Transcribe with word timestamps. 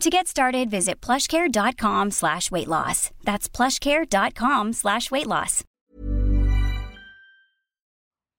To 0.00 0.10
get 0.10 0.26
started, 0.26 0.70
visit 0.70 1.00
plushcare.com 1.00 2.10
slash 2.10 2.50
weight 2.50 2.68
loss. 2.68 3.10
That's 3.24 3.48
plushcare.com 3.48 4.72
slash 4.72 5.10
weight 5.10 5.26
loss. 5.26 5.64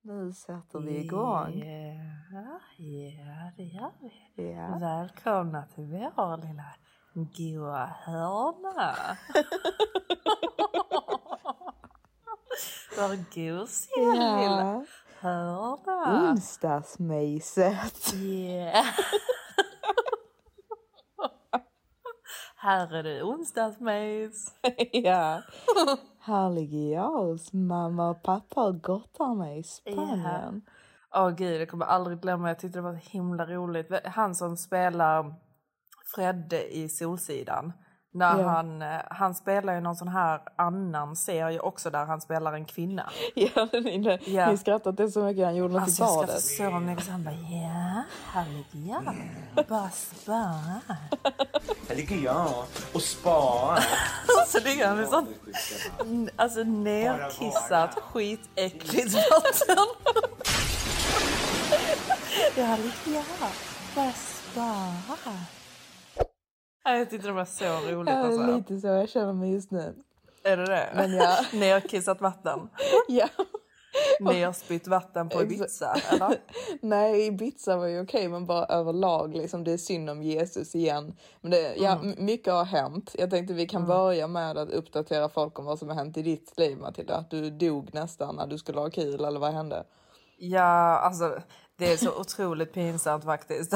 Nu 0.04 0.34
sätter 0.34 0.80
vi 0.80 0.98
igång. 0.98 1.60
Ja, 2.32 2.60
ja, 2.78 3.52
det 3.58 3.64
gör 3.64 3.92
vi. 4.36 4.52
Ja. 4.54 4.78
Välkomna 4.80 5.66
till 5.76 5.84
vår 5.84 6.38
lilla 6.38 6.76
goa 7.14 7.86
hörna. 8.06 8.96
Vår 12.98 13.16
gosiga 13.36 14.12
lilla 14.14 14.62
Ja. 14.62 14.86
hörna. 15.20 16.30
Onsdagsmyset. 16.32 18.14
Yeah. 18.14 18.86
Här 22.66 22.94
är 22.94 23.04
det 23.04 23.24
onsdagsmys. 23.24 24.56
ja. 24.92 25.42
Här 26.20 26.50
ligger 26.50 26.94
jag 26.94 27.12
hos 27.12 27.54
mamma 27.54 28.10
och 28.10 28.24
pappa 28.24 28.64
och 28.64 28.84
gottar 28.84 29.36
mig 29.36 29.60
i 29.60 29.64
Spanien. 29.64 30.62
Åh 31.16 31.30
gud, 31.30 31.62
jag 31.62 31.70
kommer 31.70 31.86
aldrig 31.86 32.22
glömma. 32.22 32.48
Jag 32.48 32.60
tyckte 32.60 32.78
det 32.78 32.82
var 32.84 32.94
så 32.94 33.10
himla 33.10 33.46
roligt. 33.46 33.92
Han 34.06 34.36
som 34.36 34.58
spelar 34.58 35.36
Fredde 36.16 36.76
i 36.76 36.90
Solsidan. 36.90 37.74
När 38.16 38.40
Ja. 38.40 38.48
han, 38.48 38.82
eh, 38.82 39.02
han 39.10 39.36
spelar 39.36 39.74
ju 39.74 39.82
någon 39.82 39.96
sån 39.96 40.08
här 40.08 40.40
annan 40.56 41.16
serie 41.16 41.60
också 41.60 41.90
där 41.90 42.06
han 42.06 42.22
spelar 42.22 42.54
en 42.54 42.66
kvinna. 42.66 43.10
Ja, 43.36 43.68
ni, 43.74 44.20
Ja. 44.26 44.52
ni 44.52 44.58
skrattade 44.58 45.12
så 45.12 45.24
mycket. 45.24 45.46
Han 45.46 45.56
gjorde 45.56 45.74
något 45.74 45.82
Alltså 45.84 46.04
i 46.04 46.06
jag 46.08 46.16
badet. 46.16 46.44
skrattade 46.44 46.72
så 46.74 46.80
mycket 46.80 47.08
han 47.08 47.24
bara 47.24 47.34
ja, 47.34 48.04
här 48.34 48.46
ligger 48.46 48.94
jag. 48.94 49.16
Bara 49.68 49.90
spara. 49.90 50.82
Här 51.90 51.96
ligger 51.96 52.16
jag 52.18 52.48
och 52.94 53.02
sparar. 53.02 53.84
Så 54.48 54.60
ligger 54.60 54.88
han 54.88 55.04
i 55.04 55.08
sånt 55.08 55.30
alltså 56.36 56.64
nerkissat 56.64 58.00
skitäckligt 58.14 59.14
vatten. 59.14 59.86
Ja, 62.58 62.76
ligger 62.78 63.20
jag. 63.20 63.26
Bara 63.96 64.12
spara. 64.12 65.34
Ja, 66.86 66.92
Jag 66.98 67.10
tyckte 67.10 67.28
det 67.28 67.34
var 67.34 67.46
så 67.46 67.66
roligt. 67.66 68.10
Ja, 68.10 68.18
Alltså. 68.18 68.56
lite 68.58 68.80
så 68.80 68.88
jag 68.88 69.10
känner 69.10 69.34
mig 69.34 69.52
just 69.54 69.72
nu. 69.72 69.96
Är 70.44 70.58
det 70.58 70.66
det? 70.66 70.90
Men 70.96 71.14
ja. 71.16 71.38
Nerkissat 71.54 72.22
vatten. 72.22 72.70
Ja. 73.08 73.28
Nerspytt 74.20 74.88
vatten 74.88 75.30
på 75.30 75.42
Ibiza, 75.42 75.96
eller? 76.12 76.38
Nej, 76.82 77.28
Ibiza 77.28 77.78
var 77.78 77.86
ju 77.88 78.02
okej, 78.02 78.28
men 78.30 78.46
bara 78.46 78.66
överlag. 78.66 79.36
Liksom, 79.36 79.64
det 79.64 79.72
är 79.72 79.78
synd 79.78 80.10
om 80.10 80.24
Jesus 80.24 80.76
igen. 80.76 81.16
Men 81.42 81.52
det, 81.52 81.76
ja, 81.76 81.92
Mm. 82.00 82.26
mycket 82.26 82.54
har 82.54 82.64
hänt. 82.66 83.16
Jag 83.18 83.30
tänkte 83.30 83.54
vi 83.54 83.66
kan 83.68 83.86
börja 83.88 84.28
med 84.28 84.58
att 84.58 84.70
uppdatera 84.70 85.30
folk 85.30 85.60
om 85.60 85.66
vad 85.66 85.80
som 85.80 85.88
har 85.90 85.96
hänt 85.96 86.18
i 86.18 86.22
ditt 86.22 86.54
liv, 86.58 86.78
Matilda. 86.78 87.16
Att 87.16 87.32
du 87.32 87.50
dog 87.50 87.94
nästan 87.94 88.36
när 88.36 88.48
du 88.48 88.58
skulle 88.58 88.80
ha 88.80 88.90
kul, 88.90 89.26
eller 89.26 89.40
vad 89.40 89.54
hände? 89.54 89.84
Ja, 90.38 90.98
alltså 91.00 91.40
det 91.78 91.94
är 91.94 91.98
så 91.98 92.20
otroligt 92.20 92.74
pinsamt 92.74 93.24
faktiskt. 93.24 93.74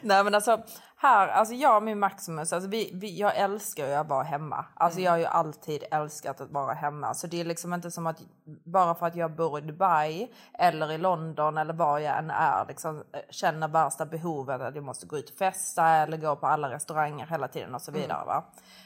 Nej 0.00 0.24
men 0.24 0.34
alltså 0.34 0.62
här, 0.96 1.28
alltså 1.28 1.54
jag 1.54 1.76
och 1.76 1.82
min 1.82 1.98
Maximus, 1.98 2.52
alltså 2.52 2.68
vi, 2.70 2.90
vi, 2.94 3.18
jag 3.18 3.36
älskar 3.36 3.86
ju 3.86 3.94
att 3.94 4.08
vara 4.08 4.22
hemma. 4.22 4.64
Alltså 4.74 5.00
jag 5.00 5.10
har 5.10 5.18
ju 5.18 5.24
alltid 5.24 5.84
älskat 5.90 6.40
att 6.40 6.50
vara 6.50 6.74
hemma. 6.74 7.14
Så 7.14 7.26
det 7.26 7.40
är 7.40 7.44
liksom 7.44 7.74
inte 7.74 7.90
som 7.90 8.06
att 8.06 8.22
bara 8.64 8.94
för 8.94 9.06
att 9.06 9.16
jag 9.16 9.36
bor 9.36 9.58
i 9.58 9.62
Dubai 9.62 10.28
eller 10.58 10.92
i 10.92 10.98
London 10.98 11.58
eller 11.58 11.74
var 11.74 11.98
jag 11.98 12.18
än 12.18 12.30
är, 12.30 12.66
liksom, 12.68 12.96
eh, 12.96 13.20
känner 13.30 13.68
värsta 13.68 14.06
behovet 14.06 14.60
att 14.60 14.74
jag 14.74 14.84
måste 14.84 15.06
gå 15.06 15.18
ut 15.18 15.30
och 15.30 15.36
festa 15.36 15.88
eller 15.88 16.16
gå 16.16 16.36
på 16.36 16.46
alla 16.46 16.70
restauranger 16.70 17.26
hela 17.26 17.48
tiden 17.48 17.74
och 17.74 17.82
så 17.82 17.92
vidare. 17.92 18.26
Va? 18.26 18.44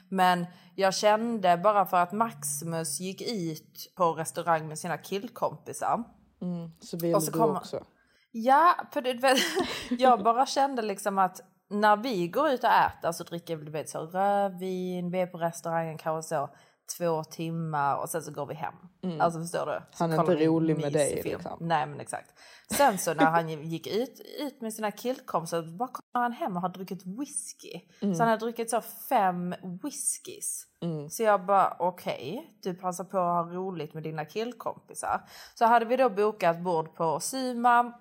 Men 0.08 0.46
jag 0.74 0.94
kände 0.94 1.56
bara 1.56 1.86
för 1.86 1.96
att 1.96 2.12
Maximus 2.12 3.00
gick 3.00 3.22
ut 3.22 3.92
på 3.96 4.12
restaurang 4.12 4.68
med 4.68 4.78
sina 4.78 4.98
killkompisar 4.98 6.04
Så 6.80 6.96
ville 6.96 7.14
Och 7.16 7.22
så 7.22 7.30
du 7.30 7.38
kommer- 7.38 7.56
också. 7.56 7.84
Ja, 8.32 8.74
för 8.92 9.00
du 9.00 9.12
vet, 9.14 9.38
jag 10.00 10.22
bara 10.22 10.46
kände 10.46 10.82
liksom 10.82 11.18
att 11.18 11.40
när 11.68 11.96
vi 11.96 12.28
går 12.28 12.48
ut 12.50 12.64
och 12.64 12.70
äter 12.70 13.12
så 13.12 13.24
dricker 13.24 13.56
vi 13.56 13.64
du 13.64 13.70
vet, 13.70 13.88
så 13.90 13.98
rödvin, 14.06 15.10
vi 15.10 15.20
är 15.20 15.26
på 15.26 15.38
restaurangen 15.38 15.98
kanske 15.98 16.28
så 16.28 16.50
två 16.98 17.24
timmar 17.24 17.96
och 17.96 18.08
sen 18.10 18.22
så 18.22 18.32
går 18.32 18.46
vi 18.46 18.54
hem. 18.54 18.74
Alltså 19.20 19.40
förstår 19.40 19.66
du? 19.66 19.96
Så 19.96 20.04
Han 20.04 20.12
är 20.12 20.20
inte 20.20 20.46
rolig 20.46 20.76
med 20.80 20.92
dig, 20.92 21.22
liksom. 21.24 21.56
Nej 21.60 21.86
men 21.86 22.00
exakt. 22.00 22.30
Sen 22.76 22.98
så 22.98 23.14
när 23.14 23.24
han 23.24 23.48
gick 23.48 23.86
ut, 23.86 24.20
ut 24.38 24.60
med 24.60 24.74
sina 24.74 24.90
killkompisar 24.90 25.62
bara 25.62 25.88
kommer 25.88 26.22
han 26.22 26.32
hem 26.32 26.56
och 26.56 26.62
har 26.62 26.68
druckit 26.68 27.06
whisky. 27.06 27.80
Så 28.00 28.22
han 28.22 28.28
har 28.28 28.36
druckit 28.36 28.70
så 28.70 28.80
fem 29.08 29.54
whiskys. 29.82 30.66
Så 31.10 31.22
jag 31.22 31.46
bara 31.46 31.76
okej, 31.78 32.56
du 32.62 32.74
passar 32.74 33.04
på 33.04 33.18
att 33.18 33.46
ha 33.46 33.54
roligt 33.54 33.94
med 33.94 34.02
dina 34.02 34.24
killkompisar. 34.24 35.28
Så 35.54 35.64
hade 35.64 35.84
vi 35.84 35.96
då 35.96 36.10
bokat 36.10 36.60
bord 36.60 36.94
på 36.94 37.20
Suma. 37.20 37.92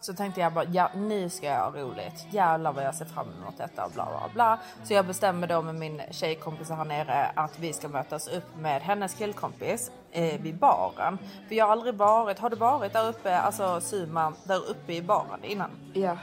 Så 0.00 0.14
tänkte 0.14 0.40
jag 0.40 0.52
bara, 0.52 0.64
ja 0.64 0.90
nu 0.94 1.28
ska 1.28 1.46
jag 1.46 1.70
ha 1.70 1.80
roligt. 1.80 2.26
Jävlar 2.30 2.72
vad 2.72 2.84
jag 2.84 2.94
ser 2.94 3.04
fram 3.04 3.26
emot 3.40 3.58
detta 3.58 3.84
och 3.84 3.92
bla 3.92 4.04
bla 4.04 4.28
bla. 4.34 4.58
Så 4.84 4.94
jag 4.94 5.06
bestämmer 5.06 5.46
då 5.46 5.62
med 5.62 5.74
min 5.74 6.02
tjejkompis 6.10 6.70
här 6.70 6.84
nere 6.84 7.30
att 7.34 7.58
vi 7.58 7.72
ska 7.72 7.88
mötas 7.88 8.28
upp 8.28 8.56
med 8.58 8.82
hennes 8.82 9.14
killkompis 9.14 9.90
eh, 10.12 10.40
vid 10.40 10.58
baren. 10.58 11.18
För 11.48 11.54
jag 11.54 11.64
har 11.64 11.72
aldrig 11.72 11.94
varit, 11.94 12.38
har 12.38 12.50
du 12.50 12.56
varit 12.56 12.92
där 12.92 13.08
uppe, 13.08 13.38
alltså 13.38 13.80
Suma, 13.80 14.32
där 14.44 14.70
uppe 14.70 14.92
i 14.92 15.02
baren 15.02 15.44
innan? 15.44 15.70
Ja. 15.92 16.16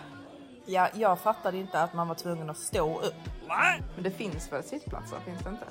Ja, 0.66 0.88
jag 0.94 1.20
fattade 1.20 1.58
inte 1.58 1.82
att 1.82 1.94
man 1.94 2.08
var 2.08 2.16
tvungen 2.16 2.50
att 2.50 2.58
stå 2.58 3.00
upp. 3.00 3.14
Men 3.48 4.04
det 4.04 4.12
finns 4.12 4.52
väl 4.52 4.64
sittplatser? 4.64 5.18
Finns 5.26 5.40
det 5.40 5.50
inte? 5.50 5.66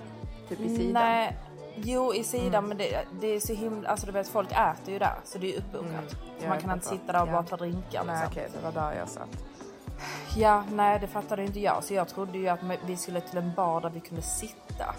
Typ 0.49 0.61
i 0.61 0.77
sidan? 0.77 0.93
Nej, 0.93 1.37
jo 1.77 2.15
i 2.15 2.25
sidan 2.25 2.65
men 2.69 2.77
det, 2.79 3.05
det 3.21 3.27
är 3.27 3.41
så 3.41 3.53
himla, 3.53 3.89
alltså 3.89 4.07
du 4.07 4.13
vet 4.13 4.29
folk 4.29 4.53
äter 4.53 4.93
ju 4.93 4.99
där 4.99 5.15
så 5.25 5.39
det 5.39 5.55
är 5.55 5.59
uppbokat. 5.59 6.11
Så 6.11 6.17
Ja, 6.43 6.49
man 6.49 6.61
kan 6.61 6.71
inte 6.73 6.87
sitta 6.87 7.13
där 7.13 7.23
och 7.23 7.29
Ja. 7.29 7.33
bara 7.33 7.43
ta 7.43 7.57
drinkar 7.57 8.05
Nej, 8.05 8.15
liksom. 8.15 8.29
okej, 8.33 8.49
det 8.55 8.65
var 8.65 8.73
där 8.91 8.99
jag 8.99 9.09
satt. 9.09 9.29
Ja, 10.37 10.65
nej 10.73 10.99
det 11.01 11.07
fattade 11.07 11.45
inte 11.45 11.61
jag. 11.61 11.85
Så 11.85 11.95
jag 11.95 12.09
trodde 12.09 12.39
ju 12.39 12.49
att 12.49 12.61
vi 12.87 12.97
skulle 12.97 13.21
till 13.21 13.39
en 13.39 13.55
bar 13.55 13.81
där 13.81 13.91
vi 13.91 14.01
kunde 14.01 14.23
sitta. 14.23 14.95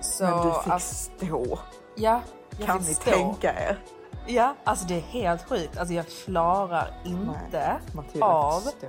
Så, 0.00 0.24
Men 0.24 0.46
du 0.46 0.52
fick 0.62 0.72
alltså, 0.72 0.94
stå. 0.94 1.58
ja, 1.96 2.20
jag 2.58 2.66
Kan 2.66 2.78
fick 2.80 2.88
ni 2.88 2.94
stå. 2.94 3.10
tänka 3.10 3.52
er? 3.54 3.78
Ja, 4.26 4.54
alltså 4.64 4.86
det 4.86 4.94
är 4.96 5.00
helt 5.00 5.48
sjukt. 5.48 5.78
Alltså 5.78 5.94
jag 5.94 6.06
klarar 6.08 6.90
inte 7.04 7.80
Matilda 7.94 8.26
av... 8.26 8.60
stå. 8.60 8.86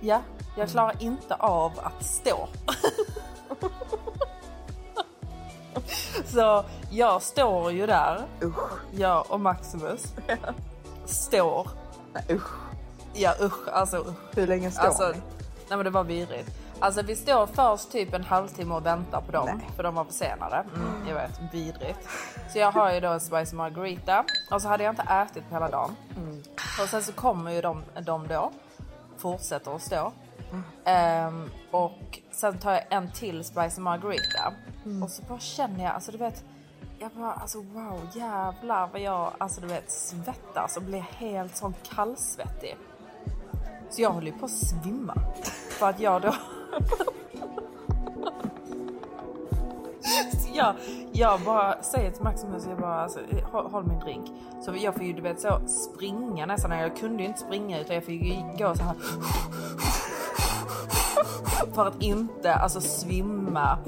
Ja, 0.00 0.20
jag 0.56 0.68
klarar 0.68 1.02
inte 1.02 1.34
av 1.34 1.72
att 1.82 2.04
stå. 2.04 2.48
Så 6.26 6.64
jag 6.90 7.22
står 7.22 7.72
ju 7.72 7.86
där, 7.86 8.22
Usch. 8.42 8.70
jag 8.92 9.24
och 9.30 9.40
Maximus 9.40 10.14
står. 11.06 11.70
Nej, 12.12 12.24
usch. 12.30 12.50
Ja 13.14 13.34
usch, 13.40 13.68
alltså 13.72 13.96
usch. 13.96 14.36
Hur 14.36 14.46
länge 14.46 14.70
står 14.70 14.82
Alltså, 14.86 15.08
ni? 15.08 15.18
nej 15.68 15.76
men 15.76 15.84
det 15.84 15.90
var 15.90 16.04
vidrigt. 16.04 16.50
Alltså 16.80 17.02
vi 17.02 17.16
står 17.16 17.46
först 17.46 17.92
typ 17.92 18.14
en 18.14 18.24
halvtimme 18.24 18.74
och 18.74 18.86
väntar 18.86 19.20
på 19.20 19.32
dem 19.32 19.48
Nej. 19.58 19.68
för 19.76 19.82
de 19.82 19.94
var 19.94 20.04
försenade. 20.04 20.56
Mm, 20.74 21.08
jag 21.08 21.14
vet, 21.14 21.40
vidrigt. 21.52 21.98
Så 22.52 22.58
jag 22.58 22.72
har 22.72 22.92
ju 22.92 23.00
då 23.00 23.08
en 23.08 23.20
spicy 23.20 23.56
margarita 23.56 24.24
och 24.50 24.62
så 24.62 24.68
hade 24.68 24.84
jag 24.84 24.92
inte 24.92 25.02
ätit 25.02 25.48
på 25.48 25.54
hela 25.54 25.68
dagen. 25.68 25.96
Mm. 26.16 26.42
Och 26.82 26.88
sen 26.88 27.02
så 27.02 27.12
kommer 27.12 27.50
ju 27.50 27.60
de, 27.60 27.82
de 28.06 28.26
då, 28.28 28.52
fortsätter 29.18 29.74
att 29.76 29.82
stå. 29.82 30.12
Ehm, 30.84 31.50
och 31.70 32.18
sen 32.30 32.58
tar 32.58 32.72
jag 32.72 32.84
en 32.90 33.12
till 33.12 33.44
spicy 33.44 33.80
margarita. 33.80 34.52
Och 35.02 35.10
så 35.10 35.22
bara 35.22 35.38
känner 35.38 35.84
jag, 35.84 35.94
alltså 35.94 36.12
du 36.12 36.18
vet, 36.18 36.44
jag 36.98 37.10
bara 37.10 37.32
alltså 37.32 37.58
wow 37.58 38.08
jävlar 38.14 38.88
vad 38.92 39.00
jag 39.00 39.32
alltså 39.38 39.60
du 39.60 39.66
vet 39.66 39.90
svettas 39.90 40.76
och 40.76 40.82
blir 40.82 41.00
helt 41.00 41.56
sån 41.56 41.74
kallsvettig. 41.94 42.76
Så 43.90 44.02
jag 44.02 44.10
håller 44.10 44.26
ju 44.26 44.38
på 44.38 44.44
att 44.44 44.50
svimma. 44.50 45.14
För 45.70 45.88
att 45.88 46.00
jag 46.00 46.22
då... 46.22 46.34
Så 50.32 50.48
jag, 50.54 50.74
jag 51.12 51.40
bara 51.40 51.82
säger 51.82 52.10
till 52.10 52.22
Maximus, 52.22 52.66
jag 52.68 52.78
bara 52.78 53.02
alltså, 53.02 53.20
håll, 53.52 53.70
håll 53.70 53.84
min 53.86 53.98
drink. 53.98 54.30
Så 54.64 54.76
jag 54.76 54.94
får 54.94 55.04
ju 55.04 55.12
du 55.12 55.22
vet 55.22 55.40
så 55.40 55.60
springa 55.68 56.46
nästan. 56.46 56.78
Jag 56.78 56.96
kunde 56.96 57.22
ju 57.22 57.28
inte 57.28 57.40
springa 57.40 57.80
utan 57.80 57.94
jag 57.94 58.04
fick 58.04 58.22
ju 58.22 58.34
gå 58.58 58.74
så 58.74 58.82
här. 58.82 58.96
För 61.74 61.86
att 61.86 62.02
inte 62.02 62.54
alltså 62.54 62.80
svimma 62.80 63.78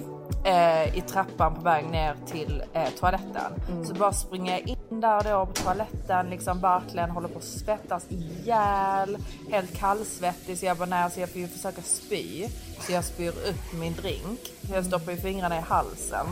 eh, 0.45 0.99
i 0.99 1.01
trappan 1.01 1.55
på 1.55 1.61
väg 1.61 1.87
ner 1.87 2.17
till 2.27 2.63
eh, 2.73 2.89
toaletten. 3.01 3.53
Så 3.85 3.95
bara 3.95 4.13
springer 4.13 4.53
jag 4.53 4.69
in 4.69 5.01
där 5.01 5.23
då 5.31 5.47
på 5.47 5.53
toaletten, 5.53 6.31
liksom 6.31 6.61
verkligen 6.61 7.11
håller 7.11 7.29
på 7.29 7.39
att 7.39 7.45
svettas 7.45 8.07
ihjäl, 8.09 9.19
helt 9.51 9.79
kallsvettig 9.79 10.59
så 10.59 10.67
jag 10.67 10.77
bara 10.77 10.89
nej, 10.89 11.11
så 11.11 11.21
jag 11.21 11.29
får 11.29 11.41
ju 11.41 11.49
försöka 11.49 11.83
spy. 11.83 12.49
Så 12.81 12.93
jag 12.93 13.05
spyr 13.05 13.29
upp 13.29 13.73
min 13.81 13.93
drink. 13.93 14.41
Så 14.69 14.75
jag 14.75 14.87
stoppar 14.87 15.13
ju 15.13 15.19
fingrarna 15.19 15.59
i 15.59 15.61
halsen. 15.61 16.27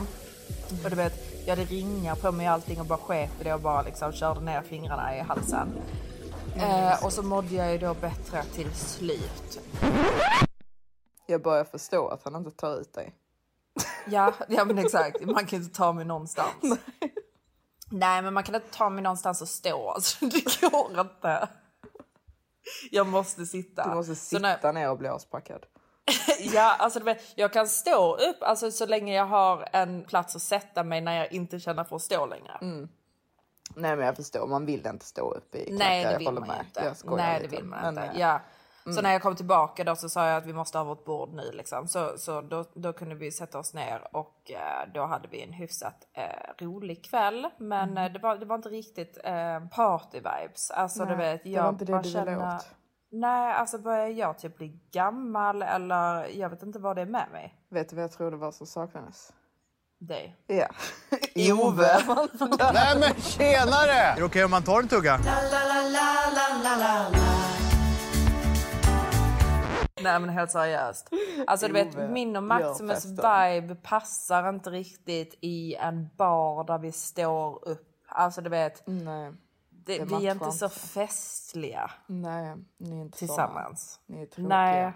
Och 0.83 0.89
du 0.89 0.95
vet, 0.95 1.13
jag 1.45 1.55
hade 1.55 1.69
ringar 1.69 2.15
på 2.15 2.31
mig 2.31 2.47
och 2.47 2.53
allting 2.53 2.79
och 2.79 2.85
bara 2.85 2.99
sket 2.99 3.31
i 3.41 3.43
det 3.43 3.53
och 3.53 3.61
bara 3.61 3.81
liksom 3.81 4.11
körde 4.11 4.41
ner 4.41 4.61
fingrarna 4.61 5.17
i 5.17 5.19
halsen. 5.19 5.67
Eh, 6.55 7.05
och 7.05 7.13
så 7.13 7.23
mådde 7.23 7.55
jag 7.55 7.71
ju 7.71 7.77
då 7.77 7.93
bättre 7.93 8.43
till 8.55 8.71
slut. 8.73 9.59
Jag 11.29 11.41
börjar 11.41 11.63
förstå 11.63 12.07
att 12.07 12.23
han 12.23 12.35
inte 12.35 12.51
tar 12.51 12.81
ut 12.81 12.93
dig. 12.93 13.15
Ja, 14.07 14.33
ja 14.47 14.65
men 14.65 14.77
exakt. 14.77 15.21
Man 15.25 15.45
kan 15.45 15.59
inte 15.61 15.77
ta 15.77 15.93
mig 15.93 16.05
någonstans. 16.05 16.55
Nej, 17.91 18.21
men 18.21 18.33
man 18.33 18.43
kan 18.43 18.55
inte 18.55 18.71
ta 18.77 18.89
mig 18.89 19.03
någonstans 19.03 19.41
och 19.41 19.47
stå. 19.47 19.89
Alltså, 19.89 20.25
det 20.25 20.61
går 20.71 20.99
inte. 20.99 21.49
Jag 22.91 23.07
måste 23.07 23.45
sitta. 23.45 23.89
Du 23.89 23.95
måste 23.95 24.15
sitta 24.15 24.41
när- 24.41 24.73
ner 24.73 24.89
och 24.89 24.97
bli 24.97 25.07
aspackad. 25.07 25.65
ja, 26.39 26.75
alltså, 26.79 27.15
jag 27.35 27.53
kan 27.53 27.67
stå 27.67 28.15
upp 28.15 28.37
alltså, 28.43 28.71
så 28.71 28.85
länge 28.85 29.15
jag 29.15 29.25
har 29.25 29.67
en 29.73 30.03
plats 30.03 30.35
att 30.35 30.41
sätta 30.41 30.83
mig 30.83 31.01
när 31.01 31.17
jag 31.17 31.31
inte 31.33 31.59
känner 31.59 31.83
för 31.83 31.95
att 31.95 32.01
stå 32.01 32.25
längre. 32.25 32.57
Nej 33.75 33.95
men 33.95 34.05
jag 34.05 34.15
förstår, 34.15 34.47
man 34.47 34.65
vill 34.65 34.87
inte 34.87 35.05
stå 35.05 35.31
upp 35.31 35.55
i 35.55 35.65
klackar. 35.65 35.77
Nej, 35.77 36.03
det 36.05 36.11
jag 36.11 36.17
vill 36.17 36.27
håller 36.27 36.39
man 36.39 36.47
med. 36.49 36.65
inte. 36.65 36.95
Jag 37.03 37.17
Nej, 37.17 37.41
det 37.41 37.47
vill 37.47 37.63
man 37.65 37.79
Men, 37.95 38.03
inte. 38.03 38.15
eh, 38.15 38.19
Ja. 38.85 38.91
Så 38.91 39.01
när 39.01 39.11
jag 39.11 39.21
kom 39.21 39.35
tillbaka 39.35 39.83
då 39.83 39.95
så 39.95 40.09
sa 40.09 40.27
jag 40.27 40.37
att 40.37 40.45
vi 40.45 40.53
måste 40.53 40.77
ha 40.77 40.85
vårt 40.85 41.05
bord 41.05 41.33
nu 41.33 41.51
liksom. 41.51 41.87
Så, 41.87 42.17
så 42.17 42.41
då, 42.41 42.65
då 42.73 42.93
kunde 42.93 43.15
vi 43.15 43.31
sätta 43.31 43.59
oss 43.59 43.73
ner 43.73 44.07
och 44.15 44.51
eh, 44.51 44.93
då 44.93 45.05
hade 45.05 45.27
vi 45.27 45.43
en 45.43 45.53
hyfsat 45.53 45.95
eh, 46.13 46.65
rolig 46.65 47.05
kväll. 47.05 47.47
Men 47.57 47.97
eh, 47.97 48.11
det, 48.11 48.19
var, 48.19 48.37
det 48.37 48.45
var 48.45 48.55
inte 48.55 48.69
riktigt 48.69 49.17
eh, 49.23 49.59
party 49.75 50.17
vibes. 50.17 50.71
Alltså 50.71 51.05
du 51.05 51.15
Nej, 51.15 51.41
det 51.43 51.49
jag 51.49 51.63
var 51.63 51.69
inte 51.69 51.85
det 51.85 51.91
du 51.93 52.01
ville 52.01 52.25
känner- 52.25 52.55
åt. 52.55 52.67
Nej, 53.11 53.53
alltså 53.53 53.77
börjar 53.77 54.07
jag 54.07 54.39
typ 54.39 54.57
bli 54.57 54.79
gammal 54.91 55.61
eller 55.61 56.27
jag 56.37 56.49
vet 56.49 56.63
inte 56.63 56.79
vad 56.79 56.95
det 56.95 57.01
är 57.01 57.05
med 57.05 57.27
mig. 57.31 57.55
Vet 57.69 57.89
du 57.89 57.95
vad 57.95 58.03
jag 58.03 58.11
tror 58.11 58.31
det 58.31 58.37
var 58.37 58.51
som 58.51 58.67
saknades? 58.67 59.33
Dig. 59.99 60.35
Ja. 60.47 60.67
Ove. 61.63 61.99
Nej 62.73 62.99
men 62.99 63.21
tjenare! 63.21 63.91
Är 63.91 64.15
det 64.15 64.23
okej 64.23 64.45
om 64.45 64.51
man 64.51 64.63
tar 64.63 64.79
en 64.79 64.87
tugga? 64.87 65.19
Nej 70.03 70.19
men 70.19 70.29
helt 70.29 70.51
seriöst. 70.51 71.09
Alltså 71.47 71.67
du 71.67 71.73
vet 71.73 71.95
Ove 71.95 72.07
min 72.07 72.35
och 72.35 72.43
Maximus 72.43 73.05
vibe 73.05 73.75
passar 73.75 74.49
inte 74.49 74.69
riktigt 74.69 75.37
i 75.41 75.75
en 75.75 76.09
bar 76.17 76.63
där 76.63 76.77
vi 76.77 76.91
står 76.91 77.69
upp. 77.69 77.87
Alltså 78.07 78.41
du 78.41 78.49
vet, 78.49 78.83
Nej. 78.85 79.31
det, 79.69 79.97
det 79.97 80.05
vi 80.05 80.27
är 80.27 80.31
inte 80.31 80.51
så 80.51 80.69
festliga 80.69 81.91
Nej, 82.07 82.55
ni 82.77 82.97
är 82.97 83.01
inte 83.01 83.17
tillsammans. 83.17 83.99
såna. 84.05 84.17
Ni 84.17 84.23
är 84.23 84.27
tråkiga. 84.27 84.47
Nej. 84.47 84.93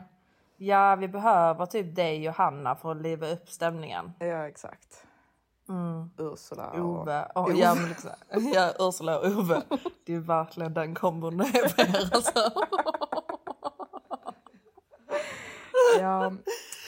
Ja, 0.58 0.96
vi 0.96 1.08
behöver 1.08 1.66
typ 1.66 1.96
dig 1.96 2.30
och 2.30 2.36
Hanna 2.36 2.76
för 2.76 2.92
att 2.92 3.02
liva 3.02 3.28
upp 3.28 3.50
stämningen. 3.50 4.14
Ja, 4.20 4.48
exakt. 4.48 5.06
Ursula 6.18 6.68
och... 6.70 6.76
Mm. 6.76 6.86
Ove. 6.86 7.26
Och, 7.36 7.54
ja, 7.54 7.76
men 7.76 7.90
liksom, 7.90 8.10
ja, 8.54 8.74
Ursula 8.80 9.20
och 9.20 9.26
Ove. 9.26 9.62
Det 10.06 10.14
är 10.14 10.20
verkligen 10.20 10.74
den 10.74 10.96
kombon 10.96 11.42
alltså. 11.42 12.32
Ja, 16.00 16.34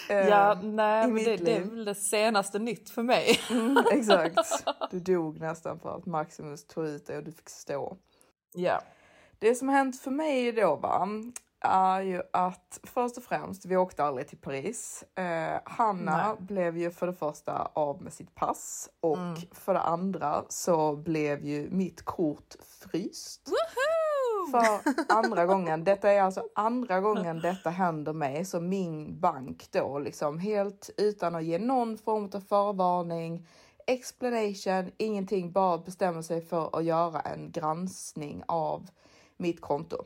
eh, 0.10 0.28
Ja, 0.28 0.60
nej, 0.64 1.08
men 1.08 1.24
det, 1.24 1.38
det 1.38 1.56
är 1.56 1.64
väl 1.64 1.86
det 1.86 1.96
senaste 1.96 2.60
nytt 2.60 2.90
för 2.90 3.04
mig. 3.04 3.40
exakt. 3.92 4.66
Du 4.92 5.00
dog 5.00 5.40
nästan 5.40 5.80
för 5.80 5.98
att 5.98 6.06
Maximus 6.06 6.68
tog 6.68 6.86
ut 6.86 7.08
dig 7.08 7.18
och 7.18 7.24
du 7.24 7.32
fick 7.32 7.50
stå. 7.50 7.98
ja. 8.54 8.82
Det 9.40 9.56
som 9.56 9.70
hänt 9.70 10.00
för 10.00 10.12
mig 10.12 10.52
då 10.52 10.76
va, 10.76 11.08
är 11.62 12.02
ju 12.02 12.22
att 12.34 12.80
först 12.84 13.18
och 13.18 13.24
främst, 13.24 13.66
vi 13.66 13.78
åkte 13.78 14.04
aldrig 14.04 14.28
till 14.28 14.38
Paris. 14.38 15.04
Eh, 15.16 15.60
Hanna 15.66 16.28
Nej. 16.28 16.36
blev 16.40 16.78
ju 16.78 16.92
för 16.92 17.08
det 17.08 17.14
första 17.14 17.72
av 17.74 18.02
med 18.02 18.14
sitt 18.14 18.36
pass 18.36 18.90
och 19.00 19.18
för 19.52 19.74
det 19.74 19.80
andra 19.80 20.44
så 20.50 20.96
blev 20.96 21.46
ju 21.46 21.70
mitt 21.72 22.06
kort 22.06 22.56
fryst. 22.80 23.50
För 24.52 24.92
andra 25.10 25.46
gången, 25.46 25.84
detta 25.84 26.12
är 26.12 26.22
alltså 26.22 26.44
andra 26.56 27.02
gången 27.02 27.40
detta 27.40 27.70
händer 27.70 28.14
mig, 28.14 28.46
så 28.46 28.60
min 28.60 29.20
bank 29.20 29.72
då 29.72 30.00
liksom 30.00 30.40
helt 30.40 30.90
utan 30.98 31.36
att 31.36 31.44
ge 31.44 31.60
någon 31.60 31.98
form 31.98 32.30
av 32.34 32.40
förvarning, 32.40 33.48
explanation, 33.88 34.92
ingenting, 34.98 35.52
bara 35.52 35.78
bestämmer 35.78 36.22
sig 36.22 36.42
för 36.42 36.78
att 36.78 36.86
göra 36.86 37.20
en 37.20 37.52
granskning 37.52 38.44
av 38.48 38.88
mitt 39.38 39.62
konto. 39.62 40.06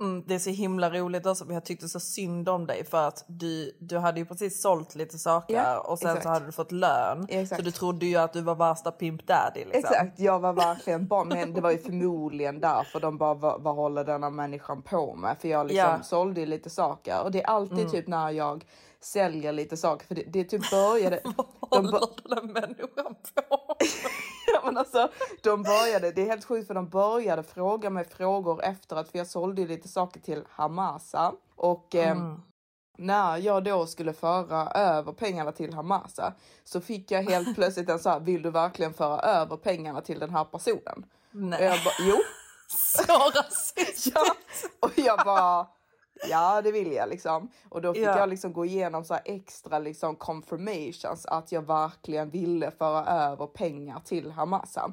Mm, 0.00 0.24
det 0.26 0.34
är 0.34 0.38
så 0.38 0.50
himla 0.50 0.90
roligt 0.90 1.26
också 1.26 1.44
men 1.44 1.54
jag 1.54 1.64
tyckte 1.64 1.88
så 1.88 2.00
synd 2.00 2.48
om 2.48 2.66
dig 2.66 2.84
för 2.84 3.08
att 3.08 3.24
du, 3.26 3.76
du 3.80 3.98
hade 3.98 4.20
ju 4.20 4.26
precis 4.26 4.62
sålt 4.62 4.94
lite 4.94 5.18
saker 5.18 5.54
Ja, 5.54 5.80
och 5.80 5.98
sen 5.98 6.08
exakt. 6.08 6.22
så 6.22 6.28
hade 6.28 6.46
du 6.46 6.52
fått 6.52 6.72
lön. 6.72 7.26
Exakt. 7.28 7.58
Så 7.60 7.64
du 7.64 7.70
trodde 7.70 8.06
ju 8.06 8.16
att 8.16 8.32
du 8.32 8.40
var 8.40 8.54
värsta 8.54 8.90
pimp 8.90 9.26
daddy 9.26 9.60
liksom. 9.64 9.78
Exakt, 9.78 10.18
jag 10.20 10.38
var 10.40 10.52
verkligen 10.52 11.06
barn, 11.06 11.28
men 11.28 11.52
det 11.52 11.60
var 11.60 11.70
ju 11.70 11.78
förmodligen 11.78 12.60
därför 12.60 13.00
de 13.00 13.18
bara, 13.18 13.34
vad, 13.34 13.62
vad 13.62 13.74
håller 13.74 14.04
denna 14.04 14.30
människan 14.30 14.82
på 14.82 15.14
med? 15.14 15.36
För 15.40 15.48
jag 15.48 15.66
liksom 15.66 15.78
Ja. 15.78 15.88
Mm. 15.90 16.02
sålde 16.02 16.40
ju 16.40 16.46
lite 16.46 16.70
saker 16.70 17.22
och 17.22 17.30
det 17.30 17.42
är 17.42 17.46
alltid 17.46 17.90
typ 17.90 18.06
när 18.08 18.30
jag 18.30 18.64
säljer 19.02 19.52
lite 19.52 19.76
saker, 19.76 20.06
för 20.06 20.14
det, 20.14 20.22
det 20.32 20.44
typ 20.44 20.70
började... 20.70 21.20
de 21.70 21.82
bör- 21.86 21.90
Håller 22.00 22.34
den 22.40 22.46
människan 22.52 23.14
på? 23.14 23.42
Ja, 23.50 23.76
men 24.64 24.76
alltså, 24.76 25.10
de 25.42 25.62
började, 25.62 26.12
det 26.12 26.22
är 26.22 26.26
helt 26.26 26.44
sjukt 26.44 26.66
för 26.66 26.74
de 26.74 26.88
började 26.88 27.42
fråga 27.42 27.90
mig 27.90 28.04
frågor 28.04 28.64
efter 28.64 28.96
att 28.96 29.10
för 29.10 29.18
jag 29.18 29.26
sålde 29.26 29.66
lite 29.66 29.88
saker 29.88 30.20
till 30.20 30.42
Hamasa 30.48 31.32
och 31.56 31.94
eh, 31.94 32.16
när 32.98 33.36
jag 33.36 33.64
då 33.64 33.86
skulle 33.86 34.12
föra 34.12 34.70
över 34.70 35.12
pengarna 35.12 35.52
till 35.52 35.74
Hamasa 35.74 36.34
så 36.64 36.80
fick 36.80 37.10
jag 37.10 37.22
helt 37.22 37.54
plötsligt 37.54 37.88
en 37.88 37.98
så 37.98 38.10
här, 38.10 38.20
vill 38.20 38.42
du 38.42 38.50
verkligen 38.50 38.94
föra 38.94 39.20
över 39.20 39.56
pengarna 39.56 40.00
till 40.00 40.18
den 40.18 40.30
här 40.30 40.44
personen? 40.44 41.04
Och 41.30 41.36
Nej, 41.36 41.64
jag 41.64 41.84
bara, 41.84 41.94
jo. 42.00 42.16
så 42.68 43.12
rasistiskt. 43.12 44.12
Ja. 44.14 44.34
Och 44.80 44.92
jag 44.94 45.18
bara, 45.24 45.66
ja 46.28 46.62
det 46.62 46.72
vill 46.72 46.92
jag 46.92 47.08
liksom. 47.08 47.48
Och 47.68 47.82
då 47.82 47.94
fick 47.94 48.02
Ja. 48.02 48.18
jag 48.18 48.28
liksom 48.28 48.52
gå 48.52 48.64
igenom 48.64 49.04
så 49.04 49.14
här 49.14 49.22
extra 49.24 49.78
liksom 49.78 50.16
confirmations 50.16 51.26
att 51.26 51.52
jag 51.52 51.62
verkligen 51.62 52.30
ville 52.30 52.70
föra 52.70 53.04
över 53.06 53.46
pengar 53.46 54.00
till 54.04 54.30
Hamasa. 54.30 54.92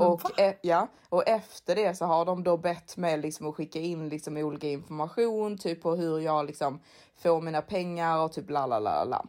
Och, 0.00 0.40
e- 0.40 0.58
ja, 0.62 0.86
och 1.08 1.28
efter 1.28 1.74
det 1.74 1.94
så 1.94 2.04
har 2.04 2.24
de 2.24 2.42
då 2.42 2.56
bett 2.56 2.96
mig 2.96 3.18
liksom 3.18 3.46
att 3.46 3.54
skicka 3.54 3.78
in 3.78 4.08
liksom 4.08 4.36
olika 4.36 4.68
information, 4.68 5.58
typ 5.58 5.82
på 5.82 5.94
hur 5.94 6.18
jag 6.20 6.46
liksom 6.46 6.80
får 7.16 7.40
mina 7.40 7.62
pengar 7.62 8.18
och 8.18 8.32
typ 8.32 8.50
la 8.50 8.66
la 8.66 8.78
la 8.78 9.04
la. 9.04 9.24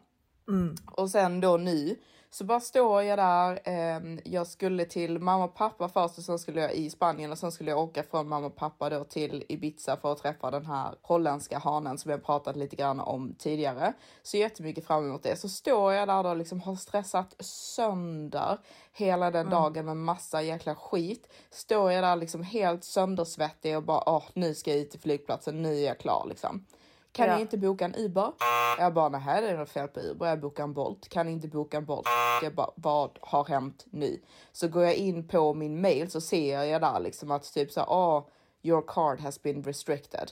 Och 0.86 1.10
sen 1.10 1.41
då 1.41 1.57
nu 1.57 1.95
så 2.33 2.43
bara 2.43 2.60
står 2.60 3.03
jag 3.03 3.19
där. 3.19 3.60
ehm, 3.63 4.19
jag 4.25 4.48
skulle 4.48 4.86
till 4.86 5.19
mamma 5.19 5.43
och 5.43 5.55
pappa 5.55 5.89
först 5.89 6.17
och 6.17 6.24
sen 6.24 6.39
skulle 6.39 6.62
jag 6.62 6.74
i 6.74 6.89
Spanien 6.89 7.31
och 7.31 7.38
sen 7.38 7.51
skulle 7.51 7.71
jag 7.71 7.79
åka 7.79 8.03
från 8.03 8.27
mamma 8.27 8.48
och 8.48 8.55
pappa 8.55 8.89
då 8.89 9.03
till 9.03 9.43
Ibiza 9.50 9.98
för 9.98 10.12
att 10.12 10.17
träffa 10.17 10.51
den 10.51 10.65
här 10.65 10.95
holländska 11.01 11.60
hanen 11.60 11.98
som 11.98 12.12
jag 12.12 12.24
pratat 12.24 12.55
lite 12.55 12.75
grann 12.75 13.00
om 13.00 13.36
tidigare. 13.38 13.93
Så 14.24 14.38
jättemycket 14.38 14.86
fram 14.86 15.05
emot 15.05 15.24
det. 15.24 15.36
Så 15.36 15.50
står 15.50 15.93
jag 15.93 16.07
där 16.07 16.24
då 16.24 16.33
liksom 16.33 16.62
har 16.62 16.75
stressat 16.75 17.36
sönder 17.39 18.57
hela 18.93 19.31
den 19.31 19.50
dagen 19.50 19.86
med 19.86 19.98
massa 19.98 20.41
jäkla 20.41 20.75
skit. 20.75 21.33
Står 21.50 21.91
jag 21.91 22.03
där 22.03 22.15
liksom 22.15 22.43
helt 22.43 22.83
söndersvettig 22.83 23.77
och 23.77 23.83
bara 23.83 24.03
åh, 24.10 24.24
nu 24.33 24.55
ska 24.55 24.71
jag 24.71 24.79
ut 24.79 24.91
till 24.91 25.00
flygplatsen, 25.00 25.62
nu 25.62 25.77
är 25.77 25.88
jag 25.88 26.00
klar 26.00 26.25
liksom. 26.29 26.65
Kan 27.12 27.27
Ja. 27.27 27.36
ni 27.36 27.41
inte 27.41 27.58
boka 27.58 27.86
en 27.86 27.96
Uber? 27.96 28.32
Jag 28.80 28.94
bara, 28.94 29.10
nej 29.10 29.41
det 29.41 29.50
är 29.50 29.58
något 29.58 29.70
fel 29.70 29.88
på 29.88 30.00
Uber. 30.00 30.27
Jag 30.27 30.39
bokar 30.39 30.63
en 30.63 30.74
Bolt. 30.74 31.10
Kan 31.10 31.25
ni 31.25 31.32
inte 31.32 31.48
boka 31.48 31.77
en 31.77 31.86
Bolt? 31.86 32.08
Jag 32.44 32.56
bara, 32.56 32.70
vad 32.75 33.10
har 33.22 33.46
hänt 33.46 33.86
nu? 33.91 34.22
Så 34.51 34.68
går 34.68 34.84
jag 34.84 34.96
in 34.96 35.27
på 35.27 35.53
min 35.53 35.82
mail 35.82 36.12
så 36.12 36.22
ser 36.22 36.63
jag 36.63 36.82
där 36.82 37.00
liksom 37.00 37.32
att 37.32 37.53
typ 37.53 37.72
så 37.72 37.80
här, 37.80 37.88
oh, 37.88 38.24
your 38.63 38.84
card 38.88 39.20
has 39.20 39.41
been 39.41 39.63
restricted. 39.63 40.32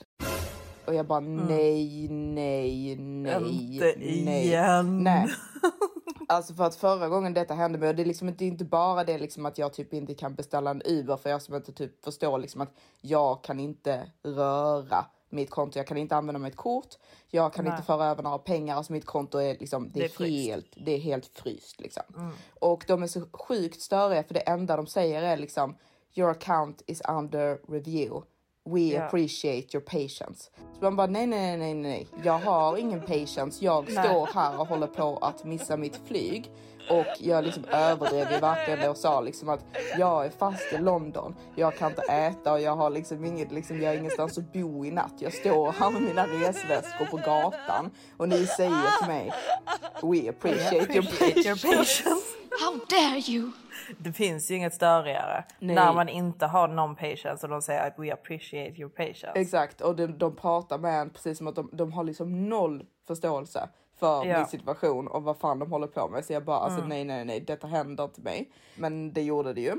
Och 0.86 0.94
jag 0.94 1.06
bara 1.06 1.20
nej, 1.20 2.08
nej, 2.08 2.96
nej, 2.96 3.32
Mm. 3.36 3.50
Inte 3.50 3.94
nej. 3.96 4.46
igen. 4.46 5.02
Nej. 5.04 5.26
Alltså 6.28 6.54
för 6.54 6.64
att 6.64 6.74
förra 6.74 7.08
gången 7.08 7.34
detta 7.34 7.54
hände 7.54 7.78
mig, 7.78 7.88
och 7.88 7.94
det 7.94 8.02
är 8.02 8.06
liksom 8.06 8.28
inte, 8.28 8.44
inte 8.44 8.64
bara 8.64 9.04
det 9.04 9.18
liksom 9.18 9.46
att 9.46 9.58
jag 9.58 9.72
typ 9.72 9.92
inte 9.94 10.14
kan 10.14 10.34
beställa 10.34 10.70
en 10.70 10.82
Uber 10.84 11.16
för 11.16 11.30
jag 11.30 11.42
som 11.42 11.54
inte 11.54 11.72
typ 11.72 12.04
förstår 12.04 12.38
liksom 12.38 12.60
att 12.60 12.74
jag 13.00 13.44
kan 13.44 13.60
inte 13.60 14.10
röra 14.22 15.04
mitt 15.30 15.50
konto. 15.50 15.78
Jag 15.78 15.86
kan 15.86 15.96
inte 15.96 16.16
använda 16.16 16.38
mitt 16.38 16.56
kort. 16.56 16.88
Jag 17.28 17.52
kan 17.52 17.64
Nej. 17.64 17.72
inte 17.74 17.86
föra 17.86 18.06
över 18.06 18.22
några 18.22 18.38
pengar. 18.38 18.76
Alltså 18.76 18.92
mitt 18.92 19.04
konto 19.06 19.38
är 19.38 19.56
liksom, 19.58 19.90
det 19.92 20.00
Det 20.18 20.24
är, 20.24 20.30
helt, 20.30 20.72
det 20.76 20.92
är 20.92 20.98
helt 20.98 21.26
fryst 21.26 21.80
liksom. 21.80 22.32
Och 22.60 22.84
de 22.88 23.02
är 23.02 23.06
så 23.06 23.20
sjukt 23.32 23.80
störiga 23.80 24.22
för 24.22 24.34
det 24.34 24.40
enda 24.40 24.76
de 24.76 24.86
säger 24.86 25.22
är 25.22 25.36
liksom 25.36 25.76
your 26.14 26.30
account 26.30 26.82
is 26.86 27.02
under 27.08 27.72
review. 27.72 28.26
We 28.64 28.80
Ja. 28.80 29.02
appreciate 29.02 29.76
your 29.76 29.80
patience. 29.86 30.50
Så 30.74 30.84
man 30.84 30.96
bara 30.96 31.06
nej, 31.06 31.26
nej, 31.26 31.56
nej, 31.56 31.74
nej, 31.74 32.06
nej. 32.08 32.24
Jag 32.24 32.38
har 32.38 32.76
ingen 32.76 33.00
patience. 33.00 33.64
Jag 33.64 33.84
Nej. 33.90 34.04
står 34.04 34.26
här 34.26 34.60
och 34.60 34.66
håller 34.68 34.86
på 34.86 35.16
att 35.16 35.44
missa 35.44 35.76
mitt 35.76 36.00
flyg. 36.06 36.50
Och 36.88 37.06
jag 37.18 37.44
liksom 37.44 37.64
överdrev 37.64 38.32
ju 38.32 38.38
verkligen 38.38 38.90
och 38.90 38.96
sa 38.96 39.20
liksom 39.20 39.48
att 39.48 39.64
jag 39.98 40.26
är 40.26 40.30
fast 40.30 40.72
i 40.72 40.78
London. 40.78 41.34
Jag 41.54 41.76
kan 41.76 41.90
inte 41.90 42.02
äta 42.02 42.52
och 42.52 42.60
jag 42.60 42.76
har 42.76 42.90
liksom 42.90 43.24
inget, 43.24 43.52
liksom, 43.52 43.80
jag 43.80 43.90
har 43.90 43.96
ingenstans 43.96 44.38
att 44.38 44.52
bo 44.52 44.84
i 44.84 44.90
natt. 44.90 45.14
Jag 45.18 45.32
står 45.32 45.72
här 45.72 45.90
med 45.90 46.02
mina 46.02 46.26
resväskor 46.26 47.04
på 47.04 47.16
gatan 47.16 47.90
och 48.16 48.28
ni 48.28 48.46
säger 48.46 48.98
till 48.98 49.08
mig 49.08 49.32
We 50.02 50.30
appreciate 50.30 50.92
your 50.92 51.04
Appreciate 51.04 51.40
your 51.40 51.54
patience. 51.54 51.66
patience. 51.76 52.26
How 52.64 52.78
dare 52.88 53.18
you! 53.30 53.50
Det 53.98 54.12
finns 54.12 54.50
ju 54.50 54.54
inget 54.54 54.74
störigare 54.74 55.44
Nej. 55.58 55.74
när 55.76 55.92
man 55.92 56.08
inte 56.08 56.46
har 56.46 56.68
någon 56.68 56.96
patience 56.96 57.46
och 57.46 57.50
de 57.50 57.62
säger 57.62 57.86
att 57.86 57.98
we 57.98 58.12
appreciate 58.12 58.80
your 58.80 58.90
patience. 58.90 59.32
Exakt, 59.34 59.80
och 59.80 59.96
de, 59.96 60.06
de 60.18 60.36
pratar 60.36 60.78
med 60.78 61.00
en 61.00 61.10
precis 61.10 61.38
som 61.38 61.46
att 61.46 61.54
de, 61.54 61.70
de 61.72 61.92
har 61.92 62.04
liksom 62.04 62.48
noll 62.48 62.84
förståelse 63.06 63.68
för 64.00 64.24
Ja. 64.24 64.36
min 64.38 64.46
situation 64.46 65.08
och 65.08 65.22
vad 65.22 65.36
fan 65.38 65.58
de 65.58 65.70
håller 65.72 65.86
på 65.86 66.08
med. 66.08 66.24
Så 66.24 66.32
jag 66.32 66.44
bara, 66.44 66.58
alltså 66.58 66.84
nej, 66.86 67.04
nej, 67.04 67.24
nej, 67.24 67.40
detta 67.40 67.66
händer 67.66 68.04
inte 68.04 68.20
mig. 68.20 68.50
Men 68.76 69.12
det 69.12 69.22
gjorde 69.22 69.52
det 69.54 69.60
ju. 69.60 69.74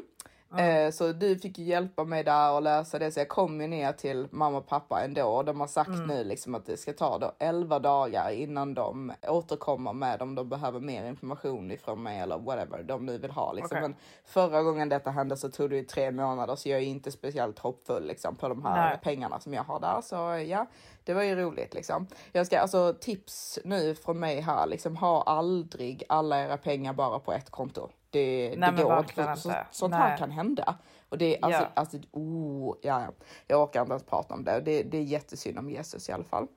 Eh, 0.58 0.92
så 0.92 1.12
du 1.12 1.38
fick 1.38 1.60
hjälpa 1.60 2.04
mig 2.04 2.24
där 2.24 2.52
och 2.52 2.62
lösa 2.62 3.00
det. 3.00 3.12
Så 3.12 3.20
jag 3.20 3.30
kom 3.30 3.62
ju 3.62 3.68
ner 3.68 3.92
till 3.92 4.28
mamma 4.32 4.58
och 4.58 4.68
pappa 4.68 5.02
ändå. 5.02 5.24
Och 5.24 5.46
de 5.46 5.60
har 5.60 5.68
sagt 5.68 6.08
nu 6.08 6.24
liksom 6.24 6.56
att 6.56 6.66
det 6.66 6.78
ska 6.78 6.94
ta 6.94 7.18
då 7.18 7.32
11 7.40 7.80
dagar 7.80 8.32
innan 8.32 8.74
de 8.74 9.14
återkommer 9.28 9.94
med 9.94 10.22
om 10.22 10.36
de 10.36 10.50
behöver 10.50 10.80
mer 10.80 11.06
information 11.06 11.72
ifrån 11.72 12.04
mig 12.04 12.20
eller 12.20 12.38
whatever 12.38 12.84
de 12.84 13.06
nu 13.06 13.18
vill 13.18 13.32
ha. 13.32 13.54
Liksom. 13.54 13.78
Okej. 13.78 13.82
Men 13.82 13.96
förra 14.26 14.64
gången 14.64 14.90
detta 14.90 15.12
hände 15.12 15.38
så 15.38 15.52
tog 15.52 15.70
det 15.70 15.76
ju 15.76 15.84
tre 15.84 16.12
månader 16.12 16.56
så 16.56 16.70
jag 16.70 16.80
är 16.80 16.86
inte 16.86 17.12
speciellt 17.12 17.60
hoppfull 17.60 18.08
liksom, 18.08 18.36
på 18.36 18.50
de 18.50 18.66
här 18.66 18.90
Nej. 18.90 19.00
pengarna 19.04 19.40
som 19.40 19.54
jag 19.54 19.64
har 19.64 19.80
där. 19.80 20.02
Så 20.02 20.16
ja, 20.52 20.66
det 21.04 21.14
var 21.14 21.24
ju 21.24 21.36
roligt 21.36 21.74
liksom. 21.74 22.08
Jag 22.32 22.46
ska 22.46 22.60
alltså 22.60 22.94
tips 23.00 23.60
nu 23.64 23.96
från 23.96 24.20
mig 24.20 24.42
här 24.42 24.68
liksom. 24.68 24.98
Ha 24.98 25.24
aldrig 25.24 26.04
alla 26.10 26.44
era 26.44 26.58
pengar 26.58 26.94
bara 26.94 27.20
på 27.20 27.34
ett 27.34 27.50
konto. 27.50 27.90
Det, 28.12 28.56
Nej, 28.58 28.72
det 28.72 28.84
går 28.84 29.00
inte. 29.00 29.36
Så, 29.36 29.50
inte. 29.50 29.68
sånt 29.72 29.94
här 29.94 30.10
Nej. 30.10 30.18
kan 30.18 30.32
hända. 30.32 30.78
Och 31.10 31.18
det 31.18 31.38
är 31.38 31.46
alltså, 31.46 31.62
Ja. 31.62 31.70
alltså 31.74 31.98
oh, 32.12 32.76
ja, 32.82 33.02
ja. 33.02 33.12
Jag 33.48 33.64
orkar 33.64 33.82
inte 33.82 33.92
ens 33.92 34.04
prata 34.04 34.34
om 34.34 34.44
det. 34.44 34.62
Det, 34.66 34.84
det 34.84 34.98
är 34.98 35.04
jättesynd 35.04 35.60
om 35.60 35.70
Jesus 35.70 36.10
i 36.10 36.12
alla 36.12 36.24
fall. 36.24 36.48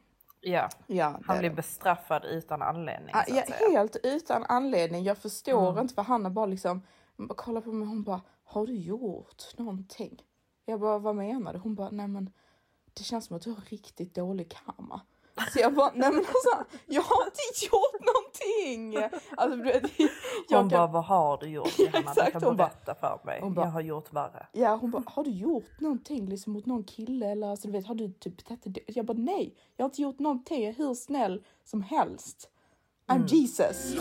Ja. 0.41 0.69
Ja, 0.87 1.21
Han 1.27 1.37
är 1.37 1.41
blir 1.41 1.51
bestraffad 1.51 2.25
utan 2.25 2.63
anledning. 2.63 3.11
Ah, 3.15 3.25
ja. 3.27 3.43
Mm. 3.43 3.73
helt 3.73 3.97
utan 4.03 4.45
anledning. 4.49 5.05
Jag 5.05 5.19
förstår 5.19 5.81
inte 5.81 5.95
för 5.95 6.03
han 6.03 6.25
har 6.25 6.31
bara 6.31 6.47
liksom 6.47 6.83
bara 7.17 7.35
kollar 7.35 7.61
på 7.61 7.73
mig 7.73 7.89
hon 7.89 8.03
bara 8.03 8.21
har 8.45 8.67
du 8.67 8.75
gjort 8.75 9.45
någonting? 9.57 10.23
Jag 10.65 10.81
bara 10.81 10.99
vad 10.99 11.17
menar 11.17 11.53
du? 11.53 11.59
Hon 11.59 11.75
bara 11.75 11.91
nej 11.91 12.09
men 12.09 12.31
det 12.95 13.03
känns 13.03 13.25
som 13.27 13.37
att 13.37 13.43
du 13.43 13.51
har 13.51 13.61
riktigt 13.69 14.15
dålig 14.15 14.51
karma. 14.51 15.01
Så 15.53 15.59
jag 15.61 15.75
bara 15.75 15.91
nej 15.95 16.11
men 16.11 16.19
alltså 16.19 16.75
jag 16.87 17.03
har 17.03 17.25
inte 17.25 17.65
gjort 17.67 18.01
någonting. 18.15 19.11
Alltså, 19.37 19.57
du 19.57 19.63
vet, 19.63 19.83
jag 20.49 20.59
Hon 20.61 20.71
kan- 20.71 20.79
bara, 20.79 20.87
vad 20.87 21.05
har 21.05 21.39
du 21.39 21.49
gjort 21.49 21.79
Johanna? 21.79 21.99
Exakt, 21.99 22.27
Du 22.27 22.33
kan 22.33 22.43
hon 22.43 22.57
bara- 22.57 22.69
berätta 22.69 22.95
för 22.95 23.21
mig. 23.25 23.41
hon 23.43 23.55
bara- 23.55 23.67
jag 23.67 23.73
har 23.73 23.81
gjort 23.81 24.13
värre. 24.13 24.47
Ja, 24.53 24.75
hon 24.77 24.91
bara, 24.91 25.03
har 25.07 25.25
du 25.25 25.31
gjort 25.31 25.81
någonting 25.81 26.27
liksom 26.27 26.53
mot 26.53 26.67
någon 26.67 26.85
kille 26.85 27.27
eller 27.27 27.51
alltså, 27.51 27.69
du 27.69 27.73
vet, 27.73 27.87
har 27.87 27.95
du 27.95 28.13
typ 28.13 28.37
betett 28.37 28.75
dig? 28.75 28.85
Jag 28.87 29.07
bara, 29.07 29.19
nej, 29.19 29.55
jag 29.77 29.85
har 29.85 29.89
inte 29.91 30.03
gjort 30.03 30.19
någonting. 30.19 30.63
Jag 30.65 30.69
är 30.75 30.79
hur 30.79 30.95
snäll 30.95 31.45
som 31.65 31.83
helst. 31.83 32.51
I'm 33.09 33.15
Mm. 33.15 33.27
Jesus. 33.27 33.95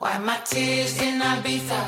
Why 0.00 0.18
my 0.20 0.36
tears 0.44 1.02
in 1.02 1.22
Ibiza 1.38 1.80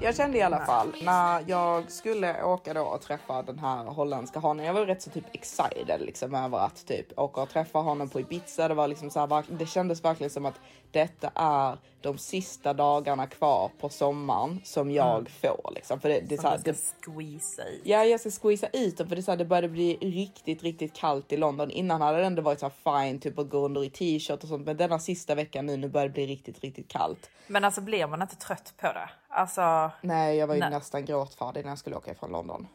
jag 0.00 0.16
kände 0.16 0.38
i 0.38 0.42
alla 0.42 0.66
fall 0.66 0.94
när 1.02 1.44
jag 1.46 1.90
skulle 1.90 2.44
åka 2.44 2.74
då 2.74 2.82
och 2.82 3.00
träffa 3.00 3.42
den 3.42 3.58
här 3.58 3.84
holländska 3.84 4.40
hanen. 4.40 4.66
Jag 4.66 4.74
var 4.74 4.86
rätt 4.86 5.02
så 5.02 5.10
typ 5.10 5.24
excited 5.32 6.00
liksom 6.00 6.34
över 6.34 6.58
att 6.58 6.86
typ 6.86 7.18
åka 7.18 7.40
och 7.42 7.48
träffa 7.48 7.78
honom 7.78 8.08
på 8.08 8.20
Ibiza. 8.20 8.68
Det 8.68 8.74
var 8.74 8.88
liksom 8.88 9.10
så 9.10 9.20
här, 9.20 9.44
det 9.48 9.66
kändes 9.66 10.04
verkligen 10.04 10.30
som 10.30 10.46
att 10.46 10.60
detta 10.90 11.30
är 11.34 11.78
de 12.02 12.18
sista 12.18 12.72
dagarna 12.74 13.26
kvar 13.26 13.70
på 13.80 13.88
sommaren 13.88 14.60
som 14.64 14.90
jag 14.90 15.30
får 15.30 15.72
liksom. 15.74 16.00
För 16.00 16.08
det, 16.08 16.20
det 16.20 16.40
så 16.40 16.48
här, 16.48 16.58
du 16.58 16.62
det, 16.72 16.74
ska 16.74 17.10
squeeza 17.12 17.68
i. 17.68 17.80
Ja, 17.84 18.04
jag 18.04 18.20
ska 18.20 18.30
squeeza 18.30 18.66
ut 18.72 18.98
dem 18.98 19.08
för 19.08 19.16
det, 19.16 19.22
så 19.22 19.30
här, 19.30 19.38
det 19.38 19.44
började 19.44 19.68
bli 19.68 19.96
riktigt, 20.00 20.62
riktigt 20.62 20.94
kallt 20.94 21.32
i 21.32 21.36
London. 21.36 21.70
Innan 21.70 22.00
hade 22.00 22.18
det 22.18 22.24
ändå 22.26 22.42
varit 22.42 22.60
så 22.60 22.70
här 22.84 23.02
fine, 23.04 23.20
typ 23.20 23.38
att 23.38 23.50
gå 23.50 23.58
under 23.58 23.84
i 23.84 23.90
t-shirt 23.90 24.42
och 24.42 24.48
sånt. 24.48 24.66
Men 24.66 24.76
denna 24.76 24.98
sista 24.98 25.34
veckan 25.34 25.66
nu, 25.66 25.76
nu 25.76 25.88
börjar 25.88 26.06
det 26.08 26.12
bli 26.14 26.26
riktigt, 26.26 26.60
riktigt 26.60 26.88
kallt. 26.88 27.30
Men 27.46 27.64
alltså 27.64 27.80
blir 27.80 28.06
man 28.06 28.22
inte 28.22 28.36
trött 28.36 28.74
på 28.80 28.86
det? 28.86 29.10
Alltså, 29.28 29.90
Nej, 30.00 30.36
jag 30.36 30.46
var 30.46 30.54
ju 30.54 30.60
Nej. 30.60 30.70
nästan 30.70 31.04
gråtfärdig 31.04 31.64
när 31.64 31.70
jag 31.70 31.78
skulle 31.78 31.96
åka 31.96 32.10
ifrån 32.10 32.32
London. 32.32 32.68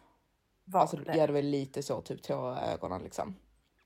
var 0.65 0.81
Alltså, 0.81 0.97
det? 0.97 1.17
ja, 1.17 1.27
det 1.27 1.33
var 1.33 1.41
lite 1.41 1.83
så, 1.83 2.01
typ 2.01 2.23
tårar 2.23 2.65
i 2.69 2.73
ögonen 2.73 3.01
liksom. 3.03 3.35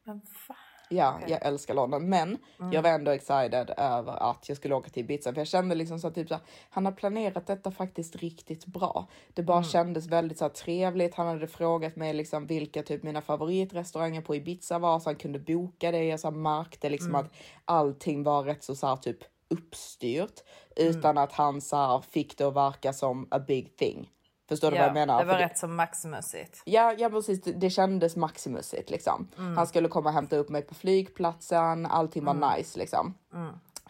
Men 0.05 0.17
va? 0.47 0.55
Ja, 0.93 1.19
jag 1.27 1.45
älskar 1.45 1.73
London, 1.73 2.09
men 2.09 2.37
Mm. 2.59 2.71
jag 2.73 2.81
var 2.81 2.89
ändå 2.89 3.11
excited 3.11 3.73
över 3.77 4.29
att 4.31 4.49
jag 4.49 4.57
skulle 4.57 4.75
åka 4.75 4.89
till 4.89 5.03
Ibiza. 5.03 5.33
För 5.33 5.39
jag 5.41 5.47
kände 5.47 5.75
liksom 5.75 5.99
så 5.99 6.07
att 6.07 6.15
typ 6.15 6.27
så 6.27 6.33
här, 6.33 6.43
han 6.69 6.85
har 6.85 6.91
planerat 6.91 7.47
detta 7.47 7.71
faktiskt 7.71 8.15
riktigt 8.15 8.65
bra. 8.65 9.07
Det 9.33 9.43
bara 9.43 9.57
Mm. 9.57 9.69
kändes 9.69 10.07
väldigt 10.07 10.37
så 10.37 10.45
här, 10.45 10.49
trevligt. 10.49 11.15
Han 11.15 11.27
hade 11.27 11.47
frågat 11.47 11.95
mig 11.95 12.13
liksom 12.13 12.47
vilka 12.47 12.83
typ 12.83 13.03
mina 13.03 13.21
favoritrestauranger 13.21 14.21
på 14.21 14.35
Ibiza 14.35 14.79
var 14.79 14.99
så 14.99 15.09
han 15.09 15.15
kunde 15.15 15.39
boka 15.39 15.91
det. 15.91 16.03
Jag 16.03 16.19
så 16.19 16.27
här, 16.29 16.35
märkte 16.35 16.89
liksom 16.89 17.09
Mm. 17.09 17.21
att 17.25 17.31
allting 17.65 18.23
var 18.23 18.43
rätt 18.43 18.63
så, 18.63 18.75
så 18.75 18.87
här, 18.87 18.95
typ 18.95 19.17
uppstyrt 19.49 20.43
Mm. 20.77 20.89
utan 20.89 21.17
att 21.17 21.31
han 21.33 21.61
så 21.61 22.01
fick 22.09 22.37
det 22.37 22.43
att 22.47 22.53
verka 22.55 22.93
som 22.93 23.27
a 23.31 23.39
big 23.39 23.77
thing. 23.77 24.09
Förstår 24.51 24.71
du 24.71 24.77
vad 24.77 24.85
jag 24.87 24.93
menar? 24.93 25.19
det 25.19 25.25
var 25.25 25.33
För 25.33 25.39
rätt 25.41 25.57
så 25.57 25.67
maximusigt. 25.67 26.61
Ja, 26.65 26.93
ja 26.97 27.09
precis. 27.09 27.41
Det, 27.41 27.51
det 27.51 27.69
kändes 27.69 28.15
maximusigt 28.15 28.89
liksom. 28.89 29.27
Mm. 29.37 29.57
Han 29.57 29.67
skulle 29.67 29.87
komma 29.87 30.09
och 30.09 30.13
hämta 30.15 30.35
upp 30.35 30.49
mig 30.49 30.61
på 30.61 30.73
flygplatsen. 30.75 31.85
Allting 31.85 32.25
var 32.25 32.33
Mm. 32.33 32.49
nice 32.57 32.79
liksom. 32.79 33.13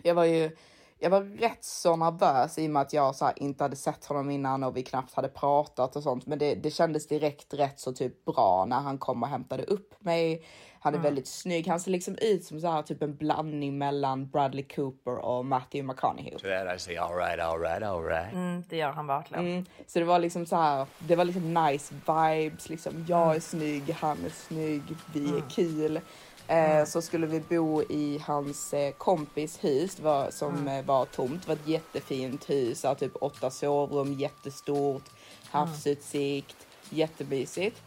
Jag 0.04 0.16
var 0.16 0.26
ju 0.26 0.58
jag 1.04 1.10
var 1.10 1.22
rätt 1.22 1.64
så 1.64 1.96
nervös 1.96 2.58
i 2.58 2.68
och 2.68 2.72
med 2.72 2.82
att 2.82 2.94
jag 2.94 3.16
så 3.16 3.32
inte 3.36 3.64
hade 3.64 3.76
sett 3.76 4.06
honom 4.06 4.30
innan 4.30 4.64
och 4.64 4.78
vi 4.78 4.84
knappt 4.84 5.14
hade 5.14 5.28
pratat 5.28 5.96
och 5.96 6.04
sånt. 6.04 6.26
Men 6.26 6.40
det, 6.40 6.56
det 6.56 6.72
kändes 6.72 7.08
direkt 7.08 7.54
rätt 7.54 7.80
så 7.80 7.94
typ 7.94 8.26
bra 8.26 8.66
när 8.66 8.80
han 8.80 8.98
kom 8.98 9.24
och 9.24 9.30
hämtade 9.30 9.64
upp 9.64 10.04
mig. 10.04 10.46
Han 10.84 10.94
är 10.94 10.98
Mm. 10.98 11.04
väldigt 11.04 11.28
snygg. 11.28 11.68
Han 11.68 11.80
ser 11.80 11.92
liksom 11.92 12.16
ut 12.22 12.46
som 12.46 12.62
så 12.62 12.68
här, 12.72 12.82
typ 12.82 13.02
en 13.02 13.16
blandning 13.16 13.78
mellan 13.78 14.28
Bradley 14.30 14.64
Cooper 14.64 15.18
och 15.18 15.46
Matthew 15.46 15.88
McConaughey. 15.94 16.32
That 16.32 16.76
I 16.76 16.80
say, 16.80 16.98
all 16.98 17.16
right, 17.16 17.40
all 17.40 17.60
right, 17.60 17.84
all 17.84 18.04
right. 18.04 18.34
Mm, 18.34 18.64
det 18.70 18.78
gör 18.78 18.92
han 18.92 19.08
verkligen. 19.08 19.46
Mm, 19.48 19.66
så 19.88 20.00
det 20.00 20.06
var 20.06 20.20
liksom 20.20 20.46
så 20.46 20.56
här, 20.56 20.86
det 21.00 21.16
var 21.16 21.26
liksom 21.26 21.54
nice 21.54 21.94
vibes, 22.08 22.70
liksom 22.70 23.06
jag 23.08 23.36
är 23.36 23.40
snygg, 23.40 23.92
han 23.92 24.26
är 24.26 24.30
snygg, 24.30 24.84
vi 25.14 25.30
är 25.38 25.50
kul. 25.50 26.00
Eh, 26.48 26.86
så 26.86 27.02
skulle 27.02 27.28
vi 27.28 27.40
bo 27.40 27.82
i 27.84 28.22
hans 28.28 28.74
eh, 28.74 28.92
kompis 28.94 29.64
hus 29.64 29.96
det 29.96 30.04
var, 30.04 30.32
som 30.32 30.68
eh, 30.68 30.86
var 30.86 31.06
tomt. 31.06 31.42
Det 31.42 31.48
var 31.48 31.56
ett 31.56 31.68
jättefint 31.68 32.50
hus, 32.50 32.86
typ 33.00 33.12
åtta 33.22 33.50
sovrum, 33.50 34.14
jättestort, 34.14 35.04
havsutsikt, 35.52 36.68
jättemysigt. 36.90 37.82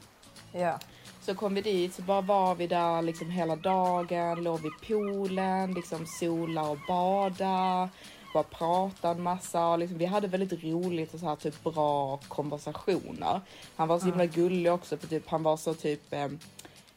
Ja. 0.52 0.78
Så 1.26 1.34
kom 1.34 1.54
vi 1.54 1.60
dit, 1.60 1.94
så 1.94 2.02
bara 2.02 2.20
var 2.20 2.54
vi 2.54 2.66
där 2.66 3.02
liksom 3.02 3.30
hela 3.30 3.56
dagen, 3.56 4.44
låg 4.44 4.60
vid 4.60 4.72
poolen, 4.88 5.74
liksom 5.74 6.06
sola 6.06 6.70
och 6.70 6.78
bada, 6.88 7.88
bara 8.34 8.42
pratade 8.42 9.14
en 9.14 9.22
massa. 9.22 9.68
Och 9.68 9.78
liksom, 9.78 9.98
vi 9.98 10.04
hade 10.04 10.28
väldigt 10.28 10.64
roligt 10.64 11.14
och 11.14 11.20
så 11.20 11.26
här 11.26 11.36
typ 11.36 11.64
bra 11.64 12.16
konversationer. 12.28 13.40
Han 13.76 13.88
var 13.88 13.98
så 13.98 14.06
himla 14.06 14.26
gullig 14.26 14.72
också 14.72 14.96
för 14.96 15.06
typ 15.06 15.28
han 15.28 15.42
var 15.42 15.56
så 15.56 15.74
typ 15.74 16.12
eh, 16.12 16.28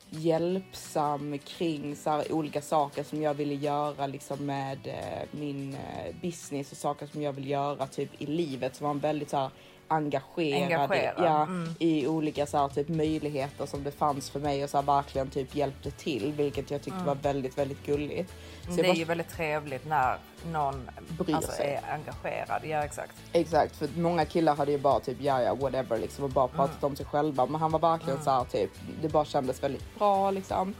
hjälpsam 0.09 1.37
kring 1.37 1.95
så 1.95 2.09
här, 2.09 2.31
olika 2.31 2.61
saker 2.61 3.03
som 3.03 3.21
jag 3.21 3.33
ville 3.33 3.55
göra 3.55 4.07
liksom 4.07 4.45
med 4.45 4.87
eh, 4.87 5.27
min 5.31 5.73
eh, 5.73 6.15
business 6.21 6.71
och 6.71 6.77
saker 6.77 7.07
som 7.07 7.21
jag 7.21 7.33
vill 7.33 7.49
göra 7.49 7.87
typ 7.87 8.21
i 8.21 8.25
livet. 8.25 8.75
Så 8.75 8.83
var 8.83 8.89
han 8.89 8.99
väldigt 8.99 9.29
så 9.29 9.37
här 9.37 9.49
engagerad, 9.87 10.63
Engagerad, 10.63 11.19
I, 11.19 11.21
ja, 11.23 11.43
mm. 11.43 11.75
i 11.79 12.07
olika 12.07 12.45
så 12.45 12.57
här, 12.57 12.67
typ, 12.67 12.89
möjligheter 12.89 13.65
som 13.65 13.83
det 13.83 13.91
fanns 13.91 14.29
för 14.29 14.39
mig 14.39 14.63
och 14.63 14.69
så 14.69 14.77
här, 14.77 14.83
verkligen 14.85 15.29
typ 15.29 15.55
hjälpte 15.55 15.91
till, 15.91 16.33
vilket 16.37 16.71
jag 16.71 16.81
tyckte 16.81 17.03
var 17.05 17.15
väldigt, 17.15 17.57
väldigt 17.57 17.85
gulligt. 17.85 18.33
Så 18.61 18.71
Mm. 18.71 18.75
Det 18.77 18.81
är 18.83 18.87
bara- 18.87 18.97
ju 18.97 19.03
väldigt 19.05 19.29
trevligt 19.29 19.85
när 19.87 20.17
någon 20.51 20.89
Bryr 21.09 21.35
alltså, 21.35 21.51
sig. 21.51 21.73
är 21.83 21.93
engagerad. 21.93 22.61
Ja 22.65 22.83
exakt. 22.83 23.11
Exakt, 23.33 23.75
för 23.75 23.89
många 23.95 24.25
killar 24.25 24.55
hade 24.55 24.71
ju 24.71 24.77
bara 24.77 24.99
typ 24.99 25.17
ja 25.21 25.41
ja 25.41 25.55
whatever 25.55 25.97
liksom 25.99 26.23
och 26.23 26.29
bara 26.29 26.47
pratat 26.47 26.83
om 26.83 26.95
sig 26.95 27.05
själva. 27.05 27.45
Men 27.45 27.61
han 27.61 27.71
var 27.71 27.79
verkligen 27.79 28.23
så 28.23 28.29
här 28.31 28.43
typ, 28.43 28.69
det 29.01 29.09
bara 29.09 29.25
kändes 29.25 29.63
väldigt 29.63 29.97
bra 29.97 30.31
liksom. 30.31 30.75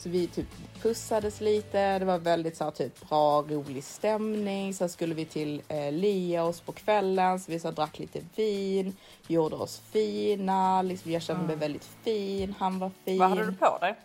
Så 0.00 0.08
vi 0.08 0.26
typ 0.26 0.46
pussades 0.82 1.40
lite, 1.40 1.98
det 1.98 2.04
var 2.04 2.18
väldigt 2.18 2.56
så 2.56 2.64
här 2.64 2.70
typ 2.70 3.08
bra 3.08 3.42
rolig 3.42 3.84
stämning. 3.84 4.74
Sen 4.74 4.88
skulle 4.88 5.14
vi 5.14 5.24
till 5.24 5.62
eh, 5.68 5.92
Leos 5.92 6.60
på 6.60 6.72
kvällen 6.72 7.40
så 7.40 7.52
vi 7.52 7.58
så 7.60 7.68
här, 7.68 7.74
drack 7.74 7.98
lite 7.98 8.20
vin, 8.36 8.96
gjorde 9.26 9.56
oss 9.56 9.78
fina, 9.80 10.82
liksom, 10.82 11.10
jag 11.10 11.22
kände 11.22 11.46
mig 11.46 11.56
väldigt 11.56 11.84
fin, 11.84 12.54
han 12.58 12.78
var 12.78 12.90
fin. 13.04 13.18
Vad 13.18 13.28
hade 13.28 13.46
du 13.46 13.52
på 13.52 13.78
dig? 13.80 13.98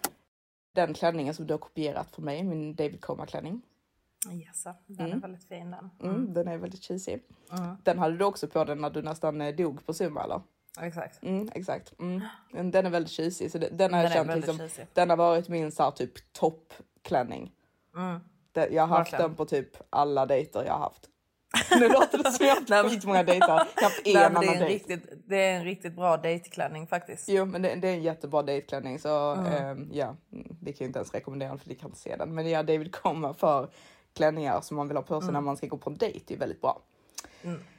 Den 0.73 0.93
klänningen 0.93 1.33
som 1.33 1.47
du 1.47 1.53
har 1.53 1.59
kopierat 1.59 2.15
för 2.15 2.21
mig, 2.21 2.43
min 2.43 2.75
David 2.75 3.01
Coma 3.01 3.25
klänning. 3.25 3.61
Yes, 4.31 4.63
den 4.85 5.11
är 5.13 5.17
väldigt 5.17 5.43
fin 5.43 5.71
den. 5.71 5.89
Mm, 6.03 6.33
Den 6.33 6.47
är 6.47 6.57
väldigt 6.57 6.83
cheesy. 6.83 7.19
Den 7.83 7.99
hade 7.99 8.17
du 8.17 8.25
också 8.25 8.47
på 8.47 8.63
dig 8.63 8.75
när 8.75 8.89
du 8.89 9.01
nästan 9.01 9.41
eh, 9.41 9.55
dog 9.55 9.85
på 9.85 9.93
Zumba 9.93 10.23
eller? 10.23 10.41
Exakt. 10.81 11.23
Mm, 11.23 11.49
exakt. 11.55 11.93
Mm. 11.99 12.21
Den 12.71 12.85
är 12.85 12.89
väldigt 12.89 13.11
cheesy. 13.11 13.49
Så 13.49 13.57
den 13.57 13.93
har 13.93 14.01
jag 14.03 14.11
Den 14.11 14.25
känt 14.27 14.35
liksom, 14.35 14.57
cheesy. 14.57 14.81
den 14.93 15.09
har 15.09 15.17
varit 15.17 15.49
min 15.49 15.71
så 15.71 15.83
här, 15.83 15.91
typ 15.91 16.33
toppklänning. 16.33 17.51
Det- 18.51 18.67
Jag 18.71 18.83
har 18.87 18.97
haft 18.97 19.13
Verkligen. 19.13 19.29
den 19.29 19.37
på 19.37 19.45
typ 19.45 19.77
alla 19.89 20.25
dejter 20.25 20.63
jag 20.65 20.73
har 20.73 20.79
haft. 20.79 21.09
Nu 21.79 21.89
låter 21.89 22.17
det 22.23 22.31
som 22.31 22.45
jag 22.45 22.55
har 22.55 22.83
haft 22.83 22.93
skitmånga 22.95 23.23
dejter. 23.23 23.47
Jag 23.47 23.53
har 23.55 23.83
haft 23.83 24.01
en 24.07 24.13
Nej, 24.13 24.23
men 24.23 24.25
annan 24.25 24.41
det, 24.41 24.47
är 24.47 24.53
en 24.53 24.59
dejt. 24.59 24.73
riktigt, 24.73 25.23
det 25.27 25.37
är 25.37 25.53
en 25.57 25.63
riktigt 25.63 25.95
bra 25.95 26.17
dejtklänning 26.17 26.87
faktiskt. 26.87 27.29
Jo, 27.29 27.45
men 27.45 27.61
det, 27.61 27.75
det 27.75 27.87
är 27.89 27.93
en 27.93 28.03
jättebra 28.03 28.43
dejtklänning 28.43 28.99
så 28.99 29.31
Mm. 29.33 29.45
ehm, 29.53 29.89
ja, 29.93 30.15
mm, 30.33 30.57
vi 30.61 30.73
kan 30.73 30.85
ju 30.85 30.87
inte 30.87 30.99
ens 30.99 31.13
rekommendera 31.13 31.49
den 31.49 31.59
för 31.59 31.69
ni 31.69 31.75
kan 31.75 31.89
inte 31.89 31.99
se 31.99 32.15
den. 32.15 32.35
Men 32.35 32.49
ja, 32.49 32.63
David 32.63 32.95
kommer 32.95 33.33
för 33.33 33.69
klänningar 34.13 34.61
som 34.61 34.77
man 34.77 34.87
vill 34.87 34.97
ha 34.97 35.03
på 35.03 35.21
sig 35.21 35.25
Mm. 35.29 35.33
när 35.33 35.41
man 35.41 35.57
ska 35.57 35.67
gå 35.67 35.77
på 35.77 35.89
en 35.89 35.97
dejt. 35.97 36.19
Det 36.27 36.33
är 36.33 36.37
väldigt 36.39 36.61
bra. 36.61 36.81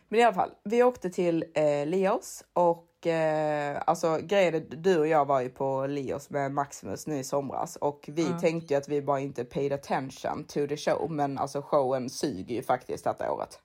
Men 0.09 0.21
i 0.21 0.23
alla 0.23 0.35
fall, 0.35 0.51
vi 0.65 0.83
åkte 0.83 1.11
till 1.11 1.45
eh, 1.55 1.87
Leos 1.87 2.45
och 2.53 3.07
eh, 3.07 3.83
alltså 3.87 4.19
grejen 4.23 4.55
är, 4.55 4.61
du 4.61 4.99
och 4.99 5.07
jag 5.07 5.25
var 5.25 5.41
ju 5.41 5.49
på 5.49 5.87
Leos 5.87 6.31
med 6.31 6.53
Maximus 6.53 7.07
nu 7.07 7.19
i 7.19 7.25
somras 7.25 7.77
och 7.77 8.05
vi 8.13 8.27
Mm. 8.27 8.39
tänkte 8.39 8.75
ju 8.75 8.79
att 8.79 8.89
vi 8.89 9.03
bara 9.03 9.21
inte 9.21 9.45
paid 9.45 9.73
attention 9.73 10.45
to 10.45 10.67
the 10.67 10.77
show, 10.77 11.11
men 11.11 11.39
alltså 11.39 11.63
showen 11.63 12.11
suger 12.11 12.55
ju 12.55 12.63
faktiskt 12.63 13.05
detta 13.05 13.33
året. 13.33 13.61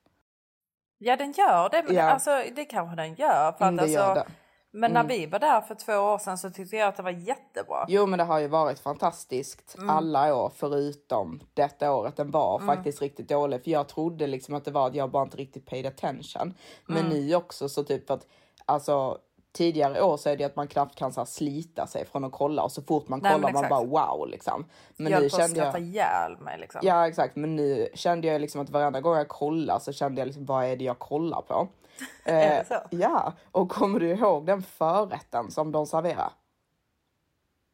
Ja 0.98 1.16
den 1.16 1.32
gör 1.32 1.70
det. 1.70 1.84
Men 1.88 1.96
Ja. 1.96 2.04
alltså, 2.04 2.44
det 2.56 2.66
kanske 2.66 2.96
den 2.96 3.14
gör. 3.16 3.52
För 3.52 3.66
Mm, 3.66 3.80
att, 3.80 3.86
det 3.86 3.92
gör 3.92 4.02
alltså, 4.04 4.26
det. 4.26 4.32
Men 4.74 4.92
när 4.92 5.04
vi 5.04 5.26
var 5.26 5.40
där 5.40 5.62
för 5.62 5.76
två 5.76 5.94
år 5.94 6.18
sedan 6.18 6.38
så 6.38 6.50
tyckte 6.50 6.76
jag 6.76 6.88
att 6.88 6.98
det 6.98 7.04
var 7.04 7.12
jättebra. 7.12 7.86
Jo, 7.88 8.06
men 8.06 8.18
det 8.20 8.24
har 8.26 8.40
ju 8.40 8.48
varit 8.48 8.80
fantastiskt 8.80 9.76
Mm. 9.78 9.90
alla 9.90 10.36
år 10.36 10.52
förutom 10.56 11.40
detta 11.54 11.94
året. 11.94 12.16
Den 12.18 12.32
var 12.32 12.60
faktiskt 12.60 13.02
riktigt 13.02 13.30
dålig 13.30 13.64
för 13.64 13.72
jag 13.72 13.88
trodde 13.88 14.28
liksom 14.28 14.56
att 14.56 14.66
det 14.66 14.72
var 14.72 14.88
att 14.88 14.96
jag 14.96 15.12
bara 15.12 15.24
inte 15.24 15.38
riktigt 15.38 15.66
paid 15.66 15.86
attention. 15.86 16.54
Men 16.86 16.98
Mm. 17.06 17.10
nu 17.10 17.36
också 17.36 17.70
så 17.70 17.84
typ 17.84 18.12
att 18.12 18.28
alltså 18.66 19.18
tidigare 19.54 20.02
år 20.02 20.18
så 20.18 20.30
är 20.30 20.38
det 20.38 20.44
att 20.44 20.56
man 20.56 20.68
knappt 20.68 20.96
kan 20.96 21.14
så 21.14 21.20
här, 21.20 21.26
slita 21.26 21.88
sig 21.88 22.06
från 22.06 22.24
att 22.24 22.32
kolla 22.32 22.64
och 22.64 22.72
så 22.72 22.82
fort 22.82 23.08
man 23.08 23.20
Nej, 23.24 23.34
kollar 23.34 23.52
man 23.54 23.70
bara 23.70 23.84
wow 23.84 24.28
liksom. 24.28 24.66
Men 24.98 25.12
jag 25.12 25.22
nu 25.22 25.30
kände 25.30 25.60
jag. 25.60 25.80
ihjäl 25.82 26.38
mig 26.38 26.60
liksom. 26.60 26.82
Ja 26.84 27.08
exakt, 27.08 27.36
men 27.36 27.56
nu 27.56 27.88
kände 27.94 28.28
jag 28.28 28.42
liksom 28.42 28.62
att 28.62 28.70
varenda 28.70 29.02
gång 29.02 29.18
jag 29.18 29.28
kollar 29.28 29.80
så 29.80 29.92
kände 29.94 30.22
jag 30.22 30.26
liksom 30.26 30.46
vad 30.46 30.66
är 30.66 30.76
det 30.76 30.84
jag 30.86 31.00
kollar 31.00 31.42
på? 31.42 31.68
Eh, 32.26 32.66
ja, 32.90 33.34
och 33.52 33.70
kommer 33.70 34.00
du 34.00 34.10
ihåg 34.10 34.46
den 34.46 34.62
förrätten 34.64 35.52
som 35.52 35.72
de 35.72 35.86
serverar? 35.86 36.32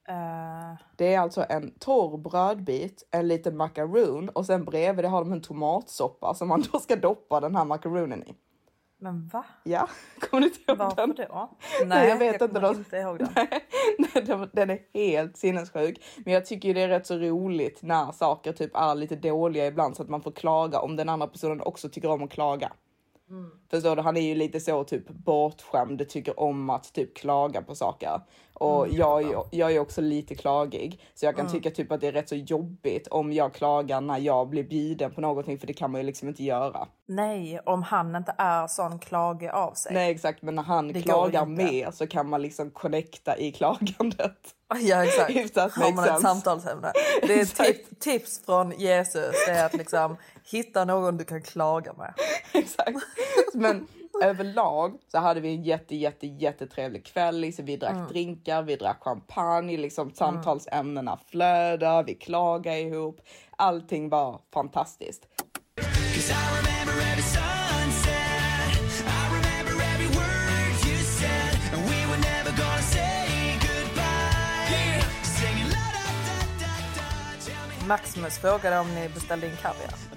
Eh, 0.07 0.75
Det 0.95 1.13
är 1.13 1.19
alltså 1.19 1.45
en 1.49 1.71
torr 1.79 2.17
brödbit, 2.17 3.07
en 3.11 3.27
liten 3.27 3.57
makaron 3.57 4.29
och 4.29 4.45
sen 4.45 4.65
bredvid 4.65 5.05
det 5.05 5.09
har 5.09 5.19
de 5.23 5.31
en 5.31 5.41
tomatsoppa 5.41 6.33
som 6.33 6.47
man 6.47 6.63
då 6.71 6.79
ska 6.79 6.95
doppa 6.95 7.39
den 7.39 7.55
här 7.55 7.65
makaronen 7.65 8.23
i. 8.23 8.35
men 8.97 9.27
va? 9.27 9.43
Ja, 9.63 9.87
kommer 10.19 10.41
du 10.41 10.47
inte 10.47 10.59
ihåg 10.71 10.77
Varför 10.77 11.07
den? 11.07 11.15
då? 11.29 11.49
Nej, 11.85 12.09
jag 12.09 12.17
vet 12.17 12.41
inte. 12.41 12.47
kommer 12.47 12.61
då. 12.73 12.79
inte 12.79 12.97
ihåg 12.97 13.17
den. 13.19 13.29
Nej, 13.35 14.49
den- 14.53 14.69
är 14.69 14.79
helt 14.93 15.37
sinnessjuk. 15.37 16.03
Men 16.25 16.33
jag 16.33 16.45
tycker 16.45 16.73
det 16.73 16.81
är 16.81 16.87
rätt 16.87 17.07
så 17.07 17.15
roligt 17.17 17.81
när 17.81 18.11
saker 18.11 18.53
typ 18.53 18.75
är 18.75 18.95
lite 18.95 19.15
dåliga 19.15 19.65
ibland 19.67 19.95
så 19.95 20.03
att 20.03 20.09
man 20.09 20.21
får 20.21 20.31
klaga 20.31 20.79
om 20.79 20.95
den 20.95 21.09
andra 21.09 21.27
personen 21.27 21.61
också 21.61 21.89
tycker 21.89 22.11
om 22.11 22.23
att 22.23 22.29
klaga. 22.29 22.71
Mm. 23.29 23.51
Förstår 23.69 23.95
du? 23.95 24.01
Han 24.01 24.17
är 24.17 24.21
ju 24.21 24.35
lite 24.35 24.59
så 24.59 24.83
typ 24.83 25.09
bortskämd, 25.09 26.09
tycker 26.09 26.39
om 26.39 26.69
att 26.69 26.93
typ 26.93 27.17
klaga 27.17 27.61
på 27.61 27.75
saker. 27.75 28.21
Och 28.59 28.87
jag, 28.89 29.21
är 29.23 29.27
ju- 29.27 29.43
jag 29.51 29.71
är 29.71 29.79
också 29.79 30.01
lite 30.01 30.35
klagig. 30.35 31.01
Så 31.15 31.25
jag 31.25 31.35
kan 31.35 31.51
tycka 31.51 31.71
typ 31.71 31.91
att 31.91 32.01
det 32.01 32.07
är 32.07 32.11
rätt 32.11 32.29
så 32.29 32.35
jobbigt 32.35 33.07
om 33.07 33.33
jag 33.33 33.53
klagar 33.53 34.01
när 34.01 34.17
jag 34.17 34.49
blir 34.49 34.63
bjuden 34.63 35.11
på 35.11 35.21
någonting 35.21 35.59
för 35.59 35.67
det 35.67 35.73
kan 35.73 35.91
man 35.91 36.01
ju 36.01 36.07
liksom 36.07 36.27
inte 36.27 36.43
göra. 36.43 36.87
Nej, 37.07 37.59
om 37.65 37.83
han 37.83 38.15
inte 38.15 38.35
är 38.37 38.67
sån 38.67 38.99
klage 38.99 39.49
av 39.53 39.73
sig. 39.73 39.93
Nej 39.93 40.11
exakt, 40.11 40.41
men 40.41 40.55
när 40.55 40.63
han 40.63 40.87
Det 40.87 41.01
klagar 41.01 41.45
mer 41.45 41.91
så 41.91 42.07
kan 42.07 42.29
man 42.29 42.41
liksom 42.41 42.71
connecta 42.71 43.37
i 43.37 43.51
klagandet. 43.51 44.37
Ja 44.83 45.03
exakt. 45.05 45.29
If 45.29 45.51
that 45.51 45.71
Har 45.71 45.91
man 45.93 46.09
ett 46.09 46.21
samtalsämne. 46.21 46.91
Det 47.21 47.39
är 47.39 47.45
tip, 47.45 47.99
tips 47.99 48.45
från 48.45 48.71
Jesus. 48.71 49.31
Det 49.47 49.51
är 49.51 49.65
att 49.65 49.73
liksom 49.73 50.17
hitta 50.51 50.85
någon 50.85 51.17
du 51.17 51.23
kan 51.25 51.41
klaga 51.41 51.93
med. 51.93 52.13
Exakt. 52.53 52.97
Men 53.53 53.87
överlag 54.23 54.97
så 55.11 55.17
hade 55.17 55.39
vi 55.39 55.49
en 55.55 55.63
jätte, 55.63 55.95
jätte, 55.95 56.27
jättetrevlig 56.27 57.05
kväll. 57.05 57.39
Liksom, 57.39 57.65
vi 57.65 57.77
drack 57.77 57.95
Mm. 57.95 58.07
drinkar, 58.07 58.61
vi 58.63 58.75
drack 58.75 59.03
champagne, 59.03 59.77
liksom, 59.77 60.11
samtalsämnena 60.13 61.19
flödade, 61.31 62.03
vi 62.03 62.13
klagade 62.15 62.79
ihop. 62.79 63.21
Allting 63.57 64.09
var 64.09 64.41
fantastiskt. 64.53 65.27
Maximus 77.87 78.37
frågade 78.37 78.79
om 78.79 78.95
ni 78.95 79.09
beställde 79.09 79.47
in 79.47 79.55
kaviar. 79.61 80.16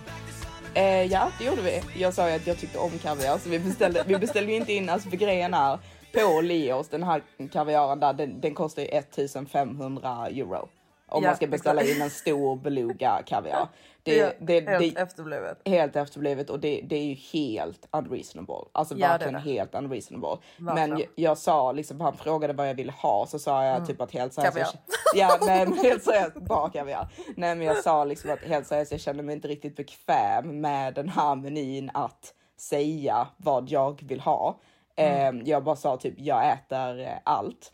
Eh, 0.75 1.05
ja, 1.05 1.31
det 1.39 1.45
gjorde 1.45 1.63
vi. 1.63 1.83
Jag 2.01 2.15
sa 2.15 2.29
ju 2.29 2.37
att 2.37 2.47
jag 2.47 2.59
tyckte 2.59 2.79
om 2.79 2.91
kaviar 2.99 3.39
så 3.39 3.49
vi 3.49 3.59
beställde, 3.59 4.05
vi 4.07 4.19
beställde 4.19 4.53
inte 4.53 4.73
in, 4.73 4.89
alltså 4.89 5.11
för 5.11 5.17
grejen 5.17 5.55
är 5.55 5.79
på 6.13 6.41
Leos, 6.41 6.89
den 6.89 7.03
här 7.03 7.23
kaviaren 7.53 8.01
där, 8.01 8.13
den, 8.13 8.41
den 8.41 8.55
kostar 8.55 8.83
ju 8.83 8.89
1500 8.89 10.27
euro. 10.27 10.69
Om 11.11 11.23
Ja, 11.23 11.29
man 11.29 11.37
ska 11.37 11.47
beställa 11.47 11.83
in 11.83 12.03
en 12.03 12.11
stor 12.11 12.57
beluga 12.57 13.23
kaviar. 13.27 13.69
Det, 14.03 14.17
Ja, 14.17 14.31
det, 14.41 14.69
helt 14.69 14.95
det, 14.95 15.01
efterblivet. 15.01 15.59
helt 15.65 15.97
efterblivet 15.97 16.51
och 16.51 16.61
det, 16.61 16.81
det 16.85 16.97
är 16.97 17.05
ju 17.05 17.15
helt 17.15 17.89
unreasonable. 17.93 18.55
Alltså 18.73 18.95
Ja, 18.95 19.07
det 19.07 19.13
verkligen 19.13 19.33
det. 19.35 19.41
helt 19.41 19.75
unreasonable. 19.75 20.37
Verkligen. 20.59 20.91
Men 20.91 21.03
jag, 21.15 21.39
sa 21.39 21.73
liksom, 21.73 22.01
han 22.01 22.17
frågade 22.17 22.53
vad 22.53 22.69
jag 22.69 22.75
ville 22.75 22.93
ha 22.93 23.27
så 23.27 23.39
sa 23.39 23.65
jag 23.65 23.87
typ 23.87 24.01
att 24.01 24.13
helt 24.13 24.35
seriöst. 24.35 24.55
Kaviar. 24.55 24.71
Ja, 25.15 25.39
nej 25.47 25.67
men 25.67 25.79
helt 25.83 26.05
seriöst, 26.05 26.35
bara 26.37 26.71
kaviar. 26.71 27.09
Nej 27.37 27.55
men 27.57 27.67
jag 27.67 27.77
sa 27.77 28.05
liksom 28.05 28.31
att 28.31 28.41
helt 28.43 28.67
seriöst, 28.67 28.93
jag 28.93 29.01
kände 29.01 29.23
mig 29.23 29.35
inte 29.35 29.49
riktigt 29.49 29.77
bekväm 29.77 30.61
med 30.61 30.95
den 30.95 31.09
här 31.09 31.35
menyn 31.37 31.91
att 31.95 32.35
säga 32.59 33.29
vad 33.37 33.69
jag 33.71 34.03
vill 34.03 34.21
ha. 34.21 34.61
Eh, 34.97 35.31
jag 35.45 35.65
bara 35.65 35.77
sa 35.77 35.97
typ, 35.97 36.15
jag 36.17 36.53
äter 36.53 37.01
eh, 37.01 37.09
allt 37.25 37.73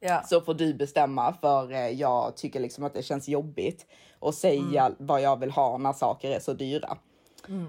Ja. 0.00 0.22
så 0.22 0.40
får 0.40 0.54
du 0.54 0.74
bestämma 0.74 1.32
för 1.32 1.72
eh, 1.72 1.88
jag 1.88 2.36
tycker 2.36 2.60
liksom 2.60 2.84
att 2.84 2.94
det 2.94 3.02
känns 3.02 3.28
jobbigt 3.28 3.86
att 4.20 4.34
säga 4.34 4.92
vad 4.98 5.20
jag 5.20 5.40
vill 5.40 5.50
ha 5.50 5.78
när 5.78 5.92
saker 5.92 6.30
är 6.30 6.40
så 6.40 6.52
dyra. 6.52 6.98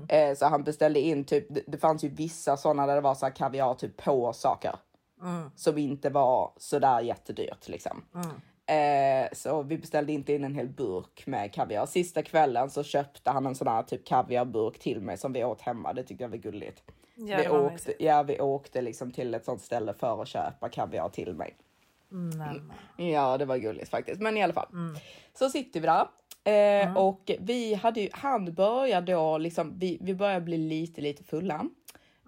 Eh, 0.10 0.36
så 0.36 0.46
han 0.46 0.64
beställde 0.64 1.00
in 1.00 1.24
typ, 1.24 1.46
det, 1.68 1.78
fanns 1.78 2.04
ju 2.04 2.10
vissa 2.10 2.58
sådana 2.58 2.88
där 2.88 2.96
det 2.96 3.02
var 3.02 3.16
så 3.16 3.26
här 3.26 3.34
kaviar 3.34 3.74
typ 3.74 3.98
på 3.98 4.34
saker. 4.34 4.76
Som 5.56 5.78
inte 5.78 6.10
var 6.10 6.52
sådär 6.58 7.02
jättedyrt 7.02 7.68
liksom. 7.68 8.04
Eh, 8.66 9.28
så 9.34 9.62
vi 9.64 9.78
beställde 9.78 10.14
inte 10.14 10.34
in 10.34 10.44
en 10.44 10.56
hel 10.56 10.70
burk 10.70 11.28
med 11.28 11.54
kaviar. 11.54 11.86
Sista 11.86 12.24
kvällen 12.24 12.70
så 12.70 12.84
köpte 12.84 13.32
han 13.32 13.46
en 13.46 13.56
sån 13.56 13.68
här 13.68 13.84
typ 13.84 14.06
kaviarburk 14.06 14.80
till 14.80 15.02
mig 15.02 15.18
som 15.18 15.34
vi 15.34 15.44
åt 15.44 15.62
hemma. 15.62 15.94
Det 15.94 16.04
tyckte 16.04 16.24
jag 16.24 16.30
var 16.30 16.38
gulligt. 16.38 16.84
Ja, 17.16 17.38
vi, 17.38 17.50
åkte, 17.50 18.04
ja, 18.04 18.24
vi 18.24 18.40
åkte 18.40 18.82
liksom 18.82 19.12
till 19.12 19.34
ett 19.34 19.46
sånt 19.46 19.62
ställe 19.62 19.94
för 19.94 20.22
att 20.22 20.28
köpa 20.28 20.70
kaviar 20.70 21.10
till 21.10 21.34
mig. 21.34 21.56
Men, 22.10 22.72
Ja, 22.98 23.38
det 23.38 23.46
var 23.46 23.58
gulligt 23.58 23.90
faktiskt. 23.90 24.22
Men 24.22 24.38
i 24.38 24.44
alla 24.44 24.54
fall. 24.54 24.68
Mm. 24.74 24.96
Så 25.34 25.50
sitter 25.50 25.80
vi 25.80 25.88
där. 25.88 26.08
Eh, 26.84 26.98
Och 26.98 27.32
vi 27.40 27.74
hade 27.74 28.02
ju, 28.02 28.10
han 28.14 28.54
börjar 28.54 29.02
då 29.02 29.38
liksom, 29.38 29.80
vi, 29.80 29.98
vi 30.02 30.14
börjar 30.16 30.40
bli 30.40 30.58
lite, 30.58 31.02
lite 31.02 31.24
fulla. 31.24 31.66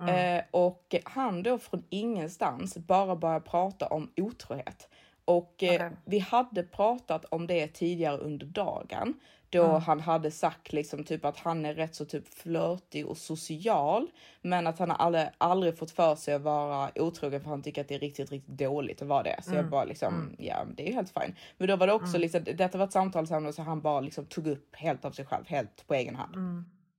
Mm. 0.01 0.37
Eh, 0.37 0.43
och 0.51 0.95
han 1.03 1.43
då 1.43 1.57
från 1.57 1.83
ingenstans 1.89 2.77
bara 2.77 3.15
börjar 3.15 3.39
prata 3.39 3.87
om 3.87 4.11
otrohet. 4.17 4.87
och 5.25 5.63
eh, 5.63 5.91
vi 6.05 6.19
hade 6.19 6.63
pratat 6.63 7.25
om 7.25 7.47
det 7.47 7.67
tidigare 7.67 8.17
under 8.17 8.45
dagen 8.45 9.13
då 9.49 9.63
Mm. 9.63 9.81
han 9.81 9.99
hade 9.99 10.31
sagt 10.31 10.73
liksom 10.73 11.03
typ 11.03 11.25
att 11.25 11.37
han 11.39 11.65
är 11.65 11.73
rätt 11.73 11.95
så 11.95 12.05
typ 12.05 12.33
flörtig 12.33 13.07
och 13.07 13.17
social, 13.17 14.07
men 14.41 14.67
att 14.67 14.79
han 14.79 14.89
har 14.89 14.97
aldrig, 14.97 15.25
aldrig 15.37 15.77
fått 15.77 15.91
för 15.91 16.15
sig 16.15 16.33
att 16.33 16.41
vara 16.41 16.91
otrogen 16.95 17.41
för 17.41 17.49
han 17.49 17.63
tycker 17.63 17.81
att 17.81 17.87
det 17.87 17.95
är 17.95 17.99
riktigt, 17.99 18.31
riktigt 18.31 18.57
dåligt 18.57 19.01
att 19.01 19.07
vara 19.07 19.23
det. 19.23 19.39
Så 19.43 19.49
Mm. 19.49 19.61
jag 19.61 19.69
bara 19.71 19.83
liksom, 19.85 20.35
ja, 20.39 20.65
det 20.75 20.83
är 20.83 20.87
ju 20.87 20.93
helt 20.93 21.13
fine. 21.13 21.35
Men 21.57 21.67
då 21.67 21.75
var 21.75 21.87
det 21.87 21.93
också 21.93 22.17
liksom, 22.17 22.43
detta 22.43 22.77
var 22.77 22.85
ett 22.85 22.91
samtalsämne 22.91 23.53
så 23.53 23.61
han 23.61 23.81
bara 23.81 23.99
liksom 23.99 24.25
tog 24.25 24.47
upp 24.47 24.75
helt 24.75 25.05
av 25.05 25.11
sig 25.11 25.25
själv, 25.25 25.43
helt 25.47 25.87
på 25.87 25.93
egen 25.93 26.15
hand. 26.15 26.35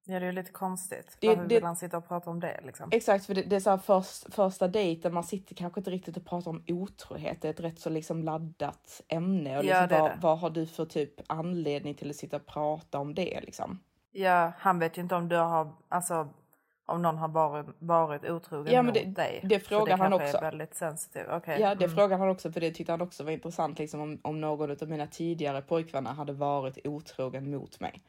Ja, 0.04 0.20
det 0.20 0.26
är 0.26 0.32
lite 0.32 0.50
konstigt. 0.52 1.16
Det- 1.20 1.28
Varför 1.28 1.42
det- 1.42 1.54
vill 1.54 1.64
han 1.64 1.76
sitta 1.76 1.96
och 1.96 2.08
prata 2.08 2.30
om 2.30 2.40
det 2.40 2.60
liksom? 2.62 2.88
Exakt, 2.92 3.26
för 3.26 3.34
det, 3.34 3.42
det 3.42 3.56
är 3.56 3.60
så 3.60 3.78
först, 3.78 4.34
första 4.34 4.68
dejten, 4.68 5.14
man 5.14 5.24
sitter 5.24 5.54
kanske 5.54 5.80
inte 5.80 5.90
riktigt 5.90 6.16
och 6.16 6.24
pratar 6.26 6.50
om 6.50 6.62
otrohet. 6.68 7.42
Det 7.42 7.48
är 7.48 7.52
ett 7.52 7.60
rätt 7.60 7.78
så 7.80 7.90
liksom 7.90 8.22
laddat 8.22 9.02
ämne. 9.08 9.58
Och 9.58 9.64
Ja, 9.64 9.80
liksom, 9.80 9.96
är 9.96 10.00
vad, 10.00 10.20
vad 10.20 10.38
har 10.38 10.50
du 10.50 10.66
för 10.66 10.84
typ 10.84 11.12
anledning 11.26 11.94
till 11.94 12.10
att 12.10 12.16
sitta 12.16 12.36
och 12.36 12.46
prata 12.46 12.98
om 12.98 13.14
det 13.14 13.40
liksom? 13.40 13.80
Ja, 14.12 14.52
han 14.58 14.78
vet 14.78 14.98
ju 14.98 15.02
inte 15.02 15.14
om 15.14 15.28
du 15.28 15.36
har, 15.36 15.72
alltså 15.88 16.28
om 16.86 17.02
någon 17.02 17.18
har 17.18 17.28
varit, 17.28 17.66
varit 17.78 18.24
otrogen 18.24 18.74
Ja, 18.74 18.82
men 18.82 18.86
mot 18.86 18.94
det- 18.94 19.04
dig. 19.22 19.40
det 19.44 19.60
frågar 19.60 19.98
han 19.98 20.12
också. 20.12 20.36
är 20.36 20.40
väldigt 20.40 20.74
sensitivt. 20.74 21.26
Okej. 21.30 21.60
Ja, 21.60 21.74
det 21.74 21.84
mm. 21.84 21.96
frågade 21.96 22.16
han 22.22 22.28
också, 22.28 22.52
för 22.52 22.60
det 22.60 22.70
tyckte 22.70 22.92
han 22.92 23.00
också 23.00 23.24
var 23.24 23.30
intressant, 23.30 23.78
liksom 23.78 24.00
om, 24.00 24.18
om 24.22 24.40
någon 24.40 24.70
av 24.70 24.88
mina 24.88 25.06
tidigare 25.06 25.62
pojkvänner 25.62 26.10
hade 26.10 26.32
varit 26.32 26.78
otrogen 26.86 27.50
mot 27.50 27.80
mig. 27.80 28.02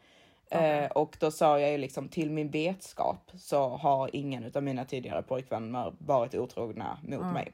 Eh, 0.51 0.91
och 0.91 1.17
då 1.19 1.31
sa 1.31 1.59
jag 1.59 1.71
ju 1.71 1.77
liksom 1.77 2.09
till 2.09 2.31
min 2.31 2.49
vetskap 2.49 3.31
så 3.37 3.69
har 3.69 4.09
ingen 4.15 4.51
av 4.55 4.63
mina 4.63 4.85
tidigare 4.85 5.21
pojkvänner 5.21 5.93
varit 5.97 6.35
otrogna 6.35 6.97
mot 7.03 7.33
mig. 7.33 7.51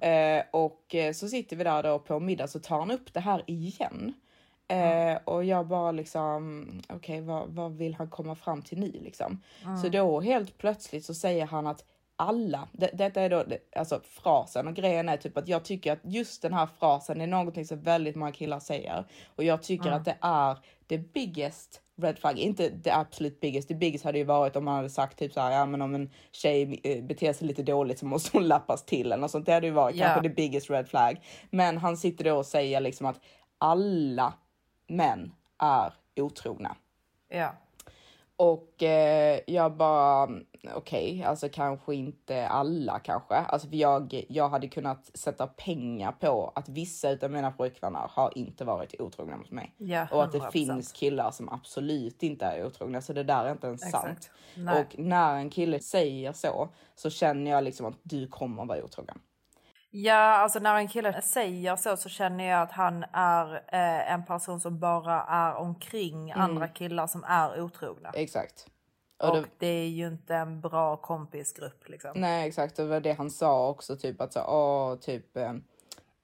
Eh, 0.00 0.44
och 0.50 0.94
eh, 0.94 1.12
så 1.12 1.28
sitter 1.28 1.56
vi 1.56 1.64
där 1.64 1.82
då 1.82 1.98
på 1.98 2.20
middag 2.20 2.48
så 2.48 2.60
tar 2.60 2.78
han 2.78 2.90
upp 2.90 3.12
det 3.12 3.20
här 3.20 3.42
igen. 3.46 4.14
Eh, 4.68 5.18
och 5.24 5.44
jag 5.44 5.66
bara 5.66 5.92
liksom, 5.92 6.68
okej 6.88 7.20
vad, 7.20 7.48
vad 7.48 7.76
vill 7.76 7.94
han 7.94 8.10
komma 8.10 8.34
fram 8.34 8.62
till 8.62 8.80
nu 8.80 8.92
liksom? 8.92 9.42
Så 9.82 9.88
då 9.88 10.20
helt 10.20 10.58
plötsligt 10.58 11.04
så 11.04 11.14
säger 11.14 11.46
han 11.46 11.66
att 11.66 11.84
alla, 12.16 12.68
det, 12.72 12.90
detta 12.94 13.20
är 13.20 13.30
då 13.30 13.44
alltså 13.76 14.00
frasen 14.04 14.68
och 14.68 14.74
grejen 14.74 15.08
är 15.08 15.16
typ 15.16 15.36
att 15.36 15.48
jag 15.48 15.64
tycker 15.64 15.92
att 15.92 15.98
just 16.02 16.42
den 16.42 16.52
här 16.52 16.68
frasen 16.78 17.20
är 17.20 17.26
någonting 17.26 17.66
som 17.66 17.80
väldigt 17.80 18.16
många 18.16 18.32
killar 18.32 18.60
säger. 18.60 19.04
Och 19.36 19.44
jag 19.44 19.62
tycker 19.62 19.90
att 19.90 20.04
det 20.04 20.16
är 20.20 20.58
the 20.88 20.98
biggest 20.98 21.80
red 21.98 22.18
flag, 22.18 22.38
inte 22.38 22.70
the 22.82 22.90
absolut 22.90 23.40
biggest. 23.40 23.68
The 23.68 23.74
biggest 23.74 24.04
hade 24.04 24.18
ju 24.18 24.24
varit 24.24 24.56
om 24.56 24.64
man 24.64 24.76
hade 24.76 24.90
sagt 24.90 25.18
typ 25.18 25.32
så 25.32 25.40
här, 25.40 25.50
ja 25.52 25.66
men 25.66 25.82
om 25.82 25.94
en 25.94 26.10
tjej 26.32 26.80
eh, 26.84 27.04
beter 27.04 27.32
sig 27.32 27.46
lite 27.48 27.62
dåligt 27.62 27.98
så 27.98 28.06
måste 28.06 28.30
hon 28.32 28.48
lappas 28.48 28.84
till 28.84 29.06
eller 29.06 29.16
något 29.16 29.30
sånt. 29.30 29.46
Det 29.46 29.52
hade 29.52 29.66
ju 29.66 29.72
varit 29.72 29.96
Ja. 29.96 30.04
kanske 30.06 30.22
the 30.28 30.34
biggest 30.34 30.70
red 30.70 30.88
flag. 30.88 31.20
Men 31.50 31.76
han 31.78 31.96
sitter 31.96 32.24
då 32.24 32.36
och 32.36 32.46
säger 32.46 32.80
liksom 32.80 33.06
att 33.06 33.20
alla 33.58 34.32
män 34.88 35.32
är 35.58 35.92
otrogna. 36.16 36.76
Ja. 37.28 37.52
Och 38.38 38.82
eh, 38.82 39.40
jag 39.46 39.76
bara, 39.76 40.28
okej, 40.74 41.24
alltså 41.24 41.48
kanske 41.52 41.94
inte 41.94 42.48
alla 42.48 42.98
kanske. 42.98 43.34
Alltså 43.34 43.68
för 43.68 43.76
jag, 43.76 44.24
jag 44.28 44.48
hade 44.48 44.68
kunnat 44.68 45.10
sätta 45.16 45.46
pengar 45.46 46.12
på 46.12 46.52
att 46.54 46.68
vissa 46.68 47.10
utav 47.10 47.30
mina 47.30 47.50
pojkvänner 47.50 48.10
har 48.10 48.38
inte 48.38 48.64
varit 48.64 49.00
otrogna 49.00 49.36
mot 49.36 49.50
mig. 49.50 49.74
Ja, 49.78 50.06
och 50.10 50.24
att 50.24 50.32
det 50.32 50.38
100%. 50.38 50.50
finns 50.50 50.92
killar 50.92 51.30
som 51.30 51.48
absolut 51.48 52.22
inte 52.22 52.44
är 52.44 52.66
otrogna. 52.66 53.00
Så 53.00 53.12
det 53.12 53.22
där 53.22 53.44
är 53.44 53.52
inte 53.52 53.66
ens 53.66 53.86
Exakt. 53.86 54.04
sant. 54.04 54.30
Nej. 54.56 54.80
Och 54.80 54.98
när 54.98 55.36
en 55.36 55.50
kille 55.50 55.80
säger 55.80 56.32
så, 56.32 56.68
så 56.94 57.10
känner 57.10 57.50
jag 57.50 57.64
liksom 57.64 57.86
att 57.86 57.98
du 58.02 58.28
kommer 58.28 58.64
vara 58.64 58.84
otrogen. 58.84 59.18
Ja, 60.04 60.14
alltså 60.14 60.58
när 60.58 60.76
en 60.76 60.88
kille 60.88 61.22
säger 61.22 61.76
så 61.76 61.96
så 61.96 62.08
känner 62.08 62.44
jag 62.44 62.62
att 62.62 62.72
han 62.72 63.04
är 63.12 63.54
eh, 63.54 64.12
en 64.12 64.24
person 64.24 64.60
som 64.60 64.78
bara 64.78 65.22
är 65.22 65.54
omkring 65.54 66.30
Mm. 66.30 66.40
andra 66.44 66.68
killar 66.68 67.06
som 67.06 67.24
är 67.24 67.60
otrogna. 67.62 68.10
Exakt. 68.14 68.66
Och 69.22 69.28
Och 69.28 69.36
det, 69.36 69.44
det 69.58 69.66
är 69.66 69.88
ju 69.88 70.06
inte 70.06 70.34
en 70.34 70.60
bra 70.60 70.96
kompisgrupp 70.96 71.88
liksom. 71.88 72.10
nej, 72.14 72.48
exakt. 72.48 72.76
Det 72.76 72.84
var 72.84 73.00
det 73.00 73.12
han 73.12 73.30
sa 73.30 73.68
också, 73.68 73.96
typ 73.96 74.20
att 74.20 74.32
så, 74.32 74.40
åh, 74.40 74.96
typ. 74.96 75.36
Eh, 75.36 75.52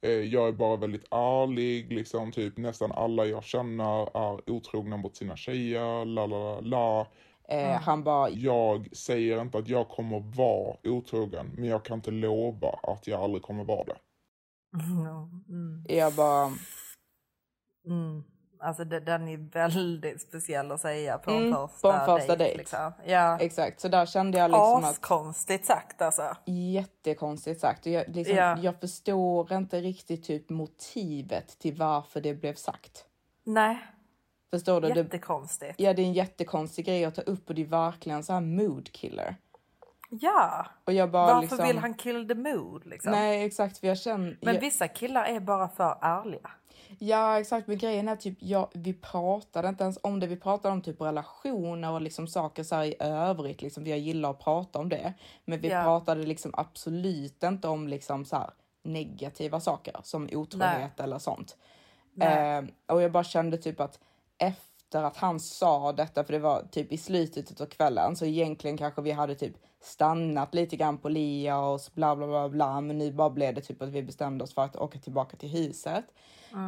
Eh, 0.04 0.10
Jag 0.10 0.48
är 0.48 0.52
bara 0.52 0.76
väldigt 0.76 1.04
ärlig, 1.10 1.92
liksom 1.92 2.32
typ 2.32 2.56
nästan 2.56 2.92
alla 2.92 3.24
jag 3.26 3.44
känner 3.44 4.02
är 4.16 4.50
otrogna 4.50 4.96
mot 4.96 5.16
sina 5.16 5.36
tjejer, 5.36 6.04
la 6.04 6.26
la 6.26 6.38
la 6.38 6.60
la. 6.60 7.06
Eh, 7.48 7.80
Han 7.80 8.04
bara, 8.04 8.28
Jag 8.30 8.96
säger 8.96 9.40
inte 9.40 9.58
att 9.58 9.68
jag 9.68 9.88
kommer 9.88 10.20
vara 10.36 10.76
otrogen, 10.84 11.50
men 11.56 11.64
jag 11.64 11.84
kan 11.84 11.94
inte 11.98 12.10
lova 12.10 12.68
att 12.82 13.06
jag 13.06 13.20
aldrig 13.22 13.42
kommer 13.42 13.64
vara 13.64 13.84
det. 13.84 13.96
Mm. 15.48 15.84
jag 15.88 16.14
bara, 16.14 16.52
Mm. 17.86 18.24
Alltså 18.60 18.84
det, 18.84 19.00
den 19.00 19.28
är 19.28 19.36
väldigt 19.36 20.22
speciell 20.22 20.72
att 20.72 20.80
säga 20.80 21.18
på 21.18 21.30
en 21.30 21.36
Mm, 21.36 21.68
första, 21.68 21.92
på 21.92 22.12
en 22.12 22.18
första 22.18 22.36
dejt. 22.36 22.44
dejt. 22.44 22.58
Liksom. 22.58 22.92
Ja. 23.06 23.38
exakt. 23.40 23.80
Så 23.80 23.88
där 23.88 24.06
kände 24.06 24.38
jag 24.38 24.50
liksom 24.50 24.76
att 24.76 24.84
Askonstigt 24.84 25.64
sagt 25.66 26.02
alltså. 26.02 26.36
jättekonstigt 26.46 27.60
sagt. 27.60 27.86
Och 27.86 27.92
jag, 27.92 28.08
liksom, 28.08 28.36
Ja. 28.36 28.58
jag 28.58 28.80
förstår 28.80 29.52
inte 29.52 29.80
riktigt 29.80 30.24
typ 30.24 30.50
motivet 30.50 31.48
till 31.58 31.74
varför 31.76 32.20
det 32.20 32.34
blev 32.34 32.54
sagt. 32.54 33.04
Nej, 33.44 33.78
Förstår 34.52 34.80
du? 34.80 34.88
Det, 34.88 34.94
jättekonstigt. 35.00 35.74
ja, 35.80 35.92
det 35.94 36.02
är 36.02 36.06
en 36.06 36.12
jättekonstig 36.12 36.84
grej 36.86 37.04
att 37.04 37.14
ta 37.14 37.22
upp 37.22 37.48
och 37.48 37.54
det 37.54 37.62
är 37.62 37.66
verkligen 37.66 38.24
så 38.24 38.32
här 38.32 38.40
mood 38.40 38.92
killer. 38.92 39.36
Ja, 40.10 40.66
Och 40.84 40.92
jag 40.92 41.10
bara 41.10 41.26
varför 41.26 41.40
liksom, 41.40 41.66
vill 41.66 41.78
han 41.78 41.94
kill 41.94 42.28
the 42.28 42.34
mood 42.34 42.86
liksom? 42.86 43.12
Nej, 43.12 43.44
exakt. 43.44 43.78
För 43.78 43.86
jag 43.86 43.98
känner... 43.98 44.38
Men 44.40 44.54
jag, 44.54 44.60
vissa 44.60 44.88
killar 44.88 45.24
är 45.24 45.40
bara 45.40 45.68
för 45.68 45.98
ärliga. 46.00 46.50
Ja, 46.98 47.40
exakt. 47.40 47.66
Men 47.66 47.78
grejen 47.78 48.08
är 48.08 48.16
typ, 48.16 48.36
jag, 48.40 48.68
vi 48.74 48.92
pratade 48.92 49.68
inte 49.68 49.84
ens 49.84 49.98
om 50.02 50.20
det. 50.20 50.26
Vi 50.26 50.36
pratade 50.36 50.72
om 50.72 50.82
typ 50.82 51.00
relationer 51.00 51.90
och 51.90 52.02
liksom 52.02 52.26
saker 52.28 52.62
så 52.62 52.74
här 52.74 52.84
i 52.84 52.96
övrigt. 53.00 53.62
Liksom, 53.62 53.86
jag 53.86 53.98
gillar 53.98 54.30
att 54.30 54.38
prata 54.44 54.78
om 54.78 54.88
det. 54.88 55.12
Men 55.44 55.60
vi 55.60 55.68
Ja. 55.68 55.82
pratade 55.82 56.22
liksom 56.22 56.50
absolut 56.54 57.42
inte 57.42 57.68
om 57.68 57.88
liksom 57.88 58.24
så 58.24 58.36
här 58.36 58.50
negativa 58.82 59.60
saker 59.60 59.96
som 60.02 60.28
otrohet 60.32 61.00
eller 61.00 61.18
sånt. 61.18 61.56
Nej. 62.14 62.56
Eh, 62.58 62.64
och 62.94 63.02
jag 63.02 63.12
bara 63.12 63.24
kände 63.24 63.58
typ 63.58 63.80
att 63.80 63.98
efter 64.42 65.02
att 65.02 65.16
han 65.16 65.40
sa 65.40 65.92
detta, 65.92 66.24
för 66.24 66.32
det 66.32 66.38
var 66.38 66.62
typ 66.70 66.92
i 66.92 66.98
slutet 66.98 67.60
av 67.60 67.66
kvällen, 67.66 68.16
så 68.16 68.24
egentligen 68.24 68.78
kanske 68.78 69.02
vi 69.02 69.10
hade 69.10 69.34
typ 69.34 69.54
stannat 69.82 70.54
lite 70.54 70.76
grann 70.76 70.98
på 70.98 71.08
Lia 71.08 71.60
och 71.60 71.80
bla 71.94 72.16
bla 72.16 72.26
bla 72.26 72.48
bla, 72.48 72.80
men 72.80 72.98
nu 72.98 73.12
bara 73.12 73.30
blev 73.30 73.54
det 73.54 73.60
typ 73.60 73.82
att 73.82 73.88
vi 73.88 74.02
bestämde 74.02 74.44
oss 74.44 74.54
för 74.54 74.62
att 74.62 74.76
åka 74.76 74.98
tillbaka 74.98 75.36
till 75.36 75.48
huset. 75.48 76.04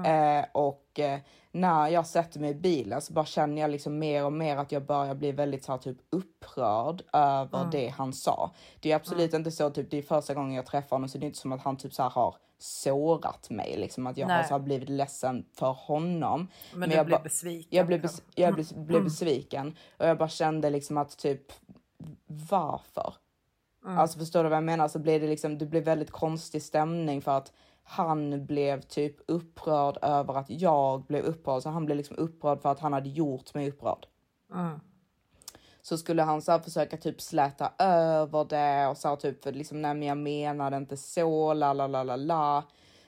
Eh, 0.05 0.45
och 0.53 1.01
eh, 1.01 1.21
när 1.53 1.89
jag 1.89 2.07
sätter 2.07 2.41
mig 2.41 2.51
i 2.51 2.55
bilen 2.55 3.01
så 3.01 3.13
bara 3.13 3.25
känner 3.25 3.63
jag 3.63 3.71
liksom 3.71 3.99
mer 3.99 4.25
och 4.25 4.33
mer 4.33 4.57
att 4.57 4.73
jag 4.73 4.87
börjar 4.87 5.15
bli 5.15 5.33
väldigt 5.33 5.65
så 5.65 5.73
här, 5.73 5.79
typ 5.79 5.97
upprörd 6.11 7.03
över 7.13 7.59
det 7.73 7.89
han 7.89 8.13
sa. 8.13 8.51
Det 8.81 8.93
är 8.93 8.97
absolut 8.97 9.35
inte 9.35 9.51
så, 9.51 9.71
typ 9.71 9.91
det 9.91 9.99
är 9.99 10.03
första 10.03 10.35
gången 10.35 10.55
jag 10.55 10.67
träffar 10.67 10.97
honom 10.97 11.09
så 11.09 11.19
det 11.19 11.25
är 11.25 11.27
inte 11.27 11.39
som 11.39 11.53
att 11.53 11.61
han 11.63 11.77
typ 11.77 11.95
så 11.95 12.03
här 12.03 12.11
har 12.11 12.37
sårat 12.59 13.51
mig, 13.51 13.77
liksom 13.77 14.07
att 14.07 14.17
jag 14.17 14.27
har 14.29 14.43
så 14.43 14.55
här 14.55 14.59
blivit 14.59 14.89
ledsen 14.89 15.45
för 15.53 15.73
honom. 15.73 16.49
Men, 16.75 16.89
du 16.89 16.95
jag 16.97 17.07
blir 17.07 17.17
ba- 17.17 17.23
besviken. 17.23 17.69
jag 17.71 17.87
blev, 17.87 18.03
liksom. 18.03 18.25
bes- 18.27 18.33
jag 18.35 18.55
blev, 18.55 18.67
blev 18.87 19.05
besviken 19.05 19.77
och 19.99 20.07
jag 20.07 20.19
bara 20.19 20.29
kände 20.29 20.71
liksom 20.71 20.97
att 20.97 21.19
typ 21.19 21.53
varför? 22.51 23.15
Alltså 23.87 24.19
förstår 24.19 24.43
du 24.43 24.49
vad 24.49 24.57
jag 24.57 24.65
menar? 24.65 24.89
Så 24.89 24.99
blev 24.99 25.21
det 25.21 25.27
liksom, 25.27 25.59
det 25.59 25.67
blev 25.67 25.85
väldigt 25.85 26.11
konstig 26.11 26.63
stämning 26.63 27.23
för 27.23 27.37
att 27.37 27.53
han 27.85 28.47
blev 28.47 28.81
typ 28.81 29.17
upprörd 29.27 29.99
över 30.03 30.35
att 30.35 30.51
jag 30.51 31.05
blev 31.05 31.25
upprörd. 31.25 31.63
Så 31.63 31.71
han 31.71 31.87
blev 31.87 31.97
liksom 31.97 32.17
upprörd 32.17 32.61
för 32.61 32.73
att 32.73 32.81
han 32.81 32.93
hade 32.93 33.09
gjort 33.09 33.55
mig 33.55 33.69
upprörd. 33.69 34.07
Så 35.83 35.99
skulle 35.99 36.23
han 36.23 36.43
så 36.43 36.59
försöka 36.59 36.97
typ 36.97 37.21
släta 37.21 37.73
över 37.79 38.45
det 38.45 38.87
och 38.87 38.97
så 38.97 39.17
typ 39.17 39.43
för 39.43 39.53
liksom 39.53 39.83
nej 39.83 39.95
men 39.95 40.09
jag 40.09 40.19
menade 40.19 40.77
inte 40.77 40.97
så 40.97 41.55
la 41.55 41.73
la 41.73 41.87
la 41.87 42.03
la 42.03 42.17
la. 42.17 42.65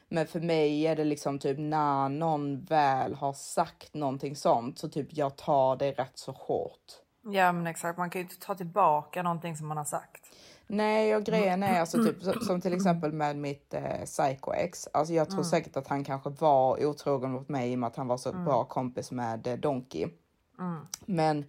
Men 0.08 0.26
för 0.26 0.40
mig 0.40 0.86
är 0.86 0.96
det 0.96 1.04
liksom 1.04 1.38
typ 1.38 1.58
när 1.58 2.08
någon 2.08 2.64
väl 2.64 3.14
har 3.14 3.32
sagt 3.32 3.94
någonting 3.94 4.36
sånt 4.36 4.78
så 4.78 4.88
typ 4.88 5.08
jag 5.10 5.36
tar 5.36 5.76
det 5.76 5.92
rätt 5.92 6.18
så 6.18 6.32
hårt. 6.32 6.92
Ja 7.22 7.52
men 7.52 7.66
exakt, 7.66 7.98
man 7.98 8.10
kan 8.10 8.20
ju 8.20 8.22
inte 8.22 8.46
ta 8.46 8.54
tillbaka 8.54 9.22
någonting 9.22 9.56
som 9.56 9.66
man 9.66 9.76
har 9.76 9.84
sagt. 9.84 10.26
Nej, 10.66 11.16
och 11.16 11.24
grejen 11.24 11.62
är 11.62 11.80
alltså 11.80 12.04
typ 12.04 12.16
som, 12.46 12.60
till 12.60 12.72
exempel 12.72 13.12
med 13.12 13.36
mitt 13.36 13.74
eh, 13.74 14.04
psycho-ex. 14.04 14.88
Alltså 14.92 15.14
jag 15.14 15.30
tror 15.30 15.42
säkert 15.42 15.76
att 15.76 15.88
han 15.88 16.04
kanske 16.04 16.30
var 16.30 16.84
otrogen 16.86 17.30
mot 17.32 17.48
mig 17.48 17.72
i 17.72 17.74
och 17.74 17.78
med 17.78 17.86
att 17.86 17.96
han 17.96 18.06
var 18.08 18.16
så 18.16 18.32
bra 18.32 18.64
kompis 18.64 19.10
med 19.10 19.46
eh, 19.46 19.54
Donkey. 19.56 20.08
Men 21.06 21.44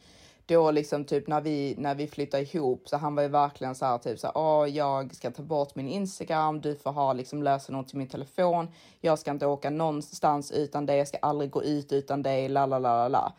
då 0.45 0.71
liksom 0.71 1.05
typ 1.05 1.27
när 1.27 1.41
vi, 1.41 1.75
när 1.77 1.95
vi 1.95 2.07
flyttade 2.07 2.43
ihop 2.43 2.89
så 2.89 2.97
han 2.97 3.15
var 3.15 3.23
ju 3.23 3.29
verkligen 3.29 3.75
så 3.75 3.85
här 3.85 3.97
typ 3.97 4.19
så 4.19 4.27
här, 4.27 4.37
"Åh, 4.37 4.69
jag 4.69 5.15
ska 5.15 5.31
ta 5.31 5.43
bort 5.43 5.75
min 5.75 5.87
Instagram, 5.87 6.61
du 6.61 6.75
får 6.75 6.91
ha 6.91 7.13
liksom 7.13 7.43
lösenord 7.43 7.87
till 7.87 7.97
min 7.97 8.07
telefon. 8.07 8.67
Jag 9.01 9.19
ska 9.19 9.31
inte 9.31 9.45
åka 9.45 9.69
någonstans 9.69 10.51
utan 10.51 10.85
dig, 10.85 10.97
jag 10.97 11.07
ska 11.07 11.17
aldrig 11.21 11.51
gå 11.51 11.63
ut 11.63 11.91
utan 11.91 12.21
dig, 12.23 12.49
la 12.49 12.65
la 12.65 12.79
la 12.79 13.07
la 13.07 13.07
la. 13.07 13.33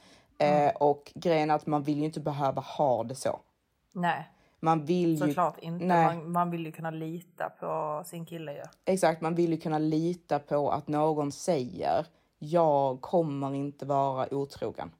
Eh, 0.46 0.70
och 0.76 1.12
grejen 1.14 1.50
är 1.50 1.54
att 1.54 1.66
man 1.66 1.82
vill 1.82 1.98
ju 1.98 2.04
inte 2.04 2.20
behöva 2.20 2.60
ha 2.60 3.04
det 3.04 3.14
så. 3.14 3.40
Nej. 3.92 4.28
Man 4.60 4.84
vill 4.84 5.10
ju... 5.10 5.16
Såklart 5.16 5.58
inte. 5.58 5.84
Nej. 5.84 6.06
Man, 6.06 6.32
man 6.32 6.50
vill 6.50 6.66
ju 6.66 6.72
kunna 6.72 6.90
lita 6.90 7.50
på 7.60 8.02
sin 8.06 8.26
kille 8.26 8.52
ju. 8.52 8.62
Exakt, 8.84 9.20
man 9.20 9.34
vill 9.34 9.50
ju 9.52 9.60
kunna 9.60 9.78
lita 9.78 10.38
på 10.38 10.70
att 10.70 10.88
någon 10.88 11.32
säger 11.32 12.06
jag 12.38 13.00
kommer 13.00 13.54
inte 13.54 13.86
vara 13.86 14.34
otrogen. 14.34 14.90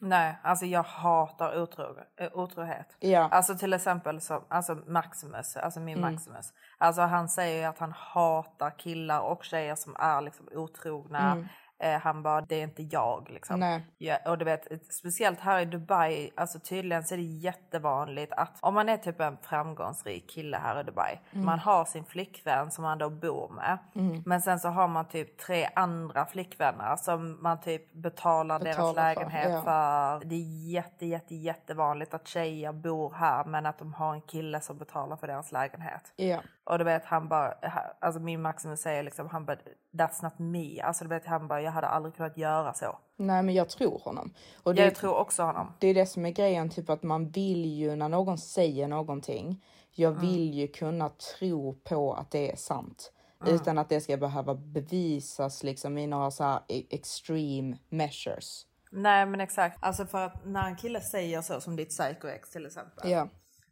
Nej, 0.00 0.38
alltså 0.42 0.66
jag 0.66 0.82
hatar 0.82 1.62
otro, 1.62 1.84
eh, 2.16 2.28
otrohet. 2.32 2.96
Ja. 3.00 3.28
Alltså 3.30 3.54
till 3.58 3.72
exempel 3.72 4.20
som, 4.20 4.44
alltså 4.48 4.74
Maximus, 4.86 5.56
alltså 5.56 5.80
min 5.80 6.00
Maximus. 6.00 6.52
Alltså 6.78 7.02
han 7.02 7.28
säger 7.28 7.60
ju 7.60 7.64
att 7.64 7.78
han 7.78 7.92
hatar 7.92 8.78
killar 8.78 9.20
och 9.20 9.44
tjejer 9.44 9.74
som 9.74 9.96
är 9.98 10.20
liksom 10.20 10.48
otrogna. 10.54 11.48
Eh, 11.78 12.00
han 12.00 12.22
bara, 12.22 12.40
det 12.40 12.54
är 12.54 12.62
inte 12.62 12.82
jag 12.82 13.30
liksom. 13.30 13.80
Ja, 13.98 14.18
och 14.26 14.38
du 14.38 14.44
vet, 14.44 14.92
speciellt 14.92 15.40
här 15.40 15.60
i 15.60 15.64
Dubai, 15.64 16.30
alltså 16.36 16.58
tydligen 16.58 17.04
så 17.04 17.14
är 17.14 17.18
det 17.18 17.24
jättevanligt 17.24 18.32
att 18.32 18.58
om 18.60 18.74
man 18.74 18.88
är 18.88 18.96
typ 18.96 19.20
en 19.20 19.36
framgångsrik 19.42 20.30
kille 20.30 20.56
här 20.56 20.80
i 20.80 20.82
Dubai, 20.82 21.18
man 21.30 21.58
har 21.58 21.84
sin 21.84 22.04
flickvän 22.04 22.70
som 22.70 22.82
man 22.82 22.98
då 22.98 23.10
bor 23.10 23.48
med, 23.48 23.78
men 24.24 24.42
sen 24.42 24.60
så 24.60 24.68
har 24.68 24.88
man 24.88 25.08
typ 25.08 25.38
tre 25.38 25.68
andra 25.74 26.26
flickvänner 26.26 26.96
som 26.96 27.42
man 27.42 27.60
typ 27.60 27.92
betalar, 27.92 28.58
deras 28.58 28.76
Betalar 28.76 29.14
för, 29.14 29.20
lägenhet 29.20 29.52
ja. 29.52 29.62
för. 29.62 30.28
Det 30.28 30.34
är 30.34 30.70
jätte, 30.72 31.06
jätte, 31.06 31.34
jättevanligt 31.34 32.14
att 32.14 32.28
tjejer 32.28 32.72
bor 32.72 33.12
här 33.12 33.44
men 33.44 33.66
att 33.66 33.78
de 33.78 33.94
har 33.94 34.14
en 34.14 34.20
kille 34.20 34.60
som 34.60 34.78
betalar 34.78 35.16
för 35.16 35.26
deras 35.26 35.52
lägenhet. 35.52 36.12
Ja. 36.16 36.40
Och 36.64 36.78
du 36.78 36.84
vet 36.84 37.04
han 37.04 37.28
bara, 37.28 37.54
alltså 38.00 38.20
min 38.20 38.42
Maximus 38.42 38.80
säger 38.80 39.02
liksom, 39.02 39.28
han 39.28 39.44
bara 39.44 39.56
that's 39.98 40.22
not 40.24 40.38
me. 40.38 40.80
Alltså 40.80 41.04
du 41.04 41.08
vet 41.10 41.26
han 41.26 41.48
bara, 41.48 41.62
jag 41.62 41.70
hade 41.72 41.86
aldrig 41.86 42.14
kunnat 42.14 42.36
göra 42.36 42.74
så. 42.74 42.98
Nej, 43.16 43.42
men 43.42 43.54
jag 43.54 43.68
tror 43.68 43.98
honom. 43.98 44.32
Och 44.62 44.74
det, 44.74 44.82
Jag 44.84 44.94
tror 44.94 45.14
också 45.16 45.42
honom. 45.42 45.72
det 45.78 45.86
är 45.88 45.94
det 45.94 46.06
som 46.06 46.26
är 46.26 46.30
grejen, 46.30 46.70
typ 46.70 46.90
att 46.90 47.02
man 47.02 47.28
vill 47.30 47.64
ju 47.64 47.96
när 47.96 48.08
någon 48.08 48.38
säger 48.38 48.88
någonting. 48.88 49.64
Jag 49.92 50.10
Mm. 50.12 50.20
vill 50.26 50.54
ju 50.54 50.68
kunna 50.68 51.08
tro 51.08 51.74
på 51.74 52.14
att 52.14 52.30
det 52.30 52.52
är 52.52 52.56
sant. 52.56 53.12
Mm. 53.42 53.54
Utan 53.54 53.78
att 53.78 53.88
det 53.88 54.00
ska 54.00 54.16
behöva 54.16 54.54
bevisas 54.54 55.62
liksom 55.62 55.98
i 55.98 56.06
några 56.06 56.30
så 56.30 56.44
här 56.44 56.60
e- 56.68 56.86
extreme 56.90 57.76
measures. 57.88 58.66
Nej 58.90 59.26
men 59.26 59.40
exakt. 59.40 59.78
Alltså 59.80 60.06
för 60.06 60.22
att 60.26 60.44
när 60.46 60.66
en 60.66 60.76
kille 60.76 61.00
säger 61.00 61.42
så 61.42 61.60
som 61.60 61.76
ditt 61.76 61.88
psycho-ex 61.90 62.50
till 62.52 62.66
exempel. 62.66 63.10
Ja. 63.10 63.28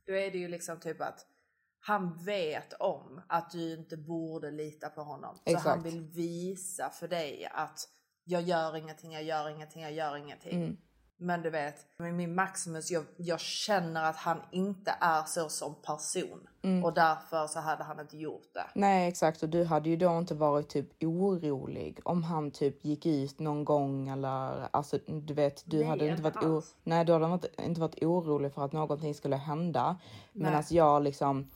Då 0.07 0.13
är 0.17 0.31
det 0.31 0.39
ju 0.39 0.49
liksom 0.49 0.81
typ 0.81 1.01
att 1.01 1.27
han 1.87 2.17
vet 2.25 2.73
om 2.73 3.21
att 3.29 3.51
du 3.51 3.73
inte 3.75 3.97
borde 3.97 4.51
lita 4.51 4.89
på 4.89 5.03
honom. 5.03 5.35
Så 5.35 5.43
Exakt. 5.45 5.67
han 5.67 5.83
vill 5.83 6.01
visa 6.01 6.91
för 6.91 7.09
dig 7.09 7.49
att 7.55 7.89
jag 8.25 8.43
gör 8.43 8.77
ingenting, 8.77 9.13
jag 9.13 9.23
gör 9.23 9.49
ingenting, 9.49 9.83
jag 9.83 9.93
gör 9.93 10.17
ingenting. 10.17 10.63
Mm. 10.63 10.77
Men 11.17 11.43
du 11.43 11.51
vet, 11.51 11.77
med 11.99 12.15
min 12.15 12.35
Maximus, 12.35 12.91
jag, 12.91 13.05
jag 13.17 13.41
känner 13.41 14.05
att 14.05 14.17
han 14.17 14.39
inte 14.53 14.95
är 15.01 15.23
så 15.25 15.49
som 15.49 15.75
person. 15.75 16.49
Mm. 16.63 16.85
Och 16.85 16.95
därför 16.95 17.47
så 17.47 17.61
hade 17.61 17.85
han 17.85 18.01
inte 18.01 18.17
gjort 18.17 18.55
det. 18.55 18.67
Nej 18.75 19.09
exakt 19.09 19.43
och 19.43 19.49
du 19.49 19.65
hade 19.65 19.89
ju 19.89 19.97
då 19.97 20.19
inte 20.19 20.35
varit 20.35 20.69
typ 20.69 21.03
orolig 21.03 22.01
om 22.05 22.23
han 22.23 22.51
typ 22.51 22.85
gick 22.85 23.07
ut 23.07 23.39
någon 23.39 23.65
gång 23.65 24.09
eller 24.09 24.69
alltså 24.71 24.99
du 25.07 25.35
vet 25.35 25.63
du 25.67 25.77
Nej, 25.79 25.87
hade 25.87 26.09
inte 26.09 26.23
varit 26.23 26.43
o- 26.45 26.57
alls. 26.57 26.75
Nej 26.83 27.05
du 27.05 27.13
hade 27.13 27.35
inte, 27.35 27.49
inte 27.59 27.81
varit 27.81 28.03
orolig 28.03 28.53
för 28.55 28.65
att 28.65 28.73
någonting 28.73 29.15
skulle 29.15 29.37
hända. 29.37 29.97
Men 30.33 30.43
Nej. 30.43 30.55
alltså 30.55 30.75
jag 30.75 31.03
liksom 31.03 31.51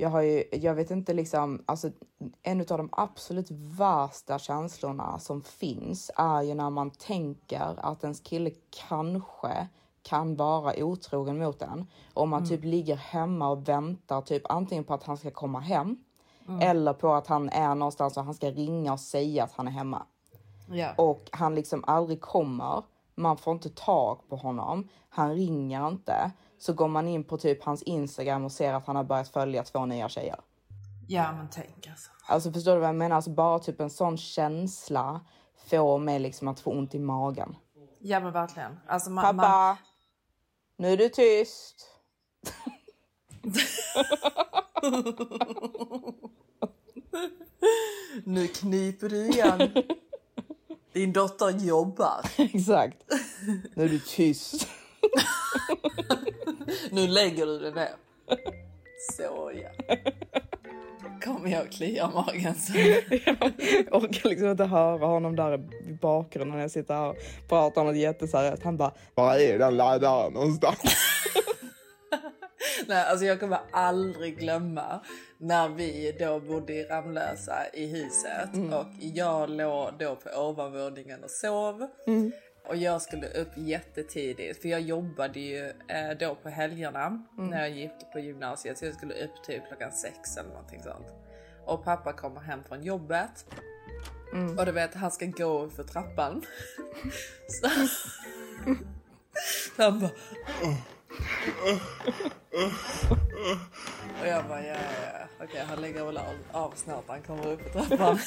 jag 0.00 0.08
har 0.08 0.22
ju, 0.22 0.44
jag 0.52 0.74
vet 0.74 0.90
inte 0.90 1.12
liksom, 1.14 1.62
alltså 1.66 1.90
en 2.42 2.60
av 2.60 2.66
de 2.66 2.88
absolut 2.92 3.50
värsta 3.50 4.38
känslorna 4.38 5.18
som 5.18 5.42
finns 5.42 6.10
är 6.16 6.42
ju 6.42 6.54
när 6.54 6.70
man 6.70 6.90
tänker 6.90 7.74
att 7.76 8.02
ens 8.04 8.20
kille 8.20 8.50
kanske 8.88 9.68
kan 10.02 10.36
vara 10.36 10.84
otrogen 10.84 11.38
mot 11.38 11.62
en. 11.62 11.86
Om 12.14 12.30
man 12.30 12.48
typ 12.48 12.64
ligger 12.64 12.96
hemma 12.96 13.48
och 13.48 13.68
väntar 13.68 14.20
typ 14.20 14.42
antingen 14.48 14.84
på 14.84 14.94
att 14.94 15.02
han 15.04 15.16
ska 15.16 15.30
komma 15.30 15.60
hem 15.60 15.96
eller 16.60 16.92
på 16.92 17.12
att 17.12 17.26
han 17.26 17.48
är 17.48 17.74
någonstans 17.74 18.16
och 18.16 18.24
han 18.24 18.34
ska 18.34 18.50
ringa 18.50 18.92
och 18.92 19.00
säga 19.00 19.44
att 19.44 19.52
han 19.52 19.66
är 19.66 19.72
hemma 19.72 20.06
Ja. 20.70 20.92
och 20.96 21.28
han 21.32 21.54
liksom 21.54 21.84
aldrig 21.86 22.20
kommer. 22.20 22.82
Man 23.14 23.36
får 23.36 23.52
inte 23.52 23.68
tag 23.70 24.18
på 24.28 24.36
honom. 24.36 24.88
Han 25.08 25.34
ringer 25.34 25.88
inte. 25.88 26.32
Så 26.58 26.72
går 26.72 26.88
man 26.88 27.08
in 27.08 27.24
på 27.24 27.36
typ 27.36 27.64
hans 27.64 27.82
Instagram 27.82 28.44
och 28.44 28.52
ser 28.52 28.74
att 28.74 28.86
han 28.86 28.96
har 28.96 29.04
börjat 29.04 29.28
följa 29.28 29.62
två 29.64 29.86
nya 29.86 30.08
tjejer. 30.08 30.40
ja 31.08 31.32
men 31.32 31.48
tänk 31.50 31.86
alltså. 31.88 32.10
Alltså 32.26 32.52
förstår 32.52 32.72
du 32.74 32.78
vad 32.80 32.88
jag 32.88 32.96
menar? 32.96 33.16
Alltså 33.16 33.30
bara 33.30 33.58
typ 33.58 33.80
en 33.80 33.90
sån 33.90 34.16
känsla 34.16 35.20
får 35.70 35.98
mig 35.98 36.18
liksom 36.18 36.48
att 36.48 36.60
få 36.60 36.70
ont 36.70 36.94
i 36.94 36.98
magen. 36.98 37.56
Ja 37.98 38.20
men 38.20 38.32
verkligen. 38.32 38.78
Alltså 38.86 39.10
man, 39.10 39.24
Pappa, 39.24 39.48
man, 39.48 39.76
nu 40.76 40.92
är 40.92 40.96
du 40.96 41.08
tyst. 41.08 41.88
nu 48.24 48.48
kniper 48.48 49.08
du 49.08 49.26
igen. 49.28 49.72
Din 50.92 51.12
dotter 51.12 51.50
jobbar. 51.50 52.20
Exakt. 52.36 52.96
Nu 53.76 53.84
är 53.84 53.88
du 53.88 53.98
tyst. 54.00 54.68
Nu 56.90 57.06
lägger 57.08 57.46
du 57.46 57.58
det 57.58 57.70
ner. 57.70 57.94
Så 59.16 59.52
ja. 59.54 59.96
Kommer 61.24 61.50
jag 61.50 61.72
klia 61.72 62.10
magen 62.14 62.54
så. 62.54 62.78
Jag 62.78 64.02
orkar 64.02 64.28
liksom 64.28 64.48
inte 64.50 64.64
höra 64.64 65.06
honom 65.06 65.36
där 65.36 65.54
i 65.88 65.92
bakgrunden 66.02 66.56
när 66.56 66.62
jag 66.62 66.70
sitter 66.70 66.94
här 66.94 67.08
och 67.08 67.16
pratar 67.48 67.80
om 67.80 67.86
något 67.86 67.96
jätteseriöst. 67.96 68.62
Han 68.62 68.76
bara, 68.76 68.92
Var 69.14 69.34
är 69.36 69.58
den 69.58 69.76
laddaren 69.76 70.32
någonstans? 70.32 70.78
Nej, 72.86 73.04
alltså 73.04 73.24
jag 73.26 73.40
kommer 73.40 73.58
aldrig 73.72 74.38
glömma 74.38 75.00
när 75.38 75.68
vi 75.68 76.16
då 76.18 76.40
bodde 76.40 76.72
i 76.72 76.84
Ramlösa 76.84 77.56
i 77.72 77.86
huset 77.86 78.74
och 78.74 78.86
jag 79.00 79.50
låg 79.50 79.88
då 79.98 80.16
på 80.16 80.40
ovanvåningen 80.40 81.24
och 81.24 81.30
sov. 81.30 81.86
Och 82.68 82.76
jag 82.76 83.02
skulle 83.02 83.28
upp 83.28 83.52
jättetidigt 83.56 84.62
för 84.62 84.68
jag 84.68 84.80
jobbade 84.80 85.40
ju 85.40 85.72
eh, 85.88 86.10
då 86.20 86.34
på 86.34 86.48
helgerna 86.48 87.22
när 87.36 87.60
jag 87.60 87.70
gick 87.70 88.12
på 88.12 88.18
gymnasiet 88.18 88.78
så 88.78 88.84
jag 88.84 88.94
skulle 88.94 89.24
upp 89.24 89.44
typ 89.46 89.62
klockan 89.68 89.92
sex 89.92 90.36
eller 90.36 90.50
någonting 90.50 90.82
sånt. 90.82 91.06
Och 91.64 91.84
pappa 91.84 92.12
kommer 92.12 92.40
hem 92.40 92.64
från 92.64 92.82
jobbet 92.82 93.46
och 94.58 94.66
du 94.66 94.72
vet 94.72 94.94
han 94.94 95.10
ska 95.10 95.26
gå 95.26 95.70
för 95.70 95.82
trappan. 95.82 96.44
så, 97.48 97.68
så 99.76 99.82
han 99.82 100.00
bara 100.00 100.10
Och 104.20 104.26
jag 104.26 104.44
bara, 104.44 104.62
ja, 104.66 104.74
ja, 104.74 105.18
ja. 105.38 105.44
okej 105.44 105.64
han 105.68 105.80
lägger 105.80 106.04
väl 106.04 106.16
av, 106.16 106.34
av 106.52 106.72
snart 106.76 107.04
han 107.08 107.22
kommer 107.22 107.46
upp 107.46 107.62
för 107.62 107.70
trappan. 107.70 108.18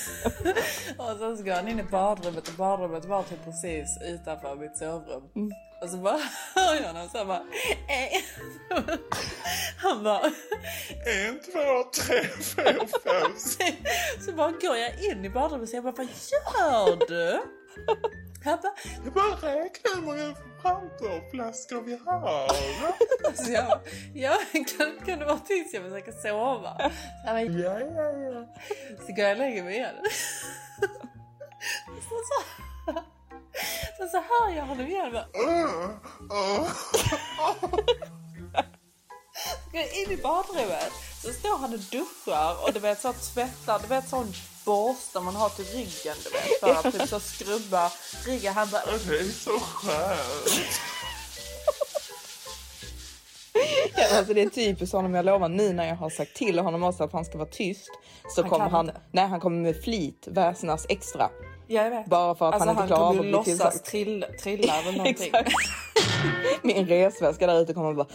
och 0.98 1.20
sen 1.20 1.38
så 1.38 1.44
går 1.44 1.52
han 1.54 1.68
in 1.68 1.80
i 1.80 1.84
badrummet 1.84 2.48
och 2.48 2.54
badrummet 2.54 3.06
var 3.06 3.24
typ 3.24 3.46
precis 3.46 3.98
utanför 4.02 4.56
mitt 4.56 4.78
sovrum. 4.78 5.52
Och 5.82 5.90
så 5.90 5.98
bara 5.98 6.20
hör 6.56 6.76
jag 6.76 6.88
honom 6.88 7.10
så 7.10 7.18
han 7.18 7.28
bara, 7.28 7.44
eh. 7.88 8.22
Han 9.78 10.04
bara, 10.04 10.22
En, 11.06 11.40
två, 11.40 11.84
tre, 11.94 12.24
fyra, 12.24 12.88
fem, 13.04 13.32
så 14.26 14.32
bara 14.32 14.52
går 14.52 14.78
jag 14.78 15.04
in 15.04 15.26
i 15.26 15.30
badrummet 15.30 15.70
och 15.70 15.76
jag 15.76 15.84
bara, 15.84 15.94
vad 15.98 16.06
gör 16.06 17.08
du? 17.08 17.40
Han 18.44 18.58
bara, 18.62 18.74
Jag 19.04 19.14
bara 19.14 19.54
räknar 19.54 19.96
hur 19.96 20.02
många 20.02 20.36
champagnerflaskor 20.62 21.82
vi 21.82 22.00
har. 22.06 22.48
alltså 23.28 23.52
jag, 23.52 23.66
bara, 23.66 23.82
ja, 24.14 24.38
kan, 24.52 25.06
kan 25.06 25.20
du 25.20 25.26
vara 25.26 25.40
tyst? 25.40 25.74
Jag 25.74 25.84
försöker 25.84 26.12
sova. 26.12 26.78
Så 26.80 26.92
han 27.26 27.36
bara, 27.36 27.42
Ja, 27.42 27.80
ja, 27.80 28.12
ja. 28.12 28.48
Så 29.06 29.14
går 29.14 29.26
jag 29.26 29.32
och 29.32 29.38
lägger 29.38 29.64
mig 29.64 29.76
igen. 29.76 29.96
Så, 31.88 32.16
så, 32.30 32.44
så, 33.98 34.08
så 34.08 34.18
hör 34.18 34.56
jag 34.56 34.66
honom 34.66 34.88
igen. 34.88 35.12
Bara, 35.12 35.26
jag 35.34 36.72
in 39.74 40.12
i 40.12 40.18
badrummet. 40.18 40.92
Så 41.24 41.34
står 41.34 41.58
han 41.58 41.74
och 41.74 41.80
duschar 41.80 42.56
och 42.64 42.74
du 42.74 42.80
vet 42.80 43.02
så 43.02 43.14
tvättar, 43.14 43.80
du 43.80 43.88
vet 43.88 44.10
sån 44.10 44.34
borste 44.66 45.20
man 45.20 45.36
har 45.36 45.50
till 45.50 45.66
ryggen 45.66 46.16
du 46.24 46.30
vet 46.30 46.60
för 46.60 46.88
att 46.88 46.94
typ 47.00 47.10
så 47.10 47.20
skrubba 47.20 47.92
ryggen. 48.26 48.54
Han 48.54 48.70
bara 48.70 48.82
Det 48.86 49.20
är 49.20 49.24
så 49.24 49.60
skönt. 49.60 50.70
Ja, 53.96 54.18
alltså 54.18 54.34
det 54.34 54.42
är 54.42 54.50
typiskt 54.50 54.96
honom, 54.96 55.14
jag 55.14 55.26
lovar 55.26 55.50
nu 55.50 55.74
när 55.74 55.88
jag 55.88 55.96
har 55.96 56.10
sagt 56.10 56.34
till 56.36 56.60
honom 56.60 56.84
också 56.84 57.04
att 57.04 57.14
han 57.14 57.26
ska 57.26 57.38
vara 57.38 57.50
tyst 57.50 57.90
så 58.36 58.42
Han 58.42 58.50
kommer 58.50 58.70
han, 58.70 58.88
inte. 58.90 59.02
nej 59.12 59.28
han 59.28 59.40
kommer 59.40 59.62
med 59.62 59.84
flit 59.84 60.28
väsnas 60.28 60.86
extra. 60.90 61.30
Ja, 61.68 61.84
jag 61.84 61.90
vet. 61.90 62.06
Bara 62.06 62.36
för 62.36 62.48
att 62.50 62.54
alltså, 62.54 62.70
han 62.70 62.76
inte 62.78 62.88
klarar 62.88 63.08
kommer 63.08 63.20
av 63.20 63.26
ju 63.26 63.38
att 63.38 63.44
bli 63.46 63.54
låtsas 63.54 63.74
tillsagd. 63.74 63.86
trill, 63.86 64.26
trilla 64.44 64.82
eller 64.82 64.92
någonting. 64.98 65.32
Min 66.62 66.88
resväska 66.88 67.48
där 67.48 67.62
ute 67.62 67.74
kommer 67.74 67.94
bara, 67.94 68.08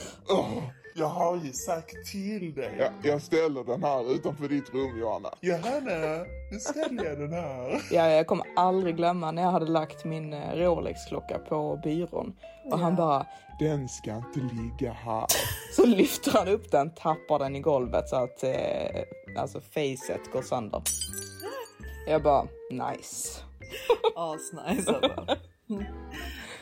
Jag 0.98 1.06
har 1.06 1.36
ju 1.36 1.52
sagt 1.52 2.06
till 2.12 2.54
dig. 2.54 2.76
Ja, 2.78 2.88
jag 3.02 3.22
ställer 3.22 3.64
den 3.64 3.82
här 3.82 4.12
utanför 4.14 4.48
ditt 4.48 4.74
rum, 4.74 4.98
Johanna. 4.98 5.30
Johanna, 5.40 6.24
nu 6.52 6.58
ställer 6.60 7.04
jag 7.04 7.18
den 7.18 7.32
här. 7.32 7.82
Ja, 7.90 8.08
jag 8.08 8.26
kommer 8.26 8.46
aldrig 8.56 8.96
glömma 8.96 9.30
när 9.30 9.42
jag 9.42 9.50
hade 9.50 9.66
lagt 9.66 10.04
min 10.04 10.32
eh, 10.32 10.52
Rolex-klocka 10.56 11.38
på 11.38 11.80
byrån 11.84 12.36
och 12.70 12.78
han 12.78 12.96
bara 12.96 13.26
Den 13.60 13.88
ska 13.88 14.16
inte 14.16 14.40
ligga 14.40 14.92
här. 14.92 15.26
så 15.76 15.86
lyfter 15.86 16.32
han 16.32 16.48
upp 16.48 16.70
den, 16.70 16.94
tappar 16.94 17.38
den 17.38 17.56
i 17.56 17.60
golvet 17.60 18.08
så 18.08 18.16
att 18.16 18.42
eh, 18.44 19.02
alltså 19.38 19.60
facet 19.60 20.32
går 20.32 20.42
sönder. 20.42 20.82
Jag 22.08 22.22
bara 22.22 22.46
nice. 22.70 23.40
Asnice 24.16 24.90
alltså. 24.90 25.26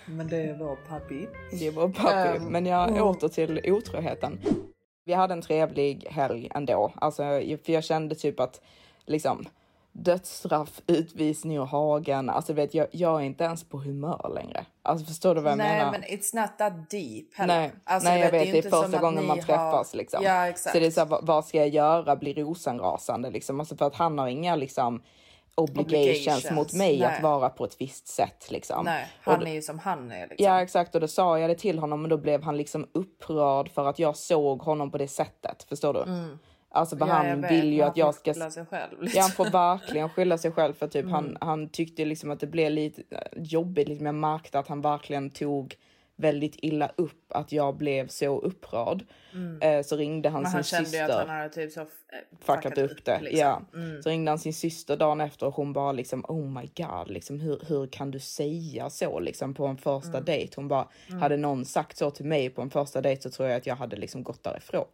Men 0.06 0.28
det 0.28 0.52
var 0.52 0.76
pappi. 0.88 1.28
Det 1.60 1.70
var 1.70 1.88
pappi. 1.88 2.36
Ehm, 2.36 2.44
Men 2.44 2.66
jag 2.66 2.88
mm. 2.88 3.02
åter 3.02 3.28
till 3.28 3.60
otroheten. 3.72 4.40
Vi 5.04 5.12
hade 5.12 5.34
en 5.34 5.42
trevlig 5.42 6.06
helg 6.10 6.50
ändå. 6.54 6.92
Alltså, 6.96 7.22
för 7.64 7.70
jag 7.72 7.84
kände 7.84 8.14
typ 8.14 8.40
att 8.40 8.60
liksom 9.06 9.44
dödsstraff, 9.92 10.80
utvisning 10.86 11.60
och 11.60 11.68
hagen. 11.68 12.30
Alltså 12.30 12.52
vet 12.52 12.74
jag, 12.74 12.86
jag 12.90 13.20
är 13.20 13.24
inte 13.24 13.44
ens 13.44 13.64
på 13.64 13.78
humör 13.78 14.32
längre. 14.34 14.66
Alltså 14.82 15.06
förstår 15.06 15.34
du 15.34 15.40
vad 15.40 15.50
jag 15.52 15.58
Nej 15.58 15.78
menar? 15.78 15.92
men 15.92 16.02
it's 16.02 16.40
not 16.40 16.58
that 16.58 16.90
deep 16.90 17.34
heller. 17.34 17.58
Nej, 17.60 17.72
Alltså, 17.84 18.08
nej 18.08 18.20
jag 18.20 18.30
vet, 18.30 18.42
det 18.42 18.50
är 18.50 18.56
inte 18.56 18.70
som 18.70 18.82
första 18.82 18.98
gången 19.00 19.26
man 19.26 19.38
har- 19.38 19.44
träffas 19.46 19.94
liksom. 19.94 20.24
Ja 20.24 20.48
exakt. 20.48 20.72
Så 20.72 20.80
det 20.80 20.86
är 20.86 20.90
så 20.90 21.00
här, 21.00 21.18
vad, 21.22 21.44
ska 21.44 21.58
jag 21.58 21.68
göra? 21.68 22.16
Bli 22.16 22.34
rosenrasande 22.34 23.30
liksom? 23.30 23.60
Alltså 23.60 23.76
för 23.76 23.86
att 23.86 23.94
han 23.94 24.18
har 24.18 24.28
inga 24.28 24.56
liksom 24.56 25.02
obligations, 25.54 26.18
Obligations, 26.26 26.50
mot 26.50 26.72
mig 26.72 26.98
nej. 26.98 27.06
att 27.16 27.22
vara 27.22 27.48
på 27.50 27.64
ett 27.64 27.76
visst 27.80 28.06
sätt 28.08 28.50
liksom. 28.50 28.84
Nej, 28.84 29.06
Och 29.24 29.32
han 29.32 29.40
då- 29.40 29.46
är 29.46 29.52
ju 29.52 29.62
som 29.62 29.78
han 29.78 30.12
är 30.12 30.20
liksom. 30.28 30.44
Ja 30.44 30.62
exakt 30.62 30.94
och 30.94 31.00
då 31.00 31.08
sa 31.08 31.38
jag 31.38 31.50
det 31.50 31.54
till 31.54 31.78
honom 31.78 32.00
men 32.02 32.08
då 32.10 32.16
blev 32.16 32.42
han 32.42 32.56
liksom 32.56 32.86
upprörd 32.92 33.68
för 33.70 33.84
att 33.88 33.98
jag 33.98 34.16
såg 34.16 34.62
honom 34.62 34.90
på 34.90 34.98
det 34.98 35.08
sättet. 35.08 35.62
Förstår 35.68 35.94
du? 35.94 36.04
Alltså 36.70 36.96
för 36.96 37.04
Mm. 37.04 37.16
Ja, 37.16 37.24
jag 37.24 37.30
han 37.30 37.40
vet, 37.40 37.50
vill 37.52 37.72
ju 37.72 37.82
att 37.82 37.96
jag 37.96 38.14
ska... 38.14 38.32
skylla 38.34 38.50
sig 38.50 38.66
själv 38.66 38.90
Ja, 39.00 39.20
han 39.20 39.28
lite. 39.30 39.36
får 39.36 39.50
verkligen 39.50 40.08
skylla 40.08 40.38
sig 40.38 40.52
själv 40.52 40.72
för 40.74 40.86
typ 40.88 41.02
Mm. 41.02 41.12
han, 41.14 41.36
han 41.40 41.68
tyckte 41.68 42.04
liksom 42.04 42.30
att 42.30 42.40
det 42.40 42.46
blev 42.46 42.70
lite 42.70 43.02
eh, 43.10 43.18
jobbigt. 43.36 43.88
Liksom 43.88 44.06
jag 44.06 44.14
märkte 44.14 44.58
att 44.58 44.68
han 44.68 44.80
verkligen 44.80 45.30
tog 45.30 45.76
väldigt 46.16 46.56
illa 46.62 46.92
upp 46.96 47.24
att 47.28 47.52
jag 47.52 47.76
blev 47.76 48.08
så 48.08 48.40
upprörd. 48.40 49.04
Eh, 49.60 49.82
så 49.82 49.96
ringde 49.96 50.28
han 50.28 50.40
Mm. 50.46 50.52
Men 50.52 50.64
sin 50.64 50.78
han 50.78 50.84
kände 50.84 50.84
syster 50.90 51.06
ju 51.06 51.12
att 51.12 51.28
han 51.28 51.36
hade 51.36 51.48
typ 51.48 51.72
så 51.72 51.80
eh, 51.80 51.86
fuckat 52.40 52.78
upp 52.78 53.04
det. 53.04 53.20
liksom. 53.20 53.38
Ja. 53.38 53.62
Mm. 53.74 54.02
Så 54.02 54.08
ringde 54.10 54.30
han 54.30 54.38
sin 54.38 54.54
syster 54.54 54.96
dagen 54.96 55.20
efter 55.20 55.46
och 55.46 55.54
hon 55.54 55.72
bara 55.72 55.92
liksom 55.92 56.24
oh 56.28 56.50
my 56.50 56.70
god, 56.76 57.10
liksom, 57.10 57.40
hur, 57.40 57.60
hur 57.68 57.86
kan 57.86 58.10
du 58.10 58.20
säga 58.20 58.90
så 58.90 59.20
liksom 59.20 59.54
på 59.54 59.66
en 59.66 59.76
första 59.76 60.10
Mm. 60.10 60.24
dejt? 60.24 60.52
Hon 60.56 60.68
bara, 60.68 60.88
hade 61.20 61.36
någon 61.36 61.64
sagt 61.64 61.96
så 61.96 62.10
till 62.10 62.24
mig 62.26 62.50
på 62.50 62.62
en 62.62 62.70
första 62.70 63.00
dejt 63.00 63.22
så 63.22 63.30
tror 63.30 63.48
jag 63.48 63.56
att 63.56 63.66
jag 63.66 63.76
hade 63.76 63.96
liksom 63.96 64.22
gått 64.22 64.42
därifrån. 64.42 64.86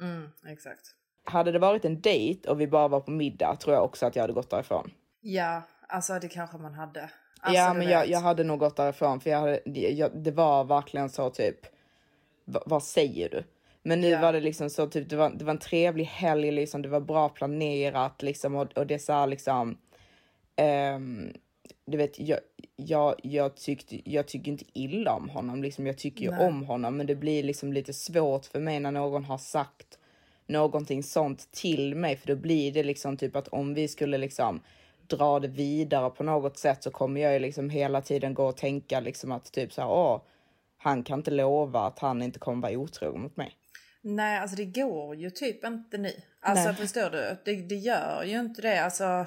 Mm, 0.00 0.28
exakt. 0.46 0.80
Hade 1.24 1.52
det 1.52 1.58
varit 1.58 1.84
en 1.84 2.00
dejt 2.00 2.48
och 2.50 2.60
vi 2.60 2.66
bara 2.66 2.88
var 2.88 3.00
på 3.00 3.10
middag 3.10 3.56
tror 3.56 3.74
jag 3.74 3.84
också 3.84 4.06
att 4.06 4.16
jag 4.16 4.22
hade 4.22 4.32
gått 4.32 4.50
därifrån. 4.50 4.90
Ja, 5.20 5.62
alltså 5.88 6.18
det 6.18 6.28
kanske 6.28 6.58
man 6.58 6.74
hade. 6.74 7.10
Alltså, 7.44 7.62
ja, 7.62 7.74
men 7.74 7.88
jag, 7.88 8.08
jag 8.08 8.20
hade 8.20 8.44
nog 8.44 8.58
gått 8.58 8.76
därifrån 8.76 9.20
för 9.20 9.30
jag 9.30 9.38
hade, 9.40 9.60
jag, 9.70 10.10
det 10.16 10.30
var 10.30 10.64
verkligen 10.64 11.08
så 11.10 11.30
typ, 11.30 11.66
"Va- 12.44 12.62
vad 12.66 12.82
säger 12.82 13.28
du? 13.28 13.44
Men 13.82 14.00
nu 14.00 14.08
Ja. 14.08 14.20
var 14.20 14.32
det 14.32 14.40
liksom 14.40 14.70
så 14.70 14.86
typ, 14.86 15.08
det 15.10 15.16
var, 15.16 15.30
det 15.30 15.44
var 15.44 15.50
en 15.52 15.58
trevlig 15.58 16.04
helg 16.04 16.50
liksom, 16.50 16.82
det 16.82 16.88
var 16.88 17.00
bra 17.00 17.28
planerat 17.28 18.22
liksom 18.22 18.54
och, 18.54 18.78
och 18.78 18.86
det 18.86 18.94
är 18.94 18.98
så 18.98 19.12
här 19.12 19.26
liksom, 19.26 19.78
ehm, 20.56 21.32
du 21.86 21.96
vet, 21.96 22.18
jag, 22.20 22.38
jag, 22.76 23.14
jag, 23.22 23.56
tyckte, 23.56 24.10
jag 24.10 24.28
tycker 24.28 24.52
inte 24.52 24.64
illa 24.72 25.12
om 25.14 25.28
honom, 25.28 25.62
liksom, 25.62 25.86
jag 25.86 25.98
tycker 25.98 26.24
ju 26.24 26.30
Nej. 26.30 26.46
om 26.46 26.64
honom, 26.64 26.96
men 26.96 27.06
det 27.06 27.14
blir 27.14 27.42
liksom 27.42 27.72
lite 27.72 27.92
svårt 27.92 28.46
för 28.46 28.60
mig 28.60 28.80
när 28.80 28.90
någon 28.90 29.24
har 29.24 29.38
sagt 29.38 29.98
någonting 30.46 31.02
sånt 31.02 31.52
till 31.52 31.94
mig, 31.94 32.16
för 32.16 32.26
då 32.26 32.36
blir 32.36 32.72
det 32.72 32.82
liksom 32.82 33.16
typ 33.16 33.36
att 33.36 33.48
om 33.48 33.74
vi 33.74 33.88
skulle 33.88 34.18
liksom 34.18 34.60
dra 35.08 35.40
det 35.40 35.48
vidare 35.48 36.10
på 36.10 36.22
något 36.22 36.58
sätt 36.58 36.82
så 36.82 36.90
kommer 36.90 37.20
jag 37.20 37.32
ju 37.32 37.38
liksom 37.38 37.70
hela 37.70 38.00
tiden 38.00 38.34
gå 38.34 38.46
och 38.46 38.56
tänka 38.56 39.00
liksom 39.00 39.32
att 39.32 39.52
typ 39.52 39.72
så 39.72 39.80
här, 39.80 39.88
åh, 39.88 40.22
han 40.78 41.02
kan 41.02 41.18
inte 41.18 41.30
lova 41.30 41.80
att 41.80 41.98
han 41.98 42.22
inte 42.22 42.38
kommer 42.38 42.62
vara 42.62 42.78
otrogen 42.78 43.20
mot 43.22 43.36
mig. 43.36 43.56
Nej, 44.02 44.38
alltså 44.38 44.56
det 44.56 44.64
går 44.64 45.16
ju 45.16 45.30
typ 45.30 45.64
inte 45.64 45.98
nu. 45.98 46.12
Alltså 46.40 46.64
Nej. 46.64 46.74
förstår 46.74 47.10
du? 47.10 47.36
Det, 47.44 47.68
det 47.68 47.74
gör 47.74 48.22
ju 48.24 48.40
inte 48.40 48.62
det. 48.62 48.84
Alltså, 48.84 49.26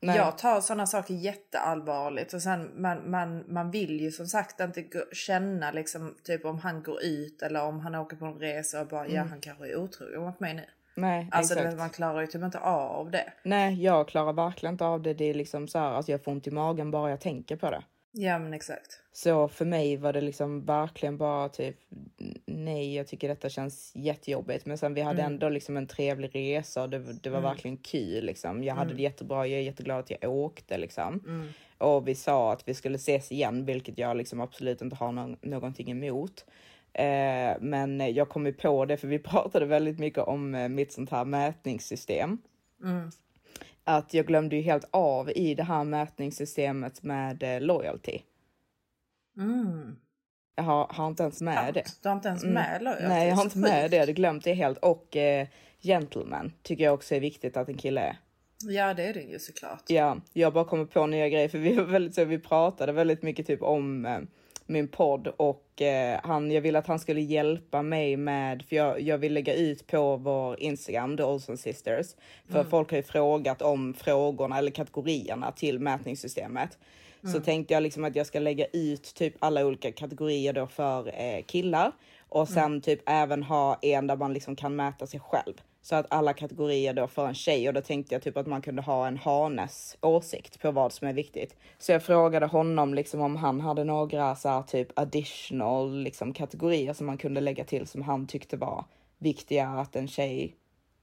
Nej. 0.00 0.16
jag 0.16 0.38
tar 0.38 0.60
sådana 0.60 0.86
saker 0.86 1.14
jätteallvarligt 1.14 2.34
och 2.34 2.42
sen 2.42 2.82
man, 2.82 3.10
man, 3.10 3.44
man 3.48 3.70
vill 3.70 4.00
ju 4.00 4.10
som 4.10 4.26
sagt 4.26 4.60
inte 4.60 4.84
känna 5.12 5.70
liksom 5.70 6.16
typ 6.22 6.44
om 6.44 6.58
han 6.58 6.82
går 6.82 7.02
ut 7.02 7.42
eller 7.42 7.62
om 7.62 7.80
han 7.80 7.94
åker 7.94 8.16
på 8.16 8.24
en 8.24 8.38
resa 8.38 8.80
och 8.80 8.86
bara 8.86 9.08
ja 9.08 9.22
han 9.22 9.40
kanske 9.40 9.68
är 9.68 9.76
otrogen 9.76 10.22
mot 10.22 10.40
mig 10.40 10.54
nu. 10.54 10.64
Nej, 10.94 11.28
Alltså 11.30 11.54
exakt. 11.54 11.76
man 11.78 11.90
klarar 11.90 12.20
ju 12.20 12.26
typ 12.26 12.42
inte 12.42 12.58
av 12.58 13.10
det. 13.10 13.32
Nej, 13.42 13.82
jag 13.82 14.08
klarar 14.08 14.32
verkligen 14.32 14.74
inte 14.74 14.84
av 14.84 15.02
det. 15.02 15.14
Det 15.14 15.24
är 15.24 15.34
liksom 15.34 15.68
så 15.68 15.78
här, 15.78 15.90
alltså 15.90 16.12
jag 16.12 16.24
får 16.24 16.32
ont 16.32 16.46
i 16.46 16.50
magen 16.50 16.90
bara 16.90 17.10
jag 17.10 17.20
tänker 17.20 17.56
på 17.56 17.70
det. 17.70 17.82
Ja 18.16 18.38
men 18.38 18.54
exakt. 18.54 19.00
Så 19.12 19.48
för 19.48 19.64
mig 19.64 19.96
var 19.96 20.12
det 20.12 20.20
liksom 20.20 20.64
verkligen 20.64 21.18
bara 21.18 21.48
typ 21.48 21.76
nej, 22.46 22.96
jag 22.96 23.06
tycker 23.06 23.28
detta 23.28 23.48
känns 23.48 23.92
jättejobbigt. 23.94 24.66
Men 24.66 24.78
sen 24.78 24.94
vi 24.94 25.00
hade 25.00 25.22
ändå 25.22 25.48
liksom 25.48 25.76
en 25.76 25.86
trevlig 25.86 26.30
resa 26.34 26.82
och 26.82 26.90
det, 26.90 26.98
det 27.22 27.30
var 27.30 27.40
verkligen 27.40 27.76
kul 27.76 28.24
liksom. 28.24 28.64
Jag 28.64 28.74
hade 28.74 28.94
det 28.94 29.02
jättebra. 29.02 29.46
Jag 29.46 29.58
är 29.58 29.62
jätteglad 29.62 29.98
att 29.98 30.10
jag 30.10 30.32
åkte 30.32 30.78
liksom. 30.78 31.22
Och 31.78 32.08
vi 32.08 32.14
sa 32.14 32.52
att 32.52 32.68
vi 32.68 32.74
skulle 32.74 32.96
ses 32.96 33.32
igen, 33.32 33.64
vilket 33.64 33.98
jag 33.98 34.16
liksom 34.16 34.40
absolut 34.40 34.82
inte 34.82 34.96
har 34.96 35.12
någon, 35.12 35.36
någonting 35.40 35.90
emot. 35.90 36.44
Eh, 36.94 37.56
men 37.60 38.14
jag 38.14 38.28
kom 38.28 38.46
ju 38.46 38.52
på 38.52 38.84
det, 38.84 38.96
för 38.96 39.08
vi 39.08 39.18
pratade 39.32 39.66
väldigt 39.66 39.98
mycket 39.98 40.22
om 40.22 40.54
eh, 40.54 40.68
mitt 40.68 40.92
sånt 40.92 41.10
här 41.10 41.24
mätningssystem. 41.24 42.38
Att 43.84 44.14
jag 44.14 44.26
glömde 44.26 44.56
ju 44.56 44.62
helt 44.62 44.88
av 44.90 45.30
i 45.30 45.54
det 45.54 45.62
här 45.62 45.84
mätningssystemet 45.84 47.02
med 47.02 47.42
eh, 47.42 47.60
loyalty. 47.60 48.18
Mm. 49.36 49.96
Jag 50.56 50.64
har, 50.64 50.86
har 50.90 51.06
inte 51.06 51.22
ens 51.22 51.40
med 51.40 51.74
det. 51.74 51.84
Du 52.02 52.08
har 52.08 52.16
inte 52.16 52.28
ens 52.28 52.42
Mm. 52.42 52.54
med 52.54 52.82
loyalty, 52.82 53.08
Nej, 53.08 53.28
jag 53.28 53.36
har 53.36 53.44
inte 53.44 53.58
med 53.58 53.90
det. 53.90 53.96
Jag 53.96 54.02
hade 54.02 54.12
glömt 54.12 54.44
det 54.44 54.54
helt. 54.54 54.78
Och 54.78 55.16
eh, 55.16 55.46
gentleman 55.82 56.52
tycker 56.62 56.84
jag 56.84 56.94
också 56.94 57.14
är 57.14 57.20
viktigt 57.20 57.56
att 57.56 57.68
en 57.68 57.76
kille 57.76 58.00
är. 58.00 58.18
Ja 58.68 58.94
det 58.94 59.02
är 59.02 59.14
det 59.14 59.22
ju 59.22 59.38
såklart. 59.38 59.82
Ja, 59.86 60.16
jag 60.32 60.52
bara 60.52 60.64
kommer 60.64 60.84
på 60.84 61.06
nya 61.06 61.28
grejer 61.28 61.48
för 61.48 61.58
vi 61.58 61.72
väldigt 61.74 62.14
så 62.14 62.24
vi 62.24 62.38
pratade 62.38 62.92
väldigt 62.92 63.22
mycket 63.22 63.46
typ 63.46 63.62
om 63.62 64.06
min 64.66 64.88
podd 64.88 65.26
och 65.26 65.82
eh, 65.82 66.20
han, 66.22 66.50
jag 66.50 66.60
ville 66.60 66.78
att 66.78 66.86
han 66.86 66.98
skulle 66.98 67.20
hjälpa 67.20 67.82
mig 67.82 68.16
med, 68.16 68.64
för 68.68 68.76
jag, 68.76 69.00
jag 69.00 69.18
vill 69.18 69.34
lägga 69.34 69.54
ut 69.54 69.86
på 69.86 70.16
vår 70.16 70.60
Instagram, 70.60 71.16
The 71.16 71.22
Olsen 71.22 71.58
Sisters, 71.58 72.06
för 72.48 72.64
folk 72.64 72.90
har 72.90 72.96
ju 72.96 73.02
frågat 73.02 73.62
om 73.62 73.94
frågorna 73.94 74.58
eller 74.58 74.70
kategorierna 74.70 75.52
till 75.52 75.78
mätningssystemet. 75.78 76.78
Så 77.32 77.40
tänkte 77.40 77.74
jag 77.74 77.82
liksom 77.82 78.04
att 78.04 78.16
jag 78.16 78.26
ska 78.26 78.38
lägga 78.38 78.66
ut 78.72 79.14
typ 79.14 79.34
alla 79.38 79.66
olika 79.66 79.92
kategorier 79.92 80.52
då 80.52 80.66
för 80.66 81.08
eh, 81.08 81.42
killar 81.42 81.92
och 82.28 82.48
sen 82.48 82.80
typ 82.80 83.00
även 83.06 83.42
ha 83.42 83.78
en 83.82 84.06
där 84.06 84.16
man 84.16 84.32
liksom 84.32 84.56
kan 84.56 84.76
mäta 84.76 85.06
sig 85.06 85.20
själv. 85.20 85.54
Så 85.84 85.96
att 85.96 86.06
alla 86.10 86.32
kategorier 86.32 86.94
då 86.94 87.06
för 87.06 87.26
en 87.26 87.34
tjej 87.34 87.68
och 87.68 87.74
då 87.74 87.80
tänkte 87.80 88.14
jag 88.14 88.22
typ 88.22 88.36
att 88.36 88.46
man 88.46 88.62
kunde 88.62 88.82
ha 88.82 89.06
en 89.06 89.16
hanes 89.16 89.96
åsikt 90.00 90.60
på 90.60 90.70
vad 90.70 90.92
som 90.92 91.08
är 91.08 91.12
viktigt. 91.12 91.56
Så 91.78 91.92
jag 91.92 92.02
frågade 92.02 92.46
honom 92.46 92.94
liksom 92.94 93.20
om 93.20 93.36
han 93.36 93.60
hade 93.60 93.84
några 93.84 94.36
så 94.36 94.48
här 94.48 94.62
typ 94.62 94.98
additional 94.98 96.02
liksom 96.02 96.32
kategorier 96.32 96.92
som 96.92 97.06
man 97.06 97.18
kunde 97.18 97.40
lägga 97.40 97.64
till 97.64 97.86
som 97.86 98.02
han 98.02 98.26
tyckte 98.26 98.56
var 98.56 98.84
viktiga 99.18 99.68
att 99.68 99.96
en 99.96 100.08
tjej 100.08 100.56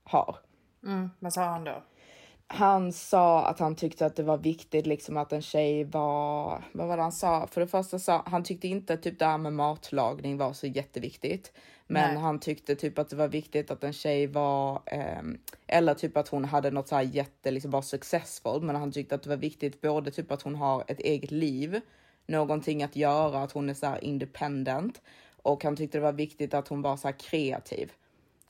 har. 0.03 0.35
Mm. 0.83 1.09
Vad 1.19 1.33
sa 1.33 1.43
han 1.43 1.63
då? 1.63 1.83
Han 2.47 2.93
sa 2.93 3.45
att 3.45 3.59
han 3.59 3.75
tyckte 3.75 4.05
att 4.05 4.15
det 4.15 4.23
var 4.23 4.37
viktigt 4.37 4.85
liksom 4.87 5.17
att 5.17 5.33
en 5.33 5.41
tjej 5.41 5.83
var, 5.83 6.63
vad 6.71 6.87
var 6.87 6.97
det 6.97 7.03
han 7.03 7.11
sa? 7.11 7.47
För 7.47 7.61
det 7.61 7.67
första 7.67 7.99
sa 7.99 8.23
han 8.25 8.43
tyckte 8.43 8.67
inte 8.67 8.97
typ 8.97 9.19
det 9.19 9.25
här 9.25 9.37
med 9.37 9.53
matlagning 9.53 10.37
var 10.37 10.53
så 10.53 10.67
jätteviktigt. 10.67 11.51
Men 11.91 12.13
Nej. 12.13 12.23
han 12.23 12.39
tyckte 12.39 12.75
typ 12.75 12.99
att 12.99 13.09
det 13.09 13.15
var 13.15 13.27
viktigt 13.27 13.71
att 13.71 13.83
en 13.83 13.93
tjej 13.93 14.27
var, 14.27 14.81
ehm, 14.85 15.37
eller 15.67 15.93
typ 15.93 16.17
att 16.17 16.27
hon 16.27 16.45
hade 16.45 16.71
något 16.71 16.87
så 16.87 16.95
här 16.95 17.03
jätte, 17.03 17.51
liksom 17.51 17.71
var 17.71 17.81
successful. 17.81 18.61
Men 18.61 18.75
han 18.75 18.91
tyckte 18.91 19.15
att 19.15 19.23
det 19.23 19.29
var 19.29 19.37
viktigt 19.37 19.81
både 19.81 20.11
typ 20.11 20.31
att 20.31 20.41
hon 20.41 20.55
har 20.55 20.83
ett 20.87 20.99
eget 20.99 21.31
liv, 21.31 21.81
någonting 22.27 22.83
att 22.83 22.95
göra, 22.95 23.43
att 23.43 23.51
hon 23.51 23.69
är 23.69 23.73
så 23.73 23.85
här 23.85 24.03
independent. 24.03 25.01
Och 25.41 25.63
han 25.63 25.75
tyckte 25.75 25.97
det 25.97 26.01
var 26.01 26.11
viktigt 26.11 26.53
att 26.53 26.67
hon 26.67 26.81
var 26.81 26.97
så 26.97 27.07
här 27.07 27.19
kreativ. 27.19 27.91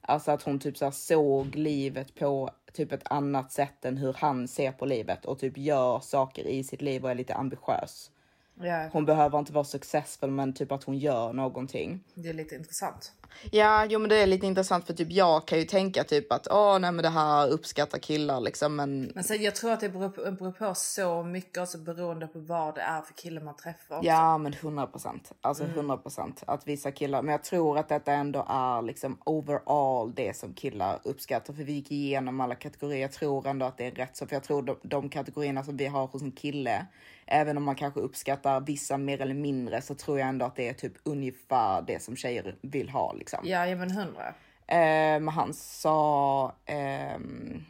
Alltså 0.01 0.31
att 0.31 0.43
hon 0.43 0.59
typ 0.59 0.77
så 0.77 0.91
såg 0.91 1.55
livet 1.55 2.15
på 2.15 2.49
typ 2.73 2.91
ett 2.91 3.11
annat 3.11 3.51
sätt 3.51 3.85
än 3.85 3.97
hur 3.97 4.13
han 4.13 4.47
ser 4.47 4.71
på 4.71 4.85
livet 4.85 5.25
och 5.25 5.39
typ 5.39 5.57
gör 5.57 5.99
saker 5.99 6.47
i 6.47 6.63
sitt 6.63 6.81
liv 6.81 7.03
och 7.03 7.11
är 7.11 7.15
lite 7.15 7.35
ambitiös. 7.35 8.11
Ja, 8.55 8.89
Hon 8.91 9.05
behöver 9.05 9.39
inte 9.39 9.53
vara 9.53 9.63
successful 9.63 10.31
men 10.31 10.53
typ 10.53 10.71
att 10.71 10.83
hon 10.83 10.97
gör 10.97 11.33
någonting. 11.33 12.03
det 12.15 12.29
är 12.29 12.33
lite 12.33 12.55
intressant. 12.55 13.11
Ja, 13.51 13.85
jo 13.85 13.99
men 13.99 14.09
det 14.09 14.15
är 14.17 14.27
lite 14.27 14.47
intressant 14.47 14.87
för 14.87 14.93
typ 14.93 15.11
jag 15.11 15.47
kan 15.47 15.59
ju 15.59 15.65
tänka 15.65 16.03
typ 16.03 16.31
att 16.31 16.47
åh 16.51 16.79
nej 16.79 16.91
men 16.91 17.03
det 17.03 17.09
här 17.09 17.47
uppskattar 17.49 17.99
killar 17.99 18.39
liksom 18.39 18.75
men 18.75 19.11
Men 19.15 19.23
sen, 19.23 19.41
jag 19.41 19.55
tror 19.55 19.71
att 19.71 19.79
det 19.79 19.89
beror 19.89 20.09
på, 20.09 20.31
beror 20.31 20.51
på 20.51 20.73
så 20.75 21.23
mycket 21.23 21.57
också 21.57 21.77
beroende 21.77 22.27
på 22.27 22.39
vad 22.39 22.75
det 22.75 22.81
är 22.81 23.01
för 23.01 23.13
kille 23.13 23.39
man 23.41 23.55
träffar. 23.55 23.97
också. 23.97 24.07
Ja 24.07 24.37
men 24.37 24.53
100 24.53 24.87
procent. 24.87 25.31
Alltså 25.41 25.63
100 25.63 25.97
procent. 25.97 26.43
Att 26.47 26.67
vissa 26.67 26.91
killar, 26.91 27.21
men 27.21 27.31
jag 27.31 27.43
tror 27.43 27.77
att 27.77 27.89
detta 27.89 28.11
ändå 28.13 28.45
är 28.49 28.81
liksom 28.81 29.17
overall 29.25 30.13
det 30.15 30.37
som 30.37 30.53
killar 30.53 30.99
uppskattar. 31.03 31.53
För 31.53 31.63
vi 31.63 31.73
gick 31.73 31.91
igenom 31.91 32.41
alla 32.41 32.55
kategorier. 32.55 33.01
Jag 33.01 33.11
tror 33.11 33.47
ändå 33.47 33.65
att 33.65 33.77
det 33.77 33.85
är 33.87 33.91
rätt 33.91 34.17
så. 34.17 34.27
För 34.27 34.35
jag 34.35 34.43
tror 34.43 34.61
de, 34.61 34.75
de 34.83 35.09
kategorierna 35.09 35.63
som 35.63 35.77
vi 35.77 35.85
har 35.85 36.07
hos 36.07 36.21
en 36.21 36.31
kille, 36.31 36.85
även 37.25 37.57
om 37.57 37.63
man 37.63 37.75
kanske 37.75 37.99
uppskattar 37.99 38.61
vissa 38.61 38.97
mer 38.97 39.21
eller 39.21 39.33
mindre, 39.33 39.81
så 39.81 39.95
tror 39.95 40.19
jag 40.19 40.29
ändå 40.29 40.45
att 40.45 40.55
det 40.55 40.69
är 40.69 40.73
typ 40.73 40.93
ungefär 41.03 41.81
det 41.81 42.01
som 42.03 42.15
tjejer 42.15 42.55
vill 42.61 42.89
ha 42.89 43.13
liksom. 43.13 43.39
Ja, 43.43 43.67
ja 43.67 43.75
men 43.75 43.91
hundra. 43.91 44.33
Ehm, 44.67 45.27
han 45.27 45.53
sa 45.53 46.55
ehm, 46.65 47.63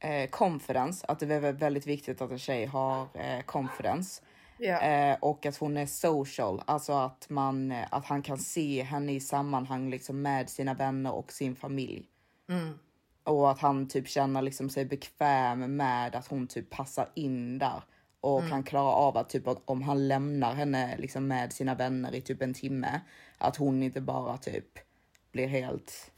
eh, 0.00 0.30
confidence, 0.30 1.06
att 1.08 1.18
det 1.18 1.34
är 1.34 1.52
väldigt 1.52 1.86
viktigt 1.86 2.20
att 2.20 2.30
en 2.30 2.38
tjej 2.38 2.66
har 2.66 3.00
eh, 3.14 3.40
confidence. 3.46 4.22
Ja. 4.58 4.80
Eh, 4.80 5.16
och 5.20 5.46
att 5.46 5.56
hon 5.56 5.76
är 5.76 5.86
social, 5.86 6.62
alltså 6.66 6.92
att, 6.92 7.26
man, 7.30 7.74
att 7.90 8.04
han 8.04 8.22
kan 8.22 8.38
se 8.38 8.82
henne 8.82 9.12
i 9.12 9.20
sammanhang 9.20 9.90
liksom 9.90 10.22
med 10.22 10.50
sina 10.50 10.74
vänner 10.74 11.12
och 11.12 11.32
sin 11.32 11.56
familj. 11.56 12.06
Och 13.24 13.50
att 13.50 13.58
han 13.58 13.88
typ 13.88 14.08
känner 14.08 14.42
liksom 14.42 14.70
sig 14.70 14.84
bekväm 14.84 15.76
med 15.76 16.16
att 16.16 16.26
hon 16.26 16.46
typ 16.46 16.70
passar 16.70 17.08
in 17.14 17.58
där 17.58 17.82
och 18.20 18.48
kan 18.48 18.62
klara 18.62 18.92
av 18.92 19.16
att 19.16 19.28
typ 19.28 19.48
att 19.48 19.62
om 19.64 19.82
han 19.82 20.08
lämnar 20.08 20.54
henne 20.54 20.96
liksom 20.98 21.26
med 21.28 21.52
sina 21.52 21.74
vänner 21.74 22.14
i 22.14 22.20
typ 22.20 22.42
en 22.42 22.54
timme, 22.54 23.00
att 23.38 23.56
hon 23.56 23.82
inte 23.82 24.00
bara 24.00 24.36
typ 24.36 24.78
blir 25.32 25.46
helt, 25.46 26.10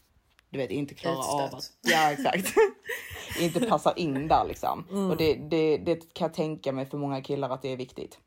du 0.50 0.58
vet 0.58 0.70
inte 0.70 0.94
klarar 0.94 1.44
av 1.44 1.54
att, 1.54 1.72
ja 1.82 2.12
exakt, 2.12 2.54
inte 3.40 3.60
passar 3.60 3.92
in 3.96 4.28
där 4.28 4.44
liksom. 4.48 4.84
Och 5.10 5.16
det, 5.16 5.34
det, 5.34 5.78
det 5.78 6.14
kan 6.14 6.26
jag 6.26 6.34
tänka 6.34 6.72
mig 6.72 6.86
för 6.86 6.98
många 6.98 7.22
killar 7.22 7.50
att 7.50 7.62
det 7.62 7.72
är 7.72 7.76
viktigt. 7.76 8.18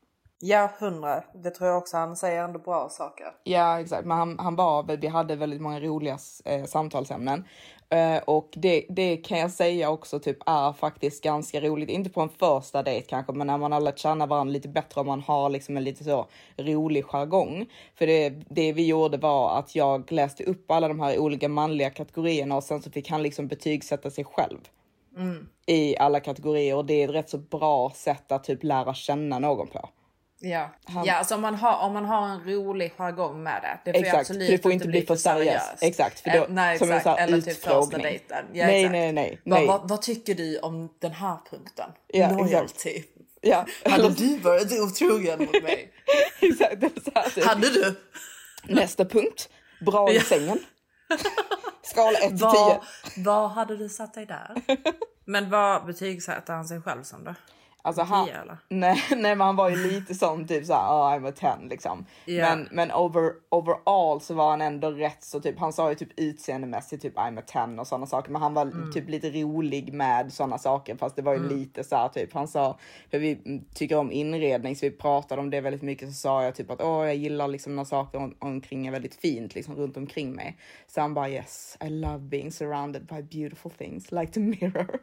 Ja, 0.46 0.70
hundra. 0.78 1.24
Det 1.34 1.50
tror 1.50 1.68
jag 1.68 1.78
också. 1.78 1.96
Han 1.96 2.16
säger 2.16 2.44
ändå 2.44 2.58
bra 2.58 2.88
saker. 2.88 3.26
Ja, 3.44 3.80
exakt. 3.80 4.06
Men 4.06 4.16
han, 4.16 4.38
han 4.38 4.56
var, 4.56 4.96
vi 4.96 5.06
hade 5.06 5.36
väldigt 5.36 5.60
många 5.60 5.80
roliga 5.80 6.18
eh, 6.44 6.64
samtalsämnen. 6.64 7.44
Eh, 7.94 8.18
och 8.24 8.48
det, 8.56 8.86
det 8.88 9.16
kan 9.16 9.38
jag 9.38 9.50
säga 9.50 9.90
också 9.90 10.18
typ 10.20 10.38
är 10.46 10.72
faktiskt 10.72 11.24
ganska 11.24 11.60
roligt. 11.60 11.88
Inte 11.88 12.10
på 12.10 12.20
en 12.20 12.28
första 12.28 12.82
dejt 12.82 13.06
kanske, 13.08 13.32
men 13.32 13.46
när 13.46 13.58
man 13.58 13.72
har 13.72 13.80
lärt 13.80 13.98
känna 13.98 14.26
varandra 14.26 14.52
lite 14.52 14.68
bättre 14.68 15.00
och 15.00 15.06
man 15.06 15.20
har 15.20 15.50
liksom 15.50 15.76
en 15.76 15.84
lite 15.84 16.04
så 16.04 16.26
rolig 16.56 17.04
jargong. 17.04 17.66
För 17.94 18.06
det, 18.06 18.30
det 18.48 18.72
vi 18.72 18.86
gjorde 18.86 19.16
var 19.16 19.58
att 19.58 19.74
jag 19.74 20.12
läste 20.12 20.44
upp 20.44 20.70
alla 20.70 20.88
de 20.88 21.00
här 21.00 21.18
olika 21.18 21.48
manliga 21.48 21.90
kategorierna 21.90 22.56
och 22.56 22.64
sen 22.64 22.82
så 22.82 22.90
fick 22.90 23.10
han 23.10 23.22
liksom 23.22 23.48
betygsätta 23.48 24.10
sig 24.10 24.24
själv. 24.24 24.58
I 25.66 25.96
alla 25.96 26.20
kategorier 26.20 26.76
och 26.76 26.84
det 26.84 26.94
är 26.94 27.08
ett 27.08 27.14
rätt 27.14 27.30
så 27.30 27.38
bra 27.38 27.92
sätt 27.94 28.32
att 28.32 28.44
typ 28.44 28.62
lära 28.64 28.94
känna 28.94 29.38
någon 29.38 29.66
på. 29.66 29.88
Ja, 30.40 30.70
Han- 30.84 31.04
ja 31.04 31.14
alltså 31.14 31.34
om 31.34 31.40
man, 31.40 31.54
har, 31.54 31.78
om 31.86 31.92
man 31.92 32.04
har 32.04 32.28
en 32.28 32.40
rolig 32.44 32.92
jargong 32.98 33.42
med 33.42 33.62
det. 33.62 33.78
Det 33.92 33.98
får 33.98 34.04
Exakt, 34.06 34.20
absolut 34.20 34.50
det 34.50 34.58
får 34.62 34.72
inte 34.72 34.88
bli 34.88 35.06
för 35.06 35.16
seriöst. 35.16 35.72
Exakt, 35.80 36.20
för 36.20 36.30
då- 36.30 36.36
Eh, 36.44 36.44
nej, 36.48 36.78
som 36.78 36.90
en 36.90 36.96
exakt. 36.96 37.04
sån 37.04 37.12
här 37.18 37.28
Eller 37.28 37.40
typ 37.40 37.62
första 37.62 37.98
dejten. 37.98 38.44
Ja, 38.52 38.66
Nej, 38.66 38.80
exakt. 38.84 38.92
nej, 38.92 39.12
nej, 39.12 39.40
Vad, 39.44 39.58
nej. 39.58 39.66
vad, 39.68 39.88
vad 39.88 40.02
tycker 40.02 40.34
du 40.34 40.58
om 40.58 40.88
den 41.00 41.12
här 41.12 41.36
punkten? 41.50 41.90
Ja, 42.06 42.30
Loyalty. 42.30 43.02
Ja, 43.40 43.66
Hade 43.84 44.08
du 44.10 44.38
varit 44.38 44.72
otrogen 44.80 45.38
mot 45.38 45.62
mig? 45.62 45.92
exakt. 46.40 46.80
Det 46.80 46.90
så 47.04 47.10
här, 47.14 47.30
typ. 47.30 47.44
Hade 47.44 47.70
du? 47.70 47.94
Nästa 48.64 49.04
punkt. 49.04 49.48
Bra 49.86 50.12
i 50.12 50.20
sängen. 50.20 50.58
Skala 51.82 52.18
1 52.18 52.28
till 52.28 52.38
10. 52.38 52.46
Vad, 52.46 52.80
vad 53.16 53.50
hade 53.50 53.76
du 53.76 53.88
satt 53.88 54.14
dig 54.14 54.26
där? 54.26 54.54
Men 55.26 55.50
vad 55.50 55.86
betygsätter 55.86 56.52
han 56.52 56.64
sig 56.64 56.82
själv 56.82 57.02
som 57.02 57.24
då? 57.24 57.34
Alltså 57.86 58.02
han, 58.02 58.26
10 58.26 58.34
eller? 58.40 58.58
nej, 58.68 59.02
nej, 59.10 59.36
men 59.36 59.40
han 59.40 59.56
var 59.56 59.70
ju 59.70 59.76
lite 59.76 60.14
sån 60.14 60.46
typ 60.46 60.66
såhär, 60.66 60.88
oh, 60.88 61.12
I'm 61.18 61.28
a 61.28 61.32
10 61.58 61.68
liksom. 61.68 62.06
Ja. 62.24 62.48
Men, 62.48 62.68
men 62.70 62.92
over, 62.92 63.32
overall 63.50 64.20
så 64.20 64.34
var 64.34 64.50
han 64.50 64.60
ändå 64.60 64.90
rätt 64.90 65.24
så 65.24 65.40
typ, 65.40 65.58
han 65.58 65.72
sa 65.72 65.88
ju 65.88 65.94
typ 65.94 66.08
utseendemässigt 66.16 67.02
typ 67.02 67.16
I'm 67.16 67.38
a 67.38 67.42
10 67.46 67.80
och 67.80 67.86
sådana 67.86 68.06
saker. 68.06 68.30
Men 68.32 68.42
han 68.42 68.54
var 68.54 68.64
Mm. 68.64 68.92
typ 68.92 69.08
lite 69.08 69.30
rolig 69.30 69.92
med 69.92 70.32
sådana 70.32 70.58
saker. 70.58 70.96
Fast 70.96 71.16
det 71.16 71.22
var 71.22 71.34
ju 71.34 71.48
lite 71.48 71.84
så 71.84 71.96
här 71.96 72.08
typ, 72.08 72.34
han 72.34 72.48
sa, 72.48 72.78
för 73.10 73.18
vi 73.18 73.32
mm, 73.46 73.64
tycker 73.74 73.96
om 73.96 74.12
inredning 74.12 74.76
så 74.76 74.86
vi 74.86 74.90
pratade 74.90 75.40
om 75.40 75.50
det 75.50 75.60
väldigt 75.60 75.82
mycket. 75.82 76.08
Så 76.08 76.14
sa 76.14 76.44
jag 76.44 76.54
typ 76.54 76.70
att 76.70 76.80
åh 76.82 77.06
jag 77.06 77.16
gillar 77.16 77.48
liksom 77.48 77.76
när 77.76 77.84
saker 77.84 78.18
om, 78.18 78.34
omkring 78.38 78.86
är 78.86 78.90
väldigt 78.92 79.14
fint 79.14 79.54
liksom 79.54 79.76
runt 79.76 79.96
omkring 79.96 80.32
mig. 80.32 80.58
Så 80.86 81.00
han 81.00 81.14
bara 81.14 81.28
yes, 81.30 81.78
I 81.84 81.88
love 81.88 82.18
being 82.18 82.52
surrounded 82.52 83.06
by 83.06 83.22
beautiful 83.22 83.70
things 83.70 84.12
like 84.12 84.32
the 84.32 84.40
mirror. 84.40 84.98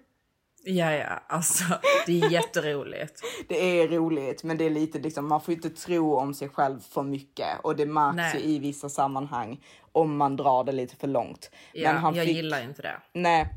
Ja, 0.63 0.91
ja, 0.91 1.19
alltså 1.27 1.63
det 2.05 2.21
är 2.21 2.29
jätteroligt. 2.29 3.21
Det 3.47 3.81
är 3.81 3.87
roligt, 3.87 4.43
men 4.43 4.57
det 4.57 4.65
är 4.65 4.69
lite 4.69 4.99
liksom, 4.99 5.27
man 5.27 5.41
får 5.41 5.53
inte 5.53 5.69
tro 5.69 6.15
om 6.15 6.33
sig 6.33 6.49
själv 6.49 6.79
för 6.79 7.03
mycket 7.03 7.47
och 7.63 7.75
det 7.75 7.85
märks 7.85 8.15
Nej. 8.15 8.33
ju 8.35 8.55
i 8.55 8.59
vissa 8.59 8.89
sammanhang 8.89 9.63
om 9.91 10.17
man 10.17 10.35
drar 10.35 10.63
det 10.63 10.71
lite 10.71 10.95
för 10.95 11.07
långt. 11.07 11.51
Ja, 11.73 11.93
men 11.93 12.01
han 12.01 12.15
jag 12.15 12.25
fick, 12.25 12.35
gillar 12.35 12.63
inte 12.63 12.81
det. 12.81 12.95
nej, 13.13 13.47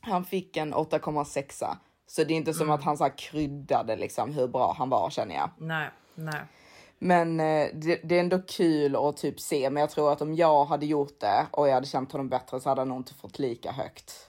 han 0.00 0.24
fick 0.24 0.56
en 0.56 0.74
8,6. 0.74 1.64
Så 2.06 2.24
det 2.24 2.34
är 2.34 2.36
inte 2.36 2.50
Mm. 2.50 2.58
som 2.58 2.70
att 2.70 2.82
han 2.84 2.96
så 2.96 3.04
här 3.04 3.18
kryddade 3.18 3.96
liksom 3.96 4.32
hur 4.32 4.48
bra 4.48 4.74
han 4.78 4.88
var 4.90 5.10
känner 5.10 5.34
jag. 5.34 5.50
Nej, 5.58 5.88
nej. 6.14 6.40
Men 6.98 7.40
eh, 7.40 7.68
det, 7.74 8.00
det 8.04 8.16
är 8.16 8.20
ändå 8.20 8.38
kul 8.48 8.96
att 8.96 9.16
typ 9.16 9.40
se, 9.40 9.70
men 9.70 9.80
jag 9.80 9.90
tror 9.90 10.12
att 10.12 10.22
om 10.22 10.34
jag 10.34 10.64
hade 10.64 10.86
gjort 10.86 11.20
det 11.20 11.46
och 11.50 11.68
jag 11.68 11.74
hade 11.74 11.86
känt 11.86 12.12
honom 12.12 12.28
bättre 12.28 12.60
så 12.60 12.68
hade 12.68 12.80
han 12.80 12.88
nog 12.88 12.96
inte 12.98 13.14
fått 13.14 13.38
lika 13.38 13.72
högt. 13.72 14.27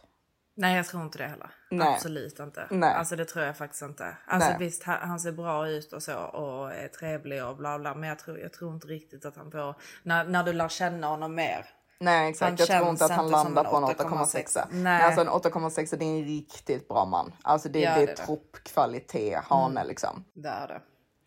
Nej, 0.60 0.76
jag 0.76 0.86
tror 0.86 1.04
inte 1.04 1.18
det 1.18 1.28
heller. 1.28 1.52
Nej. 1.72 1.88
Absolut 1.88 2.40
inte. 2.40 2.68
Nej. 2.70 2.94
Alltså 2.94 3.16
det 3.16 3.26
tror 3.26 3.46
jag 3.46 3.58
faktiskt 3.58 3.82
inte. 3.82 4.18
Alltså 4.26 4.50
Nej. 4.50 4.58
visst, 4.60 4.84
han, 4.84 5.20
ser 5.20 5.32
bra 5.32 5.68
ut 5.68 5.94
och 5.94 6.04
så 6.04 6.18
och 6.18 6.74
är 6.74 6.88
trevlig 6.88 7.46
och 7.46 7.58
bla 7.58 7.80
bla. 7.80 7.96
Men 7.96 8.10
jag 8.10 8.20
tror, 8.20 8.40
jag 8.40 8.54
tror 8.54 8.74
inte 8.74 8.88
riktigt 8.88 9.26
att 9.26 9.36
han 9.36 9.52
får, 9.52 9.76
när, 10.04 10.24
när 10.24 10.44
du 10.44 10.54
lär 10.54 10.68
känna 10.70 11.08
honom 11.08 11.36
mer. 11.36 11.66
Nej 12.00 12.30
exakt, 12.30 12.50
Han 12.50 12.56
jag 12.58 12.68
tror 12.68 12.90
inte 12.90 13.06
att 13.06 13.12
han 13.12 13.32
landar 13.32 13.64
på 13.64 13.76
en 13.78 13.84
8,6. 13.84 14.26
8,6. 14.26 14.66
Nej. 14.72 15.04
Alltså 15.04 15.22
en 15.22 15.30
8,6 15.30 15.96
det 15.98 16.06
är 16.06 16.20
en 16.20 16.26
riktigt 16.26 16.88
bra 16.88 17.06
man. 17.06 17.34
Alltså 17.42 17.70
det, 17.70 17.80
Ja, 17.80 17.96
det 17.96 18.02
är 18.02 18.06
det 18.06 18.12
är 18.12 18.16
det. 18.16 18.26
toppkvalitet 18.26 19.44
hane 19.44 19.84
liksom. 19.84 20.26
Det 20.34 20.50
är 20.50 20.68
det. 20.68 20.82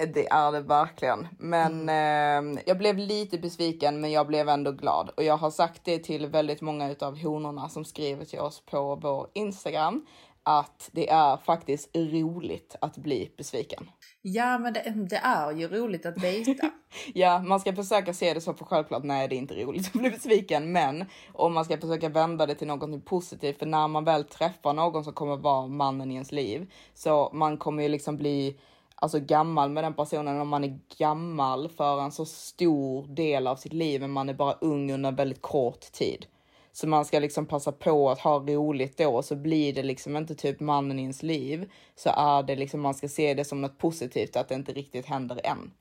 Det 0.07 0.29
är 0.29 0.53
det 0.53 0.61
verkligen. 0.61 1.29
Men 1.39 1.89
Mm. 1.89 2.57
eh, 2.57 2.63
jag 2.67 2.79
blev 2.79 2.99
lite 2.99 3.39
besviken 3.39 4.01
men 4.01 4.11
jag 4.13 4.27
blev 4.27 4.49
ändå 4.49 4.73
glad. 4.73 5.11
Och 5.17 5.23
jag 5.23 5.37
har 5.37 5.51
sagt 5.51 5.85
det 5.85 5.99
till 5.99 6.27
väldigt 6.27 6.61
många 6.61 6.91
utav 6.91 7.19
honorna 7.19 7.69
som 7.69 7.85
skriver 7.85 8.25
till 8.25 8.41
oss 8.41 8.61
på 8.67 8.97
vår 8.97 9.27
Instagram. 9.35 10.07
Att 10.45 10.91
det 10.93 11.09
är 11.11 11.37
faktiskt 11.37 11.97
roligt 11.97 12.77
att 12.81 12.97
bli 12.97 13.35
besviken. 13.37 13.91
Ja, 14.23 14.59
men 14.59 14.73
det, 14.73 14.81
det 15.11 15.17
är 15.17 15.53
ju 15.53 15.69
roligt 15.69 16.07
att 16.07 16.17
dejta. 16.17 16.71
Ja, 17.15 17.39
man 17.39 17.61
ska 17.61 17.75
försöka 17.75 18.13
se 18.15 18.35
det 18.35 18.41
så 18.41 18.55
för 18.55 18.65
självklart, 18.65 19.03
nej 19.05 19.29
det 19.29 19.35
är 19.35 19.39
inte 19.39 19.55
roligt 19.55 19.87
att 19.87 19.93
bli 19.93 20.11
besviken, 20.11 20.73
men 20.73 21.05
om 21.33 21.55
man 21.55 21.65
ska 21.65 21.79
försöka 21.79 22.09
vända 22.09 22.47
det 22.47 22.55
till 22.55 22.67
något 22.67 23.05
positivt, 23.05 23.59
för 23.59 23.67
när 23.67 23.89
man 23.89 24.05
väl 24.05 24.25
träffar 24.25 24.73
någon 24.73 25.05
som 25.05 25.13
kommer 25.13 25.37
vara 25.37 25.67
mannen 25.67 26.11
i 26.11 26.15
ens 26.15 26.33
liv, 26.33 26.71
så 26.95 27.31
man 27.33 27.57
kommer 27.57 27.83
ju 27.83 27.89
liksom 27.89 28.17
bli 28.17 28.57
alltså 29.03 29.21
gammal 29.21 29.71
med 29.71 29.85
den 29.85 29.95
personen 29.95 30.41
om 30.41 30.49
man 30.49 30.65
är 30.65 30.79
gammal 30.99 31.69
för 31.69 32.01
en 32.01 32.13
så 32.13 32.25
stor 32.25 33.07
del 33.07 33.47
av 33.47 33.57
sitt 33.57 33.73
liv, 33.73 34.01
men 34.01 34.11
man 34.11 34.29
är 34.29 34.35
bara 34.35 34.53
ung 34.53 34.93
under 34.93 35.09
en 35.09 35.17
väldigt 35.17 35.43
kort 35.43 35.93
tid. 35.93 36.27
Så 36.73 36.89
man 36.89 37.05
ska 37.05 37.19
liksom 37.19 37.47
passa 37.47 37.73
på 37.73 38.11
att 38.11 38.19
ha 38.19 38.39
roligt 38.39 38.99
då, 38.99 39.23
så 39.23 39.37
blir 39.37 39.73
det 39.73 39.83
liksom 39.83 40.17
inte 40.17 40.35
typ 40.35 40.61
mannen 40.61 40.99
i 40.99 41.03
ens 41.03 41.23
liv, 41.23 41.71
så 41.95 42.11
är 42.17 42.43
det 42.43 42.57
liksom, 42.57 42.81
man 42.81 42.95
ska 42.95 43.09
se 43.09 43.35
det 43.35 43.45
som 43.45 43.61
något 43.61 43.79
positivt, 43.79 44.37
att 44.37 44.49
det 44.49 44.55
inte 44.55 44.73
riktigt 44.73 45.07
händer 45.07 45.41
än. 45.45 45.73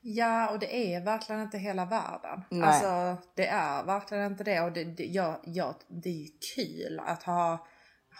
Ja, 0.00 0.50
och 0.50 0.58
det 0.58 0.94
är 0.94 1.04
verkligen 1.04 1.42
inte 1.42 1.58
hela 1.58 1.84
världen. 1.84 2.42
Nej. 2.50 2.68
Alltså, 2.68 3.22
det 3.34 3.46
är 3.46 3.84
verkligen 3.84 4.26
inte 4.26 4.44
det. 4.44 4.60
Och 4.60 4.72
det, 4.72 4.84
det, 4.84 5.04
ja, 5.04 5.40
ja, 5.44 5.74
det 5.88 6.08
är 6.08 6.14
ju 6.14 6.28
kul 6.56 7.00
att 7.06 7.22
ha, 7.22 7.66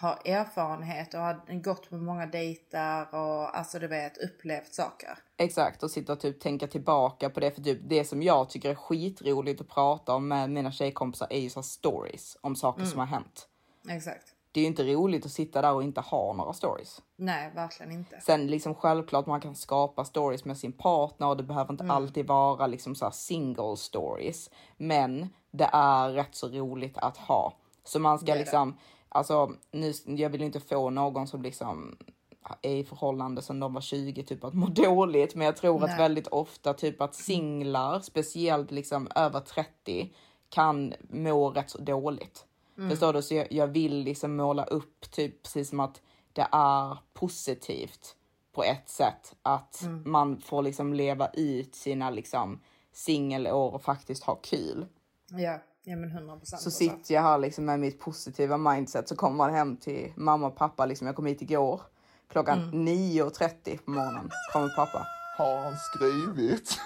ha 0.01 0.15
erfarenhet 0.15 1.13
och 1.13 1.19
ha 1.19 1.35
gått 1.49 1.89
på 1.89 1.95
många 1.95 2.25
dejter 2.25 3.15
och 3.15 3.57
alltså 3.57 3.79
du 3.79 3.87
vet 3.87 4.17
upplevt 4.17 4.73
saker. 4.73 5.17
Exakt, 5.37 5.83
och 5.83 5.91
sitta 5.91 6.13
och 6.13 6.19
typ 6.19 6.39
tänka 6.39 6.67
tillbaka 6.67 7.29
på 7.29 7.39
det. 7.39 7.51
För 7.51 7.61
typ 7.61 7.79
det 7.83 8.03
som 8.03 8.23
jag 8.23 8.49
tycker 8.49 8.69
är 8.69 8.75
skitroligt 8.75 9.61
att 9.61 9.67
prata 9.67 10.15
om 10.15 10.27
med 10.27 10.49
mina 10.49 10.71
tjejkompisar 10.71 11.27
är 11.29 11.39
ju 11.39 11.49
så 11.49 11.63
stories 11.63 12.37
om 12.41 12.55
saker 12.55 12.85
som 12.85 12.99
har 12.99 13.05
hänt. 13.05 13.47
Exakt. 13.89 14.33
Det 14.51 14.59
är 14.59 14.61
ju 14.61 14.67
inte 14.67 14.83
roligt 14.83 15.25
att 15.25 15.31
sitta 15.31 15.61
där 15.61 15.73
och 15.73 15.83
inte 15.83 16.01
ha 16.01 16.33
några 16.33 16.53
stories. 16.53 17.01
Nej, 17.15 17.51
verkligen 17.55 17.91
inte. 17.91 18.21
Sen 18.21 18.47
liksom 18.47 18.75
självklart 18.75 19.25
man 19.25 19.41
kan 19.41 19.55
skapa 19.55 20.05
stories 20.05 20.45
med 20.45 20.57
sin 20.57 20.73
partner 20.73 21.27
och 21.27 21.37
det 21.37 21.43
behöver 21.43 21.73
inte 21.73 21.83
alltid 21.83 22.27
vara 22.27 22.67
liksom 22.67 22.95
så 22.95 23.11
single 23.11 23.77
stories. 23.77 24.49
Men 24.77 25.29
det 25.51 25.69
är 25.73 26.09
rätt 26.09 26.35
så 26.35 26.47
roligt 26.47 26.97
att 26.97 27.17
ha. 27.17 27.53
Så 27.83 27.99
man 27.99 28.19
ska 28.19 28.25
Det 28.25 28.31
är 28.31 28.65
det. 28.65 28.73
Alltså 29.09 29.51
nu, 29.71 29.93
jag 30.05 30.29
vill 30.29 30.41
inte 30.41 30.59
få 30.59 30.89
någon 30.89 31.27
som 31.27 31.41
liksom 31.41 31.97
i 32.61 32.83
förhållande 32.83 33.41
sedan 33.41 33.59
de 33.59 33.73
var 33.73 33.81
20 33.81 34.23
typ 34.23 34.43
att 34.43 34.53
må 34.53 34.67
dåligt. 34.67 35.35
Men 35.35 35.45
jag 35.45 35.57
tror 35.57 35.83
att 35.83 35.89
Nej. 35.89 35.97
väldigt 35.97 36.27
ofta 36.27 36.73
typ 36.73 37.01
att 37.01 37.15
singlar, 37.15 37.99
speciellt 37.99 38.71
liksom 38.71 39.07
över 39.15 39.39
30, 39.39 40.13
kan 40.49 40.93
må 41.09 41.49
rätt 41.49 41.69
så 41.69 41.77
dåligt. 41.77 42.45
Förstår 42.89 43.13
du? 43.13 43.21
Så 43.21 43.33
jag, 43.33 43.51
jag 43.51 43.67
vill 43.67 43.97
liksom 43.97 44.35
måla 44.35 44.63
upp 44.63 45.11
typ 45.11 45.43
precis 45.43 45.69
som 45.69 45.79
att 45.79 46.01
det 46.33 46.47
är 46.51 46.97
positivt 47.13 48.15
på 48.51 48.63
ett 48.63 48.89
sätt 48.89 49.35
att 49.41 49.83
man 50.05 50.41
får 50.41 50.61
liksom 50.61 50.93
leva 50.93 51.29
ut 51.33 51.75
sina 51.75 52.09
liksom 52.09 52.59
singelår 52.91 53.73
och 53.73 53.81
faktiskt 53.81 54.23
ha 54.23 54.35
kul. 54.35 54.85
Ja, 55.29 55.59
ja 55.89 55.95
men 55.95 56.11
100 56.11 56.37
procent. 56.37 56.61
Så 56.61 56.71
sitter 56.71 57.13
jag 57.13 57.21
här 57.21 57.37
liksom 57.37 57.65
med 57.65 57.79
mitt 57.79 57.99
positiva 57.99 58.57
mindset 58.57 59.07
så 59.09 59.15
kommer 59.15 59.35
man 59.37 59.53
hem 59.53 59.77
till 59.77 60.13
mamma 60.15 60.47
och 60.47 60.55
pappa. 60.55 60.85
Liksom, 60.85 61.07
jag 61.07 61.15
kom 61.15 61.25
hit 61.25 61.41
igår 61.41 61.81
klockan 62.31 62.71
9.30 62.87 63.77
på 63.77 63.91
morgonen. 63.91 64.29
Kommer 64.53 64.75
pappa. 64.75 65.07
Har 65.37 65.57
han 65.57 65.73
skrivit? 65.77 66.79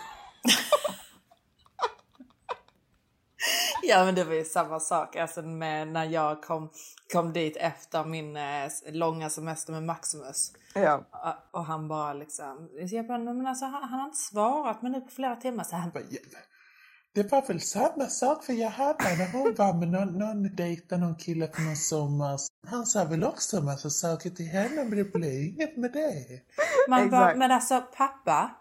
Ja 3.83 4.05
men 4.05 4.15
det 4.15 4.23
var 4.23 4.33
ju 4.33 4.45
samma 4.45 4.79
sak 4.79 5.15
alltså 5.15 5.41
med 5.41 5.87
när 5.87 6.05
jag 6.05 6.43
kom, 6.43 6.69
kom 7.13 7.33
dit 7.33 7.57
efter 7.57 8.05
min 8.05 8.37
eh, 8.37 8.69
långa 8.91 9.29
semester 9.29 9.73
med 9.73 9.83
Maximus. 9.83 10.51
Ja. 10.75 11.01
Och- 11.11 11.59
Och 11.59 11.65
han 11.65 11.87
bara 11.87 12.13
liksom, 12.13 12.69
jag 12.91 13.07
bara, 13.07 13.17
"Nej, 13.17 13.33
men 13.33 13.47
alltså, 13.47 13.65
han, 13.65 13.83
han 13.83 13.99
har 13.99 14.05
inte 14.05 14.17
svarat 14.17 14.81
mig 14.81 14.91
nu 14.91 15.01
på 15.01 15.11
flera 15.11 15.35
timmar. 15.35 15.63
Så 15.63 15.75
han 15.75 15.89
bara, 15.89 16.03
Det 17.13 17.31
var 17.31 17.47
väl 17.47 17.61
samma 17.61 18.05
sak 18.05 18.43
för 18.43 18.53
Johanna 18.53 18.95
när 19.17 19.31
hon 19.31 19.53
var 19.57 19.73
med 19.73 19.87
någon, 19.87 20.19
någon 20.19 20.55
dejtade 20.55 21.01
någon 21.01 21.15
kille 21.15 21.47
för 21.47 21.61
någon 21.61 21.75
sommar. 21.75 22.39
Han 22.67 22.85
sa 22.85 23.03
väl 23.05 23.23
också 23.23 23.57
en 23.57 23.65
massa 23.65 23.89
saker 23.89 24.29
till 24.29 24.45
henne 24.47 24.83
men 24.83 24.97
det 24.97 25.13
blir 25.13 25.47
inget 25.49 25.77
med 25.77 25.91
det. 25.93 26.41
man 26.89 27.09
bara, 27.09 27.35
men 27.35 27.51
alltså 27.51 27.83
pappa, 27.97 28.51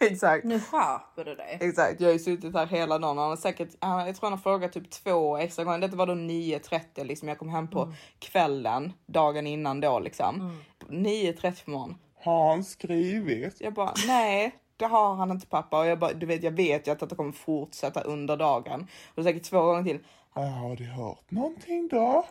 Exakt. 0.00 0.44
nu 0.44 0.60
skärper 0.60 1.24
du 1.24 1.34
dig. 1.34 1.58
Exakt, 1.60 2.00
jag 2.00 2.08
har 2.08 2.12
ju 2.12 2.18
suttit 2.18 2.54
här 2.54 2.66
hela 2.66 2.98
dagen. 2.98 3.18
Han 3.18 3.28
har 3.28 3.36
säkert, 3.36 3.68
han- 3.80 4.06
jag 4.06 4.16
tror 4.16 4.26
han 4.30 4.38
har 4.38 4.42
frågat 4.42 4.72
typ 4.72 4.90
två 4.90 5.36
extra 5.38 5.64
gånger. 5.64 5.78
Detta 5.78 5.96
var 5.96 6.06
då 6.06 6.14
9.30 6.14 7.04
liksom. 7.04 7.28
Jag 7.28 7.38
kom 7.38 7.48
hem 7.48 7.68
på 7.70 7.92
kvällen, 8.18 8.92
dagen 9.06 9.46
innan 9.46 9.80
då 9.80 9.98
liksom. 9.98 10.62
9.30 10.88 11.64
på 11.64 11.70
morgonen. 11.70 11.96
Har 12.24 12.50
han 12.50 12.64
skrivit? 12.64 13.56
Jag 13.60 13.74
bara, 13.74 13.94
nej, 14.06 14.54
det 14.80 14.86
har 14.86 15.14
han 15.14 15.30
inte 15.30 15.46
pappa. 15.46 15.78
Och 15.78 15.86
jag 15.86 15.98
bara, 15.98 16.12
du 16.12 16.26
vet, 16.26 16.42
jag 16.42 16.50
vet 16.52 16.86
ju 16.86 16.90
att 16.92 17.08
det 17.10 17.16
kommer 17.16 17.32
fortsätta 17.32 18.00
under 18.00 18.36
dagen. 18.36 18.86
Och 19.14 19.24
säkert 19.24 19.42
två 19.42 19.62
gånger 19.62 19.82
till. 19.82 19.98
Äh, 20.36 20.42
Har 20.42 20.76
du 20.76 20.84
hört 20.84 21.30
någonting 21.30 21.88
då? 21.88 22.26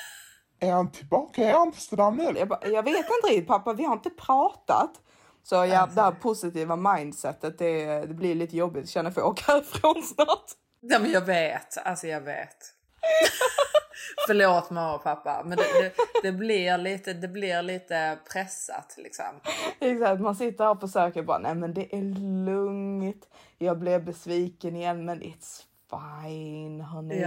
är 0.60 0.72
han 0.72 0.90
tillbaka 0.90 1.42
i 1.42 1.52
Amsterdam 1.52 2.16
nu? 2.16 2.38
Jag, 2.38 2.48
bara, 2.48 2.68
jag 2.68 2.82
vet 2.82 2.96
inte 2.96 3.28
riktigt 3.28 3.46
pappa, 3.46 3.72
vi 3.72 3.84
har 3.84 3.92
inte 3.92 4.10
pratat. 4.10 4.90
Så 5.42 5.54
ja, 5.54 5.88
det 5.94 6.00
här 6.00 6.12
positiva 6.12 6.76
mindsetet, 6.76 7.58
det, 7.58 7.84
det 8.06 8.14
blir 8.14 8.34
lite 8.34 8.56
jobbigt. 8.56 8.88
Känner 8.88 9.10
för 9.10 9.20
att 9.20 9.26
åka 9.26 9.52
härifrån 9.52 10.02
snart. 10.02 10.44
Ja 10.80 10.98
men 10.98 11.10
jag 11.10 11.20
vet, 11.20 11.78
alltså 11.84 12.06
jag 12.06 12.20
vet. 12.20 12.56
Förlåt 14.26 14.70
mamma 14.70 14.94
och 14.94 15.02
pappa, 15.02 15.42
men 15.44 15.58
det, 15.58 15.64
det, 15.82 15.92
det, 16.22 16.32
blir 16.32 16.78
lite, 16.78 17.12
det 17.12 17.28
blir 17.28 17.62
lite 17.62 18.18
pressat 18.32 18.94
liksom. 18.98 19.24
Exakt, 19.80 20.20
man 20.20 20.34
sitter 20.34 20.64
här 20.64 20.70
och 20.70 20.80
försöker 20.80 21.22
bara, 21.22 21.38
nej 21.38 21.54
men 21.54 21.74
det 21.74 21.96
är 21.96 22.02
lugnt. 22.44 23.28
Jag 23.58 23.78
blev 23.78 24.04
besviken 24.04 24.76
igen, 24.76 25.04
men 25.04 25.22
it's 25.22 25.62
fine, 25.90 26.80
hörni. 26.80 27.20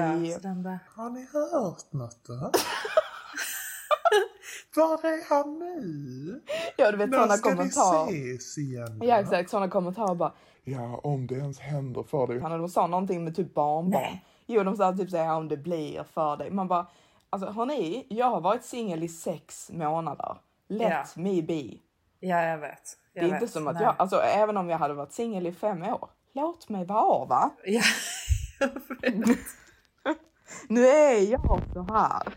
Ja, 0.43 0.53
bara, 0.53 0.79
Har 0.95 1.09
ni 1.09 1.27
hört 1.33 1.93
något 1.93 2.19
då? 2.27 2.51
Var 4.75 5.05
är 5.05 5.29
han 5.29 5.59
nu? 5.59 6.41
Ja, 6.77 6.91
du 6.91 6.97
vet 6.97 7.09
När 7.09 7.17
sådana 7.17 7.37
ska 7.37 7.49
ni 7.49 7.55
kommentarer. 7.55 8.35
ses 8.35 8.57
igen? 8.57 8.99
då? 8.99 9.05
Ja, 9.05 9.19
exakt, 9.19 9.49
sådana 9.49 9.69
kommentarer 9.69 10.15
bara. 10.15 10.33
Ja, 10.63 10.99
om 11.03 11.27
det 11.27 11.35
ens 11.35 11.59
händer 11.59 12.03
för 12.03 12.27
dig. 12.27 12.39
Han 12.39 12.69
sa 12.69 12.87
någonting 12.87 13.23
med 13.23 13.35
typ 13.35 13.53
barnbarn. 13.53 14.17
Jo, 14.53 14.63
de 14.63 14.75
sa 14.77 14.93
typ 14.93 15.09
så 15.09 15.17
här 15.17 15.35
om 15.35 15.47
det 15.47 15.57
blir 15.57 16.03
för 16.03 16.37
dig. 16.37 16.51
Man 16.51 16.67
bara, 16.67 16.87
alltså 17.29 17.49
hörni, 17.49 18.05
jag 18.09 18.29
har 18.29 18.41
varit 18.41 18.63
singel 18.63 19.03
i 19.03 19.07
sex 19.07 19.69
månader. 19.73 20.37
Let 20.69 20.91
Ja. 21.15 21.21
me 21.21 21.41
be. 21.41 21.63
ja 22.19 22.41
jag 22.43 22.57
vet. 22.57 22.97
Jag 23.13 23.23
Det 23.23 23.27
är 23.29 23.31
vet. 23.33 23.41
inte 23.41 23.53
som 23.53 23.67
att 23.67 23.73
Nej. 23.75 23.83
jag, 23.83 23.95
alltså 23.97 24.17
även 24.21 24.57
om 24.57 24.69
jag 24.69 24.77
hade 24.77 24.93
varit 24.93 25.11
singel 25.13 25.47
i 25.47 25.51
fem 25.53 25.83
år. 25.83 26.09
Låt 26.33 26.69
mig 26.69 26.85
vara 26.85 27.25
va? 27.25 27.49
Ja, 27.65 27.81
jag 28.59 28.67
vet. 29.17 29.37
Nu 30.67 30.87
är 30.87 31.31
jag 31.31 31.41
så 31.73 31.85
här. 31.93 32.33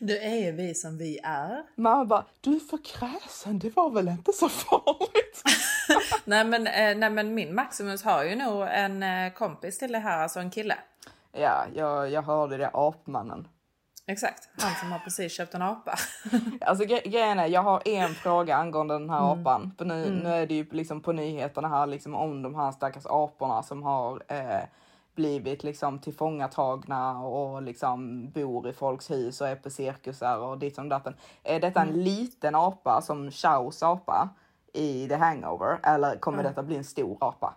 Nu 0.00 0.16
är 0.16 0.52
vi 0.52 0.74
som 0.74 0.98
vi 0.98 1.18
är. 1.24 1.62
Mamma 1.76 2.04
bara, 2.04 2.24
du 2.40 2.56
är 2.56 2.60
för 2.60 2.78
kräsen, 2.84 3.58
det 3.58 3.76
var 3.76 3.90
väl 3.90 4.08
inte 4.08 4.32
så 4.32 4.48
farligt? 4.48 5.42
Nej 6.24 6.44
men, 6.44 6.66
eh, 6.66 6.96
nej 6.96 7.10
men 7.10 7.34
min 7.34 7.54
Maximus 7.54 8.02
har 8.04 8.24
ju 8.24 8.36
nog 8.36 8.62
en 8.70 9.02
eh, 9.02 9.32
kompis 9.32 9.78
till 9.78 9.92
det 9.92 9.98
här, 9.98 10.22
alltså 10.22 10.40
en 10.40 10.50
kille. 10.50 10.78
Ja, 11.40 11.64
jag, 11.74 12.10
jag 12.10 12.22
hörde 12.22 12.56
det, 12.56 12.70
apmannen. 12.74 13.48
Exakt, 14.08 14.48
han 14.62 14.74
som 14.74 14.92
har 14.92 14.98
precis 14.98 15.32
köpt 15.32 15.54
en 15.54 15.62
apa. 15.62 15.94
Alltså 16.60 16.84
gre- 16.84 17.08
grejen 17.08 17.38
är, 17.38 17.46
jag 17.46 17.62
har 17.62 17.82
en 17.88 18.14
fråga 18.14 18.56
angående 18.56 18.94
den 18.94 19.10
här 19.10 19.32
Mm. 19.32 19.40
apan. 19.46 19.72
För 19.78 19.84
nu, 19.84 20.10
nu 20.22 20.28
är 20.34 20.46
det 20.46 20.54
ju 20.54 20.66
liksom 20.70 21.00
på 21.00 21.12
nyheterna 21.12 21.68
här 21.68 21.86
liksom 21.86 22.14
om 22.14 22.42
de 22.42 22.54
här 22.54 22.72
stackars 22.72 23.06
aporna 23.06 23.62
som 23.62 23.82
har 23.82 24.22
eh, 24.28 24.60
blivit 25.14 25.64
liksom 25.64 25.98
tillfångatagna 25.98 27.18
och 27.20 27.62
liksom 27.62 28.30
bor 28.30 28.68
i 28.68 28.72
folks 28.72 29.10
hus 29.10 29.40
och 29.40 29.48
är 29.48 29.56
på 29.56 29.70
cirkusar 29.70 30.38
och 30.38 30.58
ditt 30.58 30.78
och 30.78 30.86
datten. 30.86 31.14
Är 31.44 31.60
detta 31.60 31.82
Mm. 31.82 31.94
en 31.94 32.04
liten 32.04 32.54
apa 32.54 33.00
som 33.02 33.30
Chows 33.30 33.82
apa 33.82 34.28
i 34.72 35.08
The 35.08 35.14
Hangover 35.16 35.78
eller 35.82 36.16
kommer 36.16 36.42
detta 36.42 36.62
bli 36.62 36.76
en 36.76 36.84
stor 36.84 37.16
apa? 37.20 37.54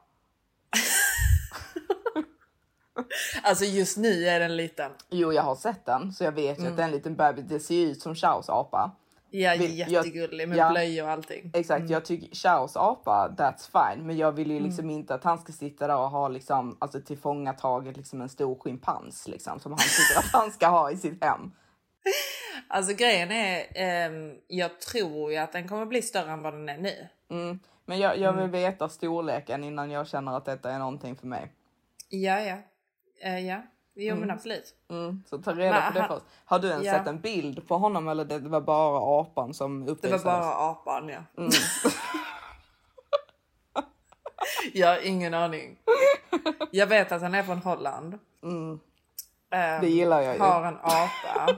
Alltså 3.43 3.65
just 3.65 3.97
nu 3.97 4.27
är 4.27 4.39
den 4.39 4.57
liten. 4.57 4.91
Jo, 5.09 5.33
jag 5.33 5.43
har 5.43 5.55
sett 5.55 5.85
den 5.85 6.13
så 6.13 6.23
jag 6.23 6.31
vet 6.31 6.57
Mm. 6.57 6.65
ju 6.65 6.71
att 6.71 6.77
det 6.77 6.83
är 6.83 6.87
en 6.87 6.91
liten 6.91 7.15
bebis. 7.15 7.45
Det 7.45 7.59
ser 7.59 7.75
ju 7.75 7.87
ut 7.91 8.01
som 8.01 8.15
Chows 8.15 8.49
apa. 8.49 8.91
Ja, 9.31 9.55
Vi- 9.59 9.79
jag- 9.79 9.89
jättegullig 9.89 10.49
med 10.49 10.57
ja. 10.57 10.69
blöjor 10.69 11.05
och 11.05 11.11
allting. 11.11 11.51
Exakt, 11.53 11.89
jag 11.89 12.05
tycker 12.05 12.35
Chows 12.35 12.75
apa, 12.77 13.27
that's 13.37 13.93
fine. 13.95 14.07
Men 14.07 14.17
jag 14.17 14.31
vill 14.31 14.51
ju 14.51 14.59
liksom 14.59 14.85
Mm. 14.85 14.95
inte 14.95 15.13
att 15.15 15.23
han 15.23 15.37
ska 15.37 15.53
sitta 15.53 15.87
där 15.87 15.97
och 15.97 16.09
ha 16.09 16.27
liksom, 16.27 16.77
alltså 16.81 17.01
tillfångataget 17.01 17.97
liksom 17.97 18.21
en 18.21 18.29
stor 18.29 18.59
schimpans 18.59 19.27
liksom 19.27 19.59
som 19.59 19.71
han 19.71 19.79
tycker 19.79 20.19
att 20.19 20.41
han 20.41 20.51
ska 20.51 20.67
ha 20.67 20.91
i 20.91 20.97
sitt 20.97 21.23
hem. 21.23 21.51
Alltså 22.67 22.93
grejen 22.95 23.31
är, 23.31 23.65
ehm, 23.75 24.33
jag 24.47 24.79
tror 24.81 25.31
ju 25.31 25.37
att 25.37 25.51
den 25.51 25.67
kommer 25.67 25.85
bli 25.85 26.01
större 26.01 26.31
än 26.31 26.41
vad 26.41 26.53
den 26.53 26.69
är 26.69 26.77
nu. 26.77 27.07
Mm. 27.31 27.59
Men 27.85 27.99
jag, 27.99 28.17
jag 28.17 28.31
vill 28.33 28.39
Mm. 28.43 28.51
veta 28.51 28.89
storleken 28.89 29.63
innan 29.63 29.91
jag 29.91 30.07
känner 30.07 30.37
att 30.37 30.45
detta 30.45 30.71
är 30.71 30.79
någonting 30.79 31.15
för 31.15 31.27
mig. 31.27 31.51
Ja, 32.09 32.39
ja. 32.39 32.57
Eh, 33.22 33.39
ja, 33.47 33.61
jo 33.95 34.15
men 34.15 34.32
absolut. 34.32 34.76
Mm. 34.89 35.24
Så 35.30 35.38
ta 35.38 35.51
reda 35.53 35.72
Men 35.72 35.88
på 35.93 35.93
det 35.93 35.99
han- 36.05 36.09
först. 36.20 36.26
Har 36.45 36.59
du 36.59 36.67
ens 36.67 36.86
Ja. 36.86 36.93
sett 36.93 37.07
en 37.07 37.22
bild 37.22 37.67
på 37.67 37.78
honom 37.78 38.07
eller 38.07 38.26
det 38.26 38.39
var 38.39 38.61
bara 38.61 39.22
apan 39.22 39.53
som 39.53 39.80
Det 39.80 39.86
var 39.86 39.91
uppvisades? 39.91 40.24
bara 40.24 40.53
apan 40.55 41.09
ja. 41.09 41.20
Mm. 41.38 41.49
jag 44.74 44.88
har 44.88 45.05
ingen 45.05 45.34
aning. 45.34 45.78
Jag 46.72 46.88
vet 46.88 47.11
att 47.11 47.22
han 47.22 47.34
är 47.36 47.43
från 47.43 47.57
Holland. 47.57 48.20
Mm. 48.43 48.80
Ehm, 49.51 49.82
Det 49.82 49.89
gillar 49.89 50.22
jag 50.22 50.34
ju. 50.36 50.39
Har 50.41 50.65
en 50.65 50.78
apa. 50.78 51.47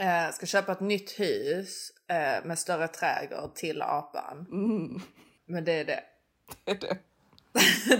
Eh, 0.00 0.30
ska 0.32 0.46
köpa 0.46 0.72
ett 0.72 0.80
nytt 0.80 1.20
hus 1.20 1.92
eh, 2.08 2.44
med 2.44 2.58
större 2.58 2.88
trädgård 2.88 3.54
till 3.54 3.82
apan. 3.82 4.46
Mm. 4.52 5.00
Men 5.46 5.64
det 5.64 5.72
är 5.72 5.84
det. 5.84 6.00
Det 6.64 6.70
är 6.70 6.78
det. 6.80 6.98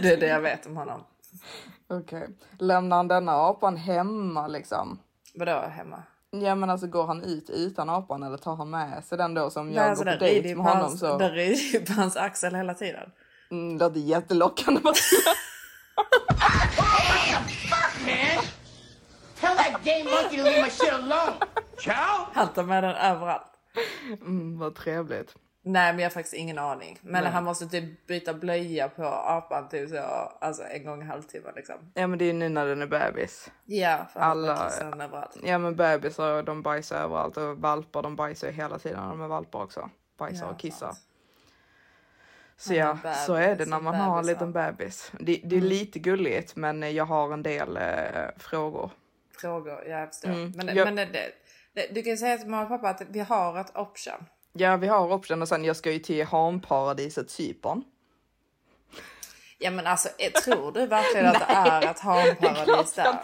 det 0.03 0.13
är 0.13 0.17
det 0.17 0.27
jag 0.27 0.41
vet 0.41 0.67
om 0.67 0.77
honom. 0.77 1.05
Okej. 1.91 2.29
Lämnar 2.59 2.97
han 2.97 3.09
denna 3.09 3.33
apan 3.33 3.77
hemma 3.77 4.47
liksom? 4.47 4.99
Vadå 5.35 5.61
hemma? 5.61 6.03
Ja 6.31 6.55
men 6.55 6.71
alltså 6.71 6.87
går 6.87 7.07
han 7.07 7.23
ut 7.23 7.51
utan 7.51 7.91
apan 7.91 8.23
eller 8.23 8.37
tar 8.37 8.57
han 8.57 8.71
med 8.71 9.05
sig 9.05 9.19
den 9.19 9.35
då 9.35 9.51
som 9.51 9.67
Nej, 9.67 9.77
jag 9.77 9.85
alltså, 9.89 10.05
går 10.05 10.11
den 10.11 10.19
på 10.19 10.25
dejt 10.25 10.55
med 10.55 10.65
honom 10.67 10.83
hans- 10.83 11.01
så? 11.01 11.19
Den 11.19 11.33
rider 11.33 11.73
ju 11.79 11.81
på 11.81 11.93
hans 11.93 12.17
axel 12.17 12.55
hela 12.55 12.75
tiden. 12.75 13.11
Mm, 13.51 13.79
det 13.79 13.85
är 13.85 13.97
jättelockande. 13.97 14.81
Tell 19.41 19.57
that 19.57 19.85
gay 19.85 20.05
monkey 20.05 20.37
to 20.39 20.43
leave 20.45 20.63
my 20.63 20.71
shit 20.71 20.93
alone. 20.93 21.33
Ciao! 21.79 22.27
Han 22.33 22.49
tar 22.49 22.63
med 22.63 22.85
den 22.85 22.95
överallt. 22.95 23.43
mm, 24.21 24.59
vad 24.59 24.75
trevligt. 24.75 25.35
Nej 25.63 25.93
men 25.93 25.99
jag 25.99 26.07
har 26.07 26.15
faktiskt 26.15 26.35
ingen 26.35 26.59
aning. 26.59 26.99
Men 27.03 27.23
Nej. 27.25 27.33
han 27.33 27.45
måste 27.45 27.67
typ 27.67 28.07
byta 28.07 28.35
blöja 28.35 28.89
på 28.89 29.05
apan 29.07 29.69
typ 29.69 29.91
så, 29.91 29.97
alltså 30.41 30.63
en 30.63 30.85
gång 30.85 31.03
i 31.03 31.05
halvtimmen 31.05 31.53
liksom. 31.57 31.77
Ja 31.95 32.07
men 32.07 32.19
det 32.19 32.25
är 32.25 32.27
ju 32.27 32.33
nu 32.33 32.49
när 32.49 32.67
den 32.67 32.83
är 32.83 32.87
bebis. 32.87 33.51
Ja, 33.65 34.07
för 34.13 34.21
Alla- 34.21 34.71
överallt. 34.83 35.37
Ja 35.45 35.59
men 35.59 35.77
bebisar 35.77 36.43
de 36.43 36.63
bajsar 36.63 36.97
överallt 36.99 37.37
och 37.37 37.59
valpar 37.59 38.03
de 38.03 38.17
bajsar 38.17 38.51
hela 38.51 38.79
tiden 38.79 39.01
när 39.03 39.09
de 39.09 39.21
är 39.23 39.29
valpar 39.29 39.63
också. 39.63 39.91
Bajsar 40.19 40.47
Ja, 40.47 40.53
och 40.53 40.59
kissar. 40.59 40.87
sant. 40.87 40.99
Så 42.57 42.75
Ja, 42.75 42.99
bebis, 43.03 43.25
så 43.25 43.35
är 43.35 43.57
det 43.57 43.67
när 43.67 43.81
man 43.81 43.95
har 43.95 44.19
en 44.19 44.27
liten 44.27 44.53
bebis. 44.53 45.13
Det, 45.21 45.41
det 45.45 45.57
är 45.57 45.61
lite 45.61 45.99
gulligt 45.99 46.57
men 46.57 46.95
jag 46.95 47.05
har 47.05 47.33
en 47.33 47.43
del 47.43 47.77
eh, 47.77 47.83
frågor. 48.37 48.91
Frågor, 49.41 49.83
ja, 49.87 49.99
jag 49.99 50.09
förstår. 50.09 50.29
Mm, 50.31 50.53
Men, 50.57 50.77
jag- 50.77 50.85
men 50.95 50.97
det, 50.97 51.33
det, 51.73 51.95
du 51.95 52.03
kan 52.03 52.17
säga 52.17 52.39
till 52.39 52.49
mamma 52.49 52.63
och 52.63 52.69
pappa 52.69 52.89
att 52.89 53.03
vi 53.09 53.21
har 53.21 53.61
ett 53.61 53.77
option. 53.77 54.25
Ja, 54.53 54.77
vi 54.77 54.87
har 54.87 55.13
option 55.13 55.43
och 55.43 55.49
sen 55.49 55.65
jag 55.65 55.77
ska 55.77 55.93
ju 55.93 55.99
till 55.99 56.27
Hanparadiset 56.27 57.31
Cypern. 57.31 57.85
Ja 59.59 59.71
men 59.71 59.87
alltså 59.87 60.09
eh, 60.19 60.31
tror 60.43 60.73
du 60.73 60.87
verkligen 60.87 61.27
att 61.27 61.35
det 61.49 61.55
är 61.55 61.91
ett 61.91 62.01
hanparadis 62.01 62.95
där? 62.95 63.19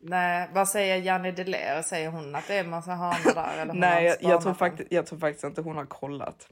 Nej, 0.00 0.48
vad 0.52 0.68
säger 0.68 0.96
Janne 0.96 1.32
Deler? 1.32 1.82
Säger 1.82 2.10
hon 2.10 2.34
att 2.34 2.46
det 2.48 2.54
är 2.54 2.60
en 2.60 2.70
massa 2.70 2.92
hanar 2.92 3.34
där? 3.34 3.62
Eller 3.62 3.74
Nej, 3.74 4.04
jag, 4.04 4.32
jag, 4.32 4.42
tror 4.42 4.54
faktiskt, 4.54 4.92
jag 4.92 5.06
tror 5.06 5.18
faktiskt 5.18 5.44
inte 5.44 5.60
hon 5.60 5.76
har 5.76 5.86
kollat. 5.86 6.48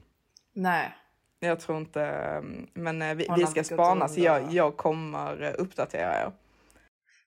Nej. 0.53 0.95
Jag 1.39 1.59
tror 1.59 1.77
inte, 1.77 2.01
mm, 2.03 2.67
men 2.73 3.01
eh, 3.01 3.15
vi, 3.15 3.27
vi 3.37 3.47
ska 3.47 3.63
spana 3.63 4.07
så 4.07 4.19
jag, 4.19 4.53
jag 4.53 4.77
kommer 4.77 5.41
eh, 5.41 5.53
uppdatera 5.57 6.21
er. 6.21 6.31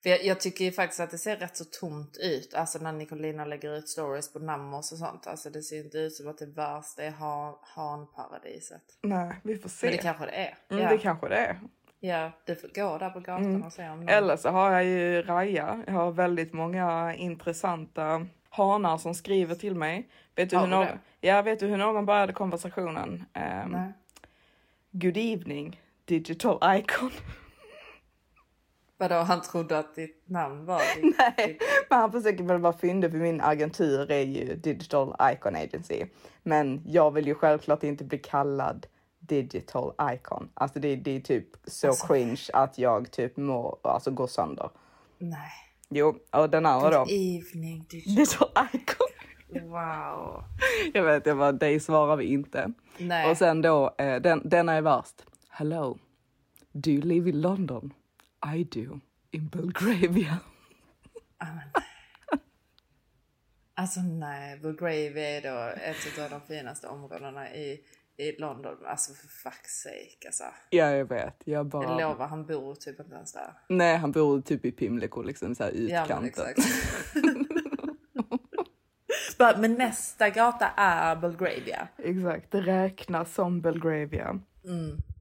För 0.02 0.10
jag, 0.10 0.24
jag 0.24 0.40
tycker 0.40 0.64
ju 0.64 0.72
faktiskt 0.72 1.00
att 1.00 1.10
det 1.10 1.18
ser 1.18 1.36
rätt 1.36 1.56
så 1.56 1.64
tomt 1.64 2.16
ut. 2.20 2.54
Alltså 2.54 2.78
när 2.78 2.92
Nicolina 2.92 3.44
lägger 3.44 3.76
ut 3.76 3.88
stories 3.88 4.32
på 4.32 4.38
Namos 4.38 4.92
och 4.92 4.98
sånt. 4.98 5.26
Alltså 5.26 5.50
det 5.50 5.62
ser 5.62 5.84
inte 5.84 5.98
ut 5.98 6.14
som 6.14 6.28
att 6.28 6.38
det 6.38 6.46
värsta 6.46 7.02
är 7.02 7.10
han, 7.10 7.54
hanparadiset. 7.62 8.82
Nej, 9.02 9.36
vi 9.42 9.58
får 9.58 9.68
se. 9.68 9.86
Men 9.86 9.96
det 9.96 10.02
kanske 10.02 10.24
det 10.26 10.30
är. 10.32 10.56
mm, 10.70 10.82
ja. 10.82 10.90
Det 10.90 10.98
kanske 10.98 11.28
det 11.28 11.36
är. 11.36 11.60
ja, 12.00 12.32
du 12.44 12.56
får 12.56 12.68
gå 12.68 12.98
där 12.98 13.10
på 13.10 13.20
gatan 13.20 13.44
Mm. 13.44 13.62
och 13.62 13.72
se 13.72 13.88
om 13.88 14.00
någon... 14.00 14.08
Eller 14.08 14.36
så 14.36 14.48
har 14.48 14.72
jag 14.72 14.84
ju 14.84 15.22
Raja. 15.22 15.82
Jag 15.86 15.92
har 15.94 16.10
väldigt 16.12 16.52
många 16.52 17.14
intressanta 17.14 18.26
hanar 18.50 18.98
som 18.98 19.14
skriver 19.14 19.54
till 19.54 19.74
mig. 19.74 20.08
Vet 20.34 20.50
du, 20.50 20.56
Har 20.56 20.62
hur, 20.64 20.70
någon, 20.70 20.86
ja, 21.20 21.42
vet 21.42 21.60
du 21.60 21.66
hur 21.66 21.76
någon 21.76 22.06
började 22.06 22.32
konversationen? 22.32 23.24
Um, 23.34 23.70
Nej. 23.72 23.92
Good 24.90 25.16
evening, 25.16 25.80
digital 26.04 26.78
icon. 26.78 27.10
Vadå, 29.00 29.14
han 29.14 29.42
trodde 29.42 29.78
att 29.78 29.94
ditt 29.94 30.22
namn 30.26 30.64
var 30.64 30.78
ditt... 30.78 31.16
Nej, 31.36 31.58
men 31.90 31.98
han 31.98 32.12
försöker 32.12 32.44
väl 32.44 32.60
vara 32.60 32.72
fyndig 32.72 33.10
för 33.10 33.18
min 33.18 33.40
agentur 33.40 34.10
är 34.10 34.24
ju 34.24 34.56
Digital 34.56 35.14
Icon 35.32 35.56
Agency. 35.56 36.04
Men 36.42 36.82
jag 36.86 37.10
vill 37.10 37.26
ju 37.26 37.34
självklart 37.34 37.82
inte 37.82 38.04
bli 38.04 38.18
kallad 38.18 38.86
Digital 39.18 39.92
Icon. 40.12 40.48
Alltså 40.54 40.80
det, 40.80 40.96
det 40.96 41.16
är 41.16 41.20
typ 41.20 41.46
så 41.64 41.86
Alltså. 41.86 42.06
cringe 42.06 42.40
att 42.52 42.78
jag 42.78 43.10
typ 43.10 43.36
må, 43.36 43.78
alltså 43.82 44.10
går 44.10 44.26
sönder. 44.26 44.70
Nej. 45.18 45.50
Jo, 45.88 46.14
och 46.32 46.50
den 46.50 46.66
andra 46.66 46.90
då. 46.90 46.98
Good 46.98 47.08
evening, 47.10 47.84
digital... 47.90 48.14
Digital 48.16 48.48
Icon. 48.72 49.70
Wow. 49.70 50.44
Jag 50.94 51.04
vet, 51.04 51.26
jag 51.26 51.38
bara, 51.38 51.52
dig 51.52 51.80
svarar 51.80 52.16
vi 52.16 52.24
inte. 52.24 52.72
Nej. 52.98 53.30
Och 53.30 53.36
sen 53.36 53.62
då, 53.62 53.94
eh, 53.98 54.20
den, 54.20 54.42
denna 54.44 54.72
är 54.72 54.82
värst. 54.82 55.24
Hello, 55.48 55.98
do 56.72 56.90
you 56.90 57.02
live 57.02 57.30
in 57.30 57.40
London? 57.40 57.92
I 58.56 58.64
do, 58.64 59.00
in 59.30 59.48
Belgravia. 59.48 60.38
Alltså 63.74 64.00
nej, 64.00 64.58
Belgravia 64.58 65.28
är 65.28 65.42
då 65.42 65.80
ett 65.80 66.18
av 66.24 66.30
de 66.30 66.40
finaste 66.54 66.86
områdena 66.88 67.54
i, 67.54 67.80
i 68.16 68.32
London. 68.40 68.76
Alltså 68.86 69.14
för 69.14 69.28
fuck's 69.28 69.82
sake 69.82 70.26
alltså. 70.26 70.44
Ja, 70.70 70.90
jag 70.90 71.04
vet. 71.04 71.36
Jag 71.44 71.66
bara... 71.66 71.84
Jag 71.84 72.00
lovar, 72.00 72.26
han 72.26 72.46
bor 72.46 72.74
typ 72.74 73.00
inte 73.00 73.14
ens 73.14 73.32
där. 73.32 73.52
Nej, 73.68 73.96
han 73.96 74.12
bor 74.12 74.40
typ 74.40 74.64
i 74.64 74.72
Pimlico, 74.72 75.22
liksom 75.22 75.54
så 75.54 75.64
här 75.64 75.70
Ja 75.72 76.06
men 76.08 76.24
utkanten. 76.24 76.24
exakt. 76.24 76.58
Bara, 79.38 79.58
men 79.58 79.74
nästa 79.74 80.30
gata 80.30 80.66
är 80.76 81.16
Belgravia. 81.16 81.88
Exakt, 81.98 82.50
det 82.50 82.60
räknas 82.60 83.34
som 83.34 83.60
Belgravia. 83.60 84.40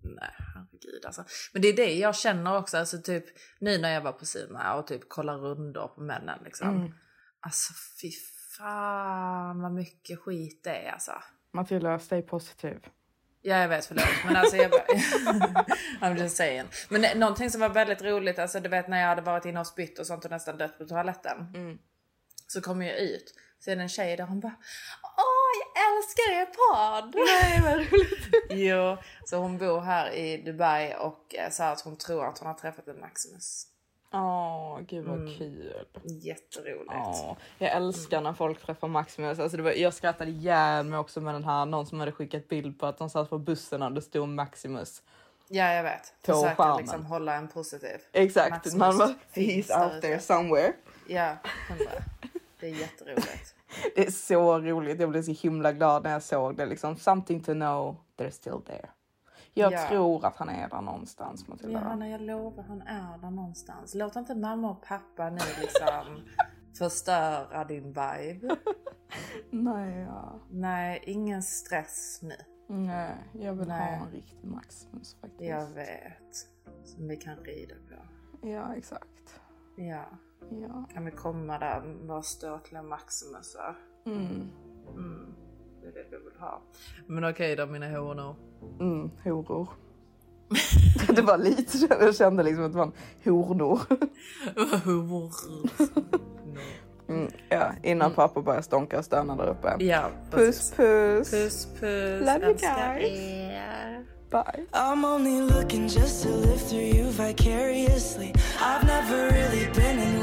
Nej, 0.02 0.36
herregud 0.56 1.06
alltså. 1.06 1.24
Men 1.54 1.62
det 1.62 1.68
är 1.68 1.76
det 1.76 1.94
jag 1.94 2.16
känner 2.16 2.58
också, 2.58 2.78
alltså 2.78 3.02
typ 3.02 3.26
nu 3.60 3.78
när 3.78 3.94
jag 3.94 4.02
var 4.02 4.12
på 4.12 4.26
Sina 4.26 4.76
och 4.76 4.88
typ 4.88 5.10
kollar 5.10 5.38
rundor 5.38 5.88
på 5.88 6.02
männen 6.02 6.40
liksom. 6.46 6.96
Alltså 7.40 7.74
fy 8.02 8.12
fan 8.58 9.62
vad 9.62 9.72
mycket 9.72 10.20
skit 10.20 10.64
det 10.64 10.88
är 10.88 10.92
alltså. 10.92 11.12
Matilda, 11.54 12.00
stay 12.00 12.22
positiv. 12.22 12.78
Ja 13.42 13.58
jag 13.58 13.70
vet 13.70 13.86
förlåt 13.86 14.06
men 14.26 14.36
alltså 14.36 14.56
jag 14.56 14.72
bara... 14.72 14.86
I'm 16.02 16.18
just 16.18 16.38
saying. 16.38 16.68
Men 16.90 17.20
någonting 17.20 17.50
som 17.50 17.62
var 17.62 17.70
väldigt 17.70 18.02
roligt, 18.02 18.40
alltså 18.40 18.60
du 18.60 18.70
vet 18.70 18.88
när 18.88 19.00
jag 19.00 19.08
hade 19.08 19.22
varit 19.22 19.46
inne 19.46 19.60
och 19.60 19.68
spytt 19.68 20.00
och 20.00 20.08
sånt 20.08 20.26
och 20.26 20.32
nästan 20.32 20.58
dött 20.58 20.78
på 20.78 20.86
toaletten. 20.86 21.38
Så 22.48 22.62
kom 22.62 22.82
jag 22.82 23.00
ut, 23.00 23.34
så 23.60 23.72
är 23.72 23.76
det 23.76 23.82
en 23.82 23.90
tjej 23.90 24.18
där 24.18 24.24
hon 24.24 24.40
bara 24.40 24.56
Åh 25.04 25.50
jag 25.60 25.98
älskar 25.98 26.32
er 26.32 26.46
podd! 26.46 27.16
Nej, 27.16 27.62
vad 27.62 27.78
roligt. 27.78 28.46
jo, 28.50 28.98
så 29.26 29.38
hon 29.38 29.58
bor 29.58 29.80
här 29.80 30.12
i 30.12 30.38
Dubai 30.38 30.96
och 31.00 31.36
eh, 31.36 31.50
sa 31.50 31.66
att 31.66 31.82
hon 31.82 31.98
tror 31.98 32.26
att 32.26 32.38
hon 32.40 32.48
har 32.48 32.56
träffat 32.56 32.88
en 32.88 33.00
Maximus. 33.00 33.66
Åh, 34.14 34.80
gud 34.88 35.06
vad 35.06 35.38
kul. 35.38 35.74
Jätteroligt. 36.04 36.94
Åh, 36.96 37.38
jag 37.58 37.72
älskar 37.72 38.22
när 38.22 38.34
folk 38.34 38.62
träffar 38.62 38.88
Maximus. 38.88 39.40
Alltså 39.40 39.58
det 39.58 39.64
var, 39.64 39.72
jag 39.72 39.94
skrattade 39.94 40.32
ihjäl 40.32 40.86
mig 40.86 41.00
också 41.00 41.22
med 41.22 41.36
den 41.36 41.44
här, 41.44 41.66
någon 41.66 41.86
som 41.86 42.00
hade 42.00 42.12
skickat 42.12 42.48
bild 42.48 42.80
på 42.80 42.86
att 42.86 42.98
de 42.98 43.10
satt 43.10 43.30
på 43.30 43.38
bussen 43.38 43.82
och 43.82 43.92
det 43.92 44.02
stod 44.02 44.30
Maximus. 44.30 45.02
Ja 45.48 45.74
jag 45.74 45.84
vet. 45.84 46.14
På 46.22 46.34
skärmen. 46.34 46.78
liksom 46.78 47.06
hålla 47.06 47.36
en 47.36 47.48
positiv. 47.48 47.98
Exakt, 48.12 48.50
Maximus 48.50 48.80
man 48.80 48.98
bara, 48.98 49.16
he's 49.34 49.84
out 49.84 50.02
there 50.02 50.20
somewhere. 50.20 50.74
Ja, 51.08 51.38
hundra. 51.70 51.92
Det 52.60 52.68
är 52.68 52.76
jätteroligt. 52.76 53.56
Det 53.96 54.08
är 54.08 54.12
så 54.12 54.60
roligt. 54.60 55.00
Jag 55.00 55.10
blev 55.10 55.22
så 55.22 55.32
himla 55.32 55.72
glad 55.72 56.04
när 56.04 56.12
jag 56.12 56.24
såg 56.24 56.58
det. 56.58 56.66
Liksom, 56.66 56.96
something 56.96 57.44
to 57.44 57.54
know, 57.54 57.96
they're 58.18 58.30
still 58.30 58.62
there. 58.66 58.90
Jag 59.54 59.74
Ja. 59.74 59.88
tror 59.88 60.26
att 60.26 60.36
han 60.36 60.50
är 60.50 60.70
där 60.70 60.82
någonstans, 60.82 61.48
Matilda. 61.48 61.72
Johanna 61.80 62.10
jag 62.10 62.22
lovar 62.22 62.64
han 62.64 62.82
är 62.82 63.18
där 63.18 63.32
någonstans. 63.32 63.96
Låt 63.96 64.16
inte 64.16 64.36
mamma 64.36 64.70
och 64.72 64.82
pappa 64.82 65.30
nu 65.30 65.40
liksom 65.62 66.22
förstöra 66.78 67.64
din 67.66 67.84
vibe. 67.88 68.56
Nej, 69.50 70.00
ja. 70.00 70.40
Nej, 70.52 71.04
ingen 71.06 71.44
stress 71.44 72.20
nu. 72.22 72.36
Nej, 72.68 73.16
jag 73.34 73.54
vill 73.54 73.68
Nej. 73.68 73.98
ha 73.98 74.06
en 74.06 74.12
riktig 74.12 74.44
Maximus 74.50 75.18
faktiskt. 75.22 75.44
Jag 75.50 75.68
vet. 75.68 76.48
Som 76.84 77.08
vi 77.08 77.18
kan 77.18 77.38
rida 77.38 77.76
på. 77.76 78.48
Ja, 78.48 78.76
exakt. 78.76 79.40
Ja. 79.76 80.06
Ja. 80.62 80.86
Kan 80.94 81.06
vi 81.06 81.12
komma 81.12 81.60
där 81.60 81.82
våra 82.08 82.22
ståtliga 82.22 82.84
Maximusar? 82.84 83.76
Mm. 84.06 84.50
Mm. 84.90 85.26
Det 85.82 85.88
är 85.88 85.92
det 85.92 86.06
vi 86.12 86.18
vill 86.18 86.40
ha. 86.40 86.62
Men 87.08 87.24
okej 87.24 87.56
då 87.56 87.66
mina 87.66 88.00
honor. 88.00 88.36
Mm, 88.80 89.12
horor. 89.24 89.70
det 91.16 91.22
var 91.22 91.38
lite 91.38 91.78
så 91.78 91.88
jag 91.90 92.16
kände 92.16 92.44
liksom 92.44 92.66
att 92.66 92.72
det 92.72 92.78
var 92.78 92.92
en 93.24 93.34
hornor. 93.34 93.80
Mm, 97.10 97.32
ja, 97.50 97.72
innan 97.84 98.12
pappa 98.12 98.42
började 98.42 98.64
stånka 98.64 99.00
och 99.00 99.06
stöna 99.06 99.36
där 99.36 99.50
uppe. 99.50 99.76
Ja, 99.80 100.10
Puss 100.32 100.72
puss. 100.72 101.32
Puss 101.32 101.66
puss. 101.66 102.26
Love 102.26 102.46
you 102.46 102.54
guys. 102.54 103.20
er. 103.20 104.06
Bye. 104.30 104.66
I'm 104.74 105.04
only 105.06 105.42
looking 105.42 105.88
just 105.88 106.24
to 106.24 106.30
live 106.30 106.60
through 106.60 106.96
you 106.96 107.10
vicariously. 107.10 108.32
I've 108.62 108.86
never 108.86 109.32
really 109.32 109.66
been 109.74 110.00
in 110.00 110.19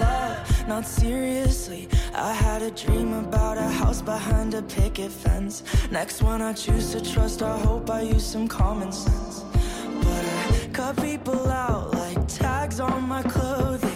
not 0.67 0.87
seriously. 0.87 1.89
I 2.15 2.33
had 2.33 2.63
a 2.63 2.71
dream 2.71 3.13
about 3.13 3.57
a 3.57 3.69
house 3.69 4.03
behind 4.03 4.55
a 4.55 4.63
picket 4.63 5.13
fence. 5.13 5.63
Next 5.91 6.23
one 6.23 6.43
I 6.43 6.53
choose 6.53 6.93
to 6.93 7.01
trust, 7.01 7.43
I 7.43 7.57
hope 7.59 7.89
I 7.91 8.03
use 8.03 8.27
some 8.27 8.49
common 8.49 8.91
sense. 8.91 9.45
But 10.03 10.25
I 10.25 10.69
cut 10.73 10.97
people 10.97 11.47
out 11.49 11.95
like 11.95 12.27
tags 12.27 12.81
on 12.81 13.09
my 13.09 13.23
clothing. 13.23 13.96